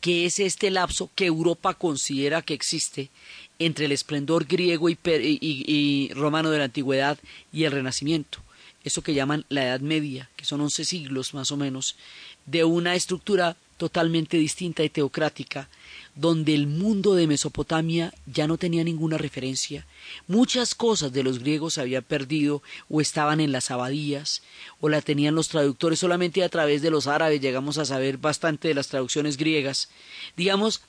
que 0.00 0.26
es 0.26 0.38
este 0.38 0.70
lapso 0.70 1.10
que 1.14 1.26
Europa 1.26 1.74
considera 1.74 2.42
que 2.42 2.54
existe 2.54 3.10
entre 3.58 3.86
el 3.86 3.92
esplendor 3.92 4.44
griego 4.46 4.88
y, 4.90 4.98
y- 5.04 6.10
romano 6.14 6.50
de 6.50 6.58
la 6.58 6.64
antigüedad 6.64 7.18
y 7.52 7.64
el 7.64 7.72
renacimiento, 7.72 8.38
eso 8.84 9.02
que 9.02 9.14
llaman 9.14 9.44
la 9.48 9.64
Edad 9.64 9.80
Media, 9.80 10.28
que 10.36 10.44
son 10.44 10.60
11 10.60 10.84
siglos 10.84 11.34
más 11.34 11.50
o 11.50 11.56
menos, 11.56 11.96
de 12.44 12.64
una 12.64 12.94
estructura 12.94 13.56
totalmente 13.78 14.36
distinta 14.36 14.84
y 14.84 14.88
teocrática, 14.90 15.68
donde 16.16 16.54
el 16.54 16.66
mundo 16.66 17.14
de 17.14 17.26
Mesopotamia 17.26 18.12
ya 18.24 18.46
no 18.46 18.56
tenía 18.56 18.82
ninguna 18.82 19.18
referencia. 19.18 19.86
Muchas 20.26 20.74
cosas 20.74 21.12
de 21.12 21.22
los 21.22 21.38
griegos 21.40 21.74
se 21.74 21.82
habían 21.82 22.02
perdido 22.02 22.62
o 22.88 23.02
estaban 23.02 23.38
en 23.40 23.52
las 23.52 23.70
abadías 23.70 24.42
o 24.80 24.88
la 24.88 25.02
tenían 25.02 25.34
los 25.34 25.48
traductores 25.48 25.98
solamente 25.98 26.42
a 26.42 26.48
través 26.48 26.80
de 26.80 26.90
los 26.90 27.06
árabes 27.06 27.42
llegamos 27.42 27.76
a 27.76 27.84
saber 27.84 28.16
bastante 28.16 28.68
de 28.68 28.74
las 28.74 28.88
traducciones 28.88 29.36
griegas. 29.36 29.90
Digamos, 30.36 30.80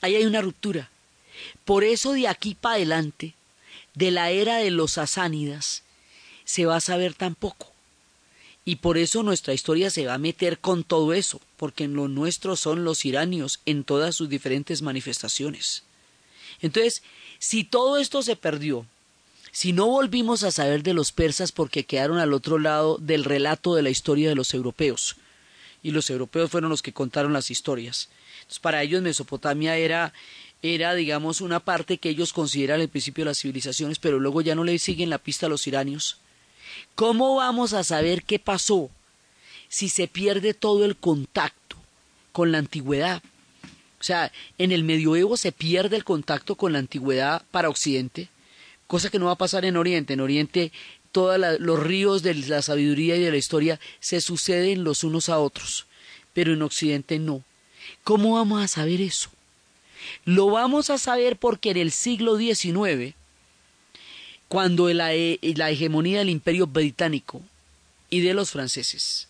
ahí 0.00 0.16
hay 0.16 0.24
una 0.24 0.40
ruptura. 0.40 0.90
Por 1.66 1.84
eso 1.84 2.12
de 2.12 2.26
aquí 2.26 2.54
para 2.54 2.76
adelante, 2.76 3.34
de 3.94 4.10
la 4.10 4.30
era 4.30 4.56
de 4.56 4.70
los 4.70 4.92
sasánidas, 4.92 5.82
se 6.44 6.64
va 6.64 6.76
a 6.76 6.80
saber 6.80 7.12
tan 7.12 7.34
poco. 7.34 7.71
Y 8.64 8.76
por 8.76 8.96
eso 8.96 9.22
nuestra 9.22 9.54
historia 9.54 9.90
se 9.90 10.06
va 10.06 10.14
a 10.14 10.18
meter 10.18 10.58
con 10.58 10.84
todo 10.84 11.12
eso, 11.12 11.40
porque 11.56 11.84
en 11.84 11.94
lo 11.94 12.08
nuestro 12.08 12.54
son 12.56 12.84
los 12.84 13.04
iranios 13.04 13.60
en 13.66 13.82
todas 13.82 14.14
sus 14.14 14.28
diferentes 14.28 14.82
manifestaciones. 14.82 15.82
Entonces, 16.60 17.02
si 17.40 17.64
todo 17.64 17.98
esto 17.98 18.22
se 18.22 18.36
perdió, 18.36 18.86
si 19.50 19.72
no 19.72 19.86
volvimos 19.86 20.44
a 20.44 20.52
saber 20.52 20.82
de 20.82 20.94
los 20.94 21.10
persas 21.10 21.50
porque 21.50 21.84
quedaron 21.84 22.18
al 22.18 22.32
otro 22.32 22.58
lado 22.58 22.98
del 22.98 23.24
relato 23.24 23.74
de 23.74 23.82
la 23.82 23.90
historia 23.90 24.28
de 24.28 24.36
los 24.36 24.54
europeos, 24.54 25.16
y 25.82 25.90
los 25.90 26.08
europeos 26.10 26.50
fueron 26.50 26.70
los 26.70 26.82
que 26.82 26.92
contaron 26.92 27.32
las 27.32 27.50
historias. 27.50 28.08
Entonces, 28.36 28.60
para 28.60 28.82
ellos 28.82 29.02
Mesopotamia 29.02 29.76
era, 29.76 30.12
era, 30.62 30.94
digamos, 30.94 31.40
una 31.40 31.60
parte 31.60 31.98
que 31.98 32.08
ellos 32.08 32.32
consideran 32.32 32.80
el 32.80 32.88
principio 32.88 33.24
de 33.24 33.30
las 33.30 33.40
civilizaciones, 33.40 33.98
pero 33.98 34.20
luego 34.20 34.40
ya 34.40 34.54
no 34.54 34.64
le 34.64 34.78
siguen 34.78 35.10
la 35.10 35.18
pista 35.18 35.46
a 35.46 35.48
los 35.48 35.66
iranios. 35.66 36.18
¿Cómo 36.94 37.36
vamos 37.36 37.72
a 37.72 37.84
saber 37.84 38.22
qué 38.24 38.38
pasó 38.38 38.90
si 39.68 39.88
se 39.88 40.08
pierde 40.08 40.54
todo 40.54 40.84
el 40.84 40.96
contacto 40.96 41.76
con 42.32 42.52
la 42.52 42.58
antigüedad? 42.58 43.22
O 44.00 44.04
sea, 44.04 44.32
en 44.58 44.72
el 44.72 44.82
medioevo 44.82 45.36
se 45.36 45.52
pierde 45.52 45.96
el 45.96 46.04
contacto 46.04 46.56
con 46.56 46.72
la 46.72 46.80
antigüedad 46.80 47.42
para 47.50 47.68
Occidente, 47.68 48.28
cosa 48.86 49.10
que 49.10 49.18
no 49.18 49.26
va 49.26 49.32
a 49.32 49.38
pasar 49.38 49.64
en 49.64 49.76
Oriente. 49.76 50.14
En 50.14 50.20
Oriente 50.20 50.72
todos 51.12 51.38
los 51.60 51.78
ríos 51.78 52.22
de 52.22 52.34
la 52.34 52.62
sabiduría 52.62 53.16
y 53.16 53.20
de 53.20 53.30
la 53.30 53.36
historia 53.36 53.78
se 54.00 54.20
suceden 54.20 54.82
los 54.82 55.04
unos 55.04 55.28
a 55.28 55.38
otros, 55.38 55.86
pero 56.32 56.52
en 56.52 56.62
Occidente 56.62 57.18
no. 57.18 57.44
¿Cómo 58.02 58.34
vamos 58.34 58.62
a 58.62 58.68
saber 58.68 59.00
eso? 59.00 59.30
Lo 60.24 60.46
vamos 60.46 60.90
a 60.90 60.98
saber 60.98 61.36
porque 61.36 61.70
en 61.70 61.76
el 61.76 61.92
siglo 61.92 62.36
XIX, 62.36 63.14
cuando 64.52 64.86
la, 64.92 65.14
he- 65.14 65.38
la 65.56 65.70
hegemonía 65.70 66.18
del 66.18 66.28
imperio 66.28 66.66
británico 66.66 67.40
y 68.10 68.20
de 68.20 68.34
los 68.34 68.50
franceses, 68.50 69.26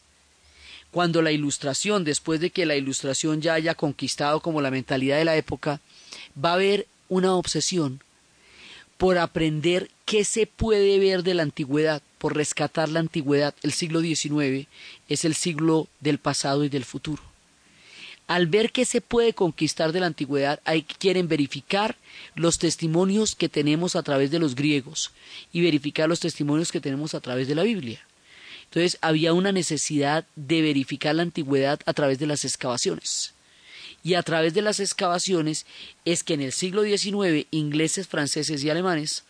cuando 0.91 1.23
la 1.23 1.31
ilustración, 1.31 2.03
después 2.03 2.41
de 2.41 2.51
que 2.51 2.67
la 2.67 2.75
ilustración 2.75 3.41
ya 3.41 3.55
haya 3.55 3.77
conquistado 3.77 4.41
como 4.41 4.61
la 4.61 4.73
mentalidad 4.73 5.19
de 5.19 5.25
la 5.25 5.37
época, 5.37 5.81
va 6.45 6.51
a 6.51 6.55
haber 6.55 6.89
una 7.09 7.37
obsesión 7.37 8.01
por 8.99 9.17
aprender 9.17 9.93
qué 10.07 10.25
se 10.25 10.49
puede 10.49 10.99
ver 10.99 11.23
de 11.23 11.35
la 11.35 11.45
antigüedad, 11.45 12.03
por 12.19 12.35
rescatar 12.35 12.89
la 12.89 12.99
antigüedad. 12.99 13.55
El 13.63 13.73
siglo 13.73 14.01
XIX 14.01 14.67
es 15.09 15.25
el 15.25 15.37
siglo 15.37 15.87
del 16.01 16.19
pasado 16.19 16.65
y 16.65 16.69
del 16.69 16.85
futuro. 16.85 17.23
Al 18.27 18.47
ver 18.47 18.73
qué 18.73 18.85
se 18.85 19.01
puede 19.01 19.35
conquistar 19.35 19.93
de 19.93 20.01
la 20.01 20.07
antigüedad, 20.07 20.61
hay, 20.65 20.83
quieren 20.83 21.29
verificar 21.29 21.97
los 22.35 22.59
testimonios 22.59 23.35
que 23.35 23.49
tenemos 23.49 23.97
a 23.97 24.03
través 24.03 24.31
de 24.31 24.39
los 24.39 24.55
griegos 24.55 25.11
y 25.53 25.61
verificar 25.61 26.09
los 26.09 26.21
testimonios 26.21 26.73
que 26.73 26.81
tenemos 26.81 27.15
a 27.15 27.21
través 27.21 27.49
de 27.49 27.55
la 27.55 27.63
Biblia. 27.63 28.07
Entonces 28.65 28.97
había 29.03 29.35
una 29.35 29.53
necesidad 29.53 30.25
de 30.35 30.63
verificar 30.63 31.15
la 31.15 31.23
antigüedad 31.23 31.81
a 31.85 31.93
través 31.93 32.19
de 32.19 32.27
las 32.27 32.47
excavaciones. 32.47 33.35
Y 34.03 34.15
a 34.15 34.23
través 34.23 34.55
de 34.55 34.63
las 34.63 34.81
excavaciones 34.81 35.67
es 36.07 36.25
que 36.25 36.33
en 36.33 36.41
el 36.41 36.53
siglo 36.53 36.83
XIX 36.83 37.47
ingleses, 37.51 38.09
franceses 38.09 38.65
y 38.65 38.71
alemanes 38.71 39.25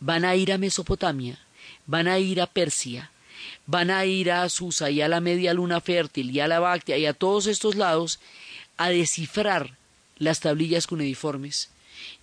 van 0.00 0.24
a 0.24 0.34
ir 0.34 0.52
a 0.52 0.58
Mesopotamia, 0.58 1.38
van 1.86 2.08
a 2.08 2.18
ir 2.18 2.40
a 2.40 2.48
Persia, 2.48 3.11
van 3.66 3.90
a 3.90 4.04
ir 4.06 4.30
a 4.30 4.48
Susa 4.48 4.90
y 4.90 5.00
a 5.00 5.08
la 5.08 5.20
media 5.20 5.54
luna 5.54 5.80
fértil 5.80 6.30
y 6.30 6.40
a 6.40 6.48
la 6.48 6.60
Bactia 6.60 6.98
y 6.98 7.06
a 7.06 7.12
todos 7.14 7.46
estos 7.46 7.74
lados 7.76 8.18
a 8.76 8.88
descifrar 8.90 9.76
las 10.18 10.40
tablillas 10.40 10.86
cuneiformes. 10.86 11.70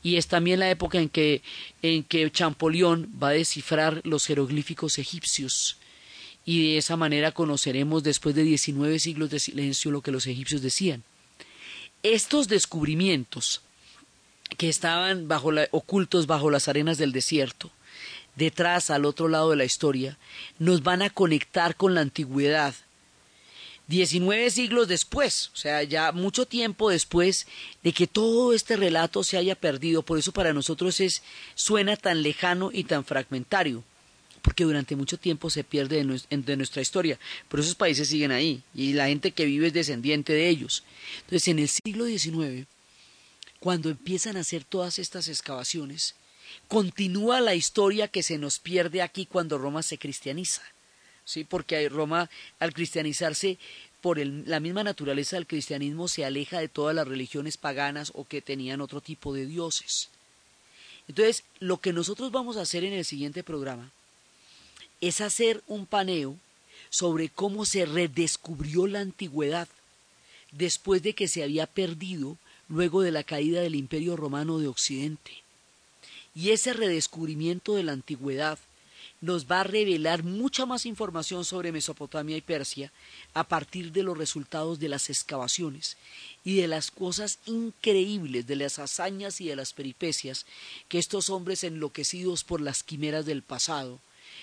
Y 0.03 0.15
es 0.17 0.27
también 0.27 0.59
la 0.59 0.69
época 0.69 0.97
en 0.99 1.09
que, 1.09 1.41
en 1.81 2.03
que 2.03 2.29
Champollion 2.31 3.09
va 3.21 3.29
a 3.29 3.33
descifrar 3.33 4.01
los 4.03 4.25
jeroglíficos 4.25 4.97
egipcios. 4.97 5.77
Y 6.45 6.71
de 6.73 6.77
esa 6.77 6.95
manera 6.97 7.31
conoceremos 7.31 8.03
después 8.03 8.33
de 8.35 8.43
19 8.43 8.99
siglos 8.99 9.29
de 9.29 9.39
silencio 9.39 9.91
lo 9.91 10.01
que 10.01 10.11
los 10.11 10.25
egipcios 10.27 10.61
decían. 10.61 11.03
Estos 12.03 12.47
descubrimientos 12.47 13.61
que 14.57 14.69
estaban 14.69 15.27
bajo 15.27 15.51
la- 15.51 15.67
ocultos 15.71 16.25
bajo 16.27 16.49
las 16.49 16.67
arenas 16.67 16.97
del 16.97 17.11
desierto, 17.11 17.71
detrás 18.39 18.89
al 18.89 19.05
otro 19.05 19.27
lado 19.27 19.51
de 19.51 19.57
la 19.57 19.65
historia, 19.65 20.17
nos 20.57 20.81
van 20.81 21.03
a 21.03 21.11
conectar 21.11 21.75
con 21.75 21.93
la 21.93 22.01
antigüedad. 22.01 22.73
19 23.87 24.51
siglos 24.51 24.87
después, 24.87 25.49
o 25.53 25.57
sea, 25.57 25.83
ya 25.83 26.11
mucho 26.11 26.45
tiempo 26.45 26.89
después 26.91 27.47
de 27.83 27.91
que 27.91 28.07
todo 28.07 28.53
este 28.53 28.77
relato 28.77 29.23
se 29.23 29.37
haya 29.37 29.55
perdido, 29.55 30.03
por 30.03 30.19
eso 30.19 30.31
para 30.31 30.53
nosotros 30.53 30.99
es 30.99 31.23
suena 31.55 31.97
tan 31.97 32.21
lejano 32.21 32.69
y 32.71 32.83
tan 32.83 33.03
fragmentario, 33.03 33.83
porque 34.43 34.63
durante 34.63 34.95
mucho 34.95 35.17
tiempo 35.17 35.49
se 35.49 35.63
pierde 35.63 36.03
de, 36.29 36.55
nuestra 36.55 36.83
historia, 36.83 37.19
pero 37.49 37.63
esos 37.63 37.75
países 37.75 38.07
siguen 38.07 38.31
ahí 38.31 38.61
y 38.75 38.93
la 38.93 39.07
gente 39.07 39.31
que 39.31 39.45
vive 39.45 39.67
es 39.67 39.73
descendiente 39.73 40.33
de 40.33 40.49
ellos. 40.49 40.83
Entonces, 41.21 41.47
en 41.47 41.57
el 41.57 41.67
siglo 41.67 42.05
XIX, 42.05 42.67
cuando 43.59 43.89
empiezan 43.89 44.37
a 44.37 44.41
hacer 44.41 44.63
todas 44.63 44.99
estas 44.99 45.27
excavaciones, 45.27 46.13
continúa 46.67 47.41
la 47.41 47.55
historia 47.55 48.07
que 48.07 48.23
se 48.23 48.37
nos 48.37 48.59
pierde 48.59 49.01
aquí 49.01 49.25
cuando 49.25 49.57
Roma 49.57 49.83
se 49.83 49.97
cristianiza. 49.97 50.63
¿sí? 51.25 51.43
Porque 51.43 51.87
Roma, 51.89 52.29
al 52.59 52.73
cristianizarse, 52.73 53.57
por 54.01 54.17
la 54.25 54.59
misma 54.59 54.83
naturaleza 54.83 55.35
del 55.35 55.47
cristianismo, 55.47 56.07
se 56.07 56.23
aleja 56.25 56.59
de 56.59 56.69
todas 56.69 56.95
las 56.95 57.07
religiones 57.07 57.57
paganas 57.57 58.11
o 58.15 58.25
que 58.25 58.41
tenían 58.41 58.81
otro 58.81 59.01
tipo 59.01 59.33
de 59.33 59.45
dioses. 59.45 60.09
Entonces, 61.07 61.43
lo 61.59 61.77
que 61.77 61.91
nosotros 61.91 62.31
vamos 62.31 62.55
a 62.57 62.61
hacer 62.61 62.83
en 62.83 62.93
el 62.93 63.03
siguiente 63.03 63.43
programa 63.43 63.91
es 65.01 65.21
hacer 65.21 65.63
un 65.67 65.85
paneo 65.85 66.37
sobre 66.89 67.29
cómo 67.29 67.65
se 67.65 67.85
redescubrió 67.85 68.87
la 68.87 69.01
antigüedad 69.01 69.67
después 70.51 71.03
de 71.03 71.13
que 71.13 71.27
se 71.27 71.43
había 71.43 71.67
perdido 71.67 72.37
luego 72.67 73.01
de 73.01 73.11
la 73.11 73.23
caída 73.23 73.61
del 73.61 73.75
Imperio 73.75 74.15
Romano 74.15 74.59
de 74.59 74.67
Occidente. 74.67 75.43
Y 76.39 76.51
ese 76.51 76.71
redescubrimiento 76.71 77.75
de 77.75 77.83
la 77.83 77.91
antigüedad 77.91 78.57
nos 79.19 79.51
va 79.51 79.59
a 79.59 79.65
revelar 79.65 80.23
mucha 80.23 80.65
más 80.65 80.85
información 80.85 81.43
sobre 81.43 81.73
Mesopotamia 81.73 82.37
y 82.37 82.41
Persia 82.41 82.93
a 83.33 83.43
partir 83.43 83.91
de 83.91 84.03
los 84.03 84.17
resultados 84.17 84.79
de 84.79 84.87
las 84.87 85.09
excavaciones 85.09 85.97
y 86.45 86.55
de 86.55 86.69
las 86.69 86.91
cosas 86.91 87.39
increíbles, 87.45 88.47
de 88.47 88.55
las 88.55 88.79
hazañas 88.79 89.41
y 89.41 89.49
de 89.49 89.57
las 89.57 89.73
peripecias 89.73 90.45
que 90.87 90.97
estos 90.97 91.29
hombres 91.29 91.65
enloquecidos 91.65 92.45
por 92.45 92.61
las 92.61 92.83
quimeras 92.83 93.25
del 93.25 93.41
pasado 93.41 93.99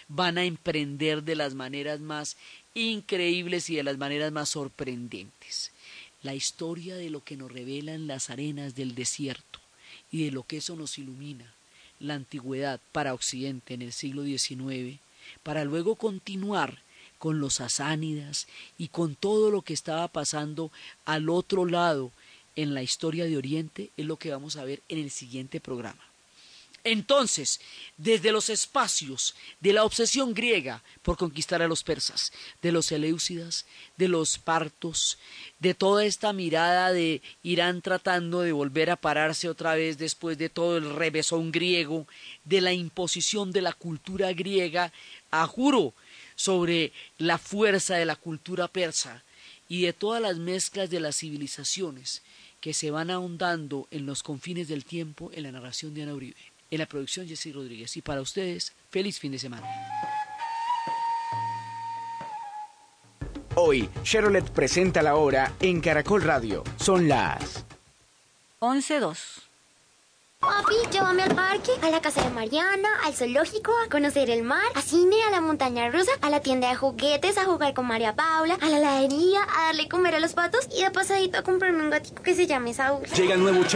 van 0.06 0.36
a 0.36 0.44
emprender 0.44 1.22
de 1.22 1.34
las 1.34 1.54
maneras 1.54 2.00
más 2.00 2.36
increíbles 2.74 3.70
y 3.70 3.76
de 3.76 3.84
las 3.84 3.96
maneras 3.96 4.32
más 4.32 4.50
sorprendentes. 4.50 5.70
La 6.22 6.34
historia 6.34 6.96
de 6.96 7.08
lo 7.08 7.24
que 7.24 7.38
nos 7.38 7.50
revelan 7.50 8.06
las 8.06 8.28
arenas 8.28 8.74
del 8.74 8.94
desierto 8.94 9.60
y 10.12 10.26
de 10.26 10.30
lo 10.30 10.42
que 10.42 10.58
eso 10.58 10.76
nos 10.76 10.98
ilumina 10.98 11.55
la 12.00 12.14
antigüedad 12.14 12.80
para 12.92 13.14
Occidente 13.14 13.74
en 13.74 13.82
el 13.82 13.92
siglo 13.92 14.24
XIX, 14.24 14.98
para 15.42 15.64
luego 15.64 15.96
continuar 15.96 16.78
con 17.18 17.40
los 17.40 17.60
asánidas 17.60 18.46
y 18.78 18.88
con 18.88 19.14
todo 19.14 19.50
lo 19.50 19.62
que 19.62 19.74
estaba 19.74 20.08
pasando 20.08 20.70
al 21.04 21.28
otro 21.28 21.64
lado 21.64 22.12
en 22.56 22.74
la 22.74 22.82
historia 22.82 23.24
de 23.24 23.36
Oriente, 23.36 23.90
es 23.96 24.06
lo 24.06 24.16
que 24.16 24.30
vamos 24.30 24.56
a 24.56 24.64
ver 24.64 24.82
en 24.88 24.98
el 24.98 25.10
siguiente 25.10 25.60
programa. 25.60 26.02
Entonces, 26.88 27.60
desde 27.96 28.30
los 28.30 28.48
espacios 28.48 29.34
de 29.58 29.72
la 29.72 29.82
obsesión 29.82 30.34
griega 30.34 30.84
por 31.02 31.16
conquistar 31.16 31.60
a 31.60 31.66
los 31.66 31.82
persas, 31.82 32.32
de 32.62 32.70
los 32.70 32.92
eleusidas, 32.92 33.66
de 33.96 34.06
los 34.06 34.38
partos, 34.38 35.18
de 35.58 35.74
toda 35.74 36.04
esta 36.04 36.32
mirada 36.32 36.92
de 36.92 37.22
Irán 37.42 37.82
tratando 37.82 38.42
de 38.42 38.52
volver 38.52 38.90
a 38.90 38.96
pararse 38.96 39.48
otra 39.48 39.74
vez 39.74 39.98
después 39.98 40.38
de 40.38 40.48
todo 40.48 40.76
el 40.76 40.94
revesón 40.94 41.50
griego, 41.50 42.06
de 42.44 42.60
la 42.60 42.72
imposición 42.72 43.50
de 43.50 43.62
la 43.62 43.72
cultura 43.72 44.32
griega, 44.32 44.92
a 45.32 45.44
juro, 45.48 45.92
sobre 46.36 46.92
la 47.18 47.38
fuerza 47.38 47.96
de 47.96 48.04
la 48.04 48.14
cultura 48.14 48.68
persa 48.68 49.24
y 49.68 49.82
de 49.82 49.92
todas 49.92 50.22
las 50.22 50.36
mezclas 50.36 50.88
de 50.88 51.00
las 51.00 51.16
civilizaciones 51.16 52.22
que 52.60 52.72
se 52.72 52.92
van 52.92 53.10
ahondando 53.10 53.88
en 53.90 54.06
los 54.06 54.22
confines 54.22 54.68
del 54.68 54.84
tiempo 54.84 55.32
en 55.34 55.42
la 55.42 55.50
narración 55.50 55.92
de 55.92 56.04
Ana 56.04 56.14
Uribe. 56.14 56.55
En 56.70 56.78
la 56.78 56.86
producción 56.86 57.26
Jessy 57.26 57.52
Rodríguez. 57.52 57.96
Y 57.96 58.02
para 58.02 58.20
ustedes, 58.20 58.72
feliz 58.90 59.18
fin 59.18 59.32
de 59.32 59.38
semana. 59.38 59.66
Hoy, 63.54 63.88
Chevrolet 64.02 64.44
presenta 64.50 65.00
la 65.02 65.16
hora 65.16 65.52
en 65.60 65.80
Caracol 65.80 66.22
Radio. 66.22 66.62
Son 66.78 67.08
las 67.08 67.64
11.2. 68.60 69.46
Papi, 70.40 70.74
llévame 70.92 71.22
al 71.22 71.34
parque, 71.34 71.72
a 71.82 71.88
la 71.88 72.02
casa 72.02 72.22
de 72.22 72.30
Mariana, 72.30 72.88
al 73.04 73.14
zoológico, 73.14 73.72
a 73.84 73.88
conocer 73.88 74.28
el 74.28 74.42
mar, 74.42 74.62
a 74.74 74.82
cine, 74.82 75.16
a 75.26 75.30
la 75.30 75.40
montaña 75.40 75.90
rusa, 75.90 76.12
a 76.20 76.28
la 76.28 76.40
tienda 76.40 76.68
de 76.68 76.76
juguetes, 76.76 77.38
a 77.38 77.46
jugar 77.46 77.72
con 77.72 77.86
María 77.86 78.14
Paula, 78.14 78.58
a 78.60 78.68
la 78.68 78.76
heladería, 78.76 79.40
a 79.42 79.66
darle 79.66 79.88
comer 79.88 80.14
a 80.14 80.20
los 80.20 80.34
patos 80.34 80.68
y 80.76 80.82
de 80.82 80.90
pasadito 80.90 81.38
a 81.38 81.42
comprarme 81.42 81.82
un 81.82 81.90
gatito 81.90 82.22
que 82.22 82.34
se 82.34 82.46
llame 82.46 82.74
Saúl. 82.74 83.06
Llega 83.16 83.34
el 83.34 83.40
nuevo 83.42 83.64